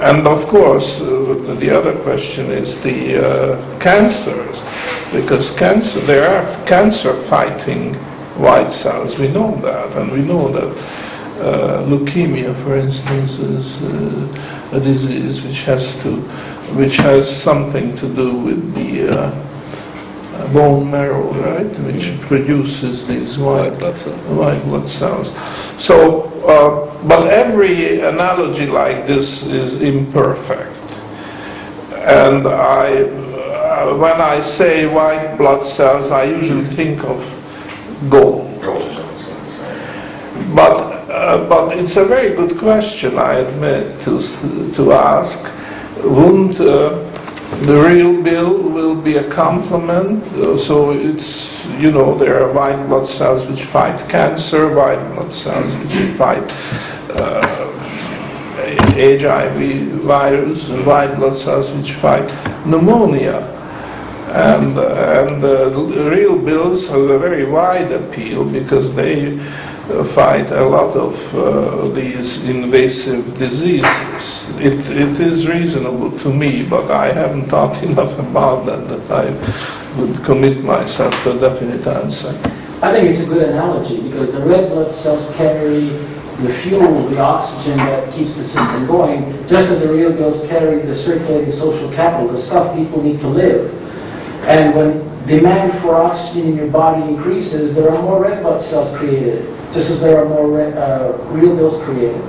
[0.00, 4.62] And of course, uh, the other question is the uh, cancers,
[5.12, 7.94] because cancer, there are cancer-fighting
[8.38, 9.18] white cells.
[9.18, 10.76] We know that, and we know that
[11.40, 16.20] uh, leukemia, for instance, is uh, a disease which has to,
[16.76, 19.47] which has something to do with the uh,
[20.52, 24.20] bone marrow, right, which produces these white White blood cells.
[24.28, 25.32] white blood cells.
[25.82, 30.74] So, uh, but every analogy like this is imperfect.
[31.94, 37.20] And I, uh, when I say white blood cells, I usually think of
[38.08, 38.46] gold.
[40.54, 40.76] But,
[41.10, 44.20] uh, but it's a very good question, I admit, to,
[44.74, 45.46] to ask.
[46.02, 47.04] Wouldn't uh,
[47.66, 50.22] the real bill will be a complement?
[50.34, 55.34] Uh, so it's, you know, there are white blood cells which fight cancer, white blood
[55.34, 56.42] cells which fight
[57.10, 57.58] uh,
[58.94, 62.28] HIV virus, white blood cells which fight
[62.66, 63.54] pneumonia.
[64.28, 69.38] And, uh, and uh, the real bills have a very wide appeal because they
[70.04, 74.48] fight a lot of uh, these invasive diseases.
[74.58, 80.00] It, it is reasonable to me, but I haven't thought enough about that that I
[80.00, 82.28] would commit myself to a definite answer.
[82.82, 87.18] I think it's a good analogy because the red blood cells carry the fuel, the
[87.18, 91.90] oxygen that keeps the system going, just as the real bills carry the circulating social
[91.92, 93.74] capital, the stuff people need to live.
[94.44, 98.96] And when demand for oxygen in your body increases, there are more red blood cells
[98.96, 102.20] created, just as there are more uh, real bills created.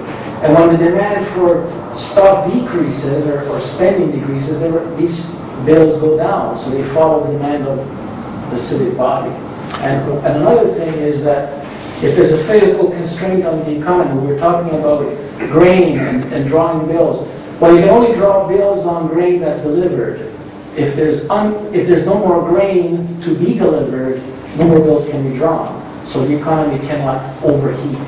[0.44, 1.68] And when the demand for
[1.98, 5.36] stuff decreases or, or spending decreases, are- these
[5.66, 7.78] bills go down, so they follow the demand of
[8.52, 9.32] the civic body.
[9.82, 11.66] And, and another thing is that
[12.04, 15.04] if there's a physical constraint on the economy, we're talking about
[15.52, 17.28] grain and, and drawing bills.
[17.60, 20.22] Well, you can only draw bills on grain that's delivered.
[20.78, 24.22] If there's un, if there's no more grain to be delivered,
[24.58, 25.76] no more bills can be drawn.
[26.10, 28.00] So the economy cannot overheat.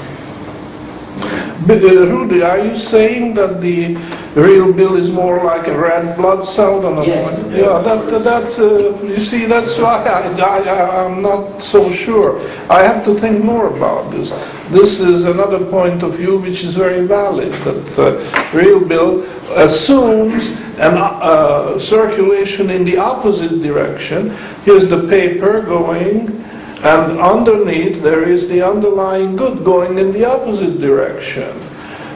[1.67, 3.95] But, uh, Rudy, are you saying that the
[4.33, 7.29] real bill is more like a red blood cell than a Yes.
[7.29, 7.51] coin.
[7.51, 12.39] Yeah, that, that, uh, you see, that's why I, I, I'm not so sure.
[12.69, 14.31] I have to think more about this.
[14.69, 18.09] This is another point of view which is very valid, that the
[18.53, 19.23] real bill
[19.55, 20.47] assumes
[20.79, 24.31] an uh, circulation in the opposite direction.
[24.63, 26.41] Here's the paper going,
[26.83, 31.59] and underneath there is the underlying good going in the opposite direction.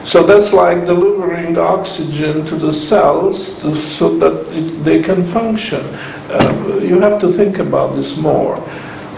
[0.04, 5.80] So that's like delivering oxygen to the cells to, so that it, they can function.
[6.30, 8.56] Uh, you have to think about this more.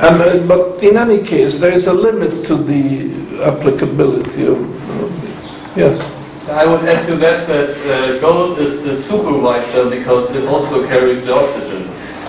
[0.01, 4.59] And, uh, but in any case, there is a limit to the applicability of,
[5.03, 5.77] of this.
[5.77, 6.19] Yes.
[6.49, 10.49] I would add to that that uh, gold is the super white cell because it
[10.49, 11.88] also carries the oxygen.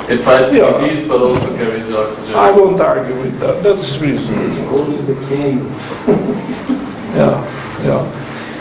[0.09, 0.71] It fights the Yeah.
[0.71, 2.35] disease but also carries the oxygen.
[2.35, 3.61] I won't argue with that.
[3.63, 4.77] That's reasonable.
[4.77, 5.65] Gold is the king.
[7.15, 7.43] Yeah,
[7.83, 8.05] yeah.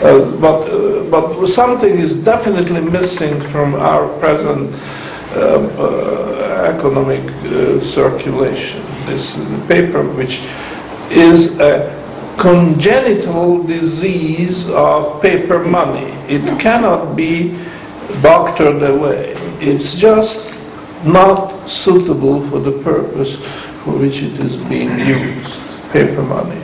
[0.03, 4.73] Uh, But, uh, but something is definitely missing from our present
[5.35, 8.81] um, uh, economic uh, circulation.
[9.05, 10.41] This paper, which
[11.11, 11.93] is a
[12.37, 16.09] congenital disease of paper money.
[16.27, 17.53] It cannot be
[18.23, 19.33] doctored away.
[19.61, 20.63] It's just
[21.05, 23.37] not suitable for the purpose
[23.83, 25.59] for which it is being used,
[25.91, 26.61] paper money.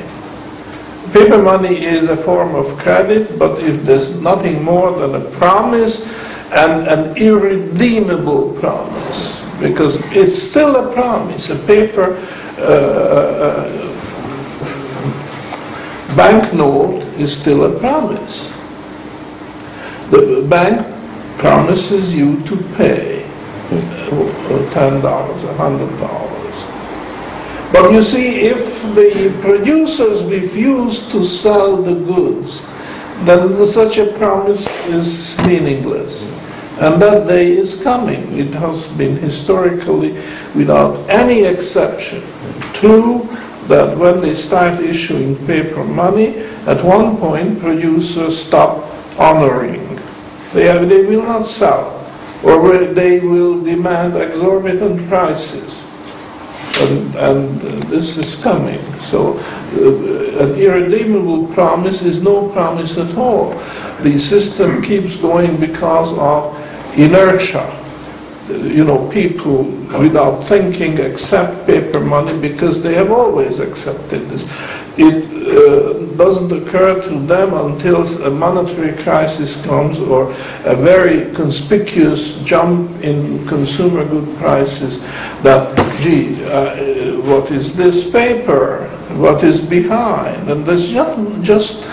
[1.13, 6.05] Paper money is a form of credit, but if there's nothing more than a promise
[6.51, 12.17] and an irredeemable promise, because it's still a promise, a paper
[12.57, 13.95] uh, uh,
[16.15, 18.51] banknote is still a promise.
[20.09, 20.85] The bank
[21.37, 23.24] promises you to pay
[23.71, 26.35] uh, $10, $100.
[27.71, 32.65] But you see, if the producers refuse to sell the goods,
[33.25, 36.25] then such a promise is meaningless.
[36.79, 38.37] And that day is coming.
[38.37, 40.13] It has been historically,
[40.53, 42.21] without any exception,
[42.73, 43.27] true
[43.67, 46.37] that when they start issuing paper money,
[46.67, 48.83] at one point producers stop
[49.17, 49.99] honoring.
[50.53, 51.94] They, they will not sell,
[52.45, 55.83] or they will demand exorbitant prices
[56.81, 58.81] and, and uh, this is coming.
[58.99, 63.51] So uh, an irredeemable promise is no promise at all.
[64.01, 66.53] The system keeps going because of
[66.97, 67.81] inertia.
[68.49, 69.63] You know, people
[69.97, 74.43] without thinking accept paper money because they have always accepted this.
[74.97, 80.31] It uh, doesn't occur to them until a monetary crisis comes or
[80.63, 85.01] a very conspicuous jump in consumer good prices
[85.43, 88.87] that, gee, uh, what is this paper?
[89.17, 90.49] What is behind?
[90.49, 90.89] And there's
[91.41, 91.85] just,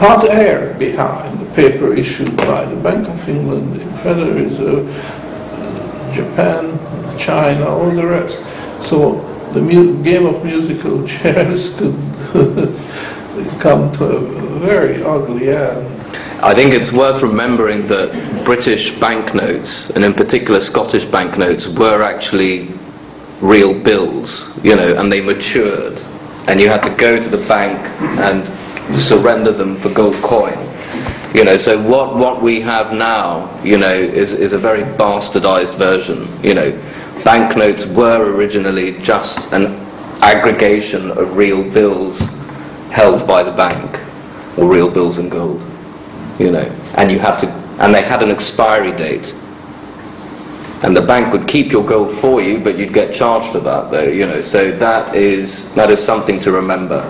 [0.00, 4.88] hot air behind the paper issued by the Bank of England, the Federal Reserve,
[6.14, 8.40] Japan, China, all the rest.
[8.82, 9.20] So
[9.52, 11.94] the game of musical chairs could
[13.60, 14.20] come to a
[14.60, 15.86] very ugly end.
[16.42, 22.70] I think it's worth remembering that British banknotes, and in particular Scottish banknotes, were actually
[23.40, 26.00] real bills, you know, and they matured.
[26.46, 27.78] And you had to go to the bank
[28.18, 28.46] and
[28.98, 30.58] surrender them for gold coin.
[31.34, 35.76] You know, so what, what we have now, you know, is, is a very bastardized
[35.76, 36.26] version.
[36.42, 36.82] You know,
[37.24, 39.66] banknotes were originally just an
[40.22, 42.20] aggregation of real bills
[42.90, 43.98] held by the bank,
[44.58, 45.60] or real bills in gold
[46.40, 46.64] you know,
[46.96, 47.46] and you had to,
[47.80, 49.36] and they had an expiry date.
[50.82, 53.90] And the bank would keep your gold for you, but you'd get charged for that,
[53.90, 54.40] though, you know.
[54.40, 57.02] So that is that is something to remember.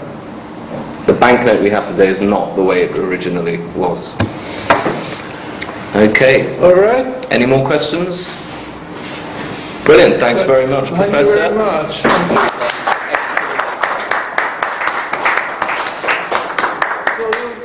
[1.06, 4.12] The banknote we have today is not the way it originally was.
[5.94, 6.58] Okay.
[6.60, 7.06] All right?
[7.30, 8.39] Any more questions?
[9.90, 10.20] Brilliant.
[10.20, 11.34] Thanks very much, Thank Professor.
[11.34, 11.58] Thank you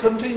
[0.01, 0.25] very much.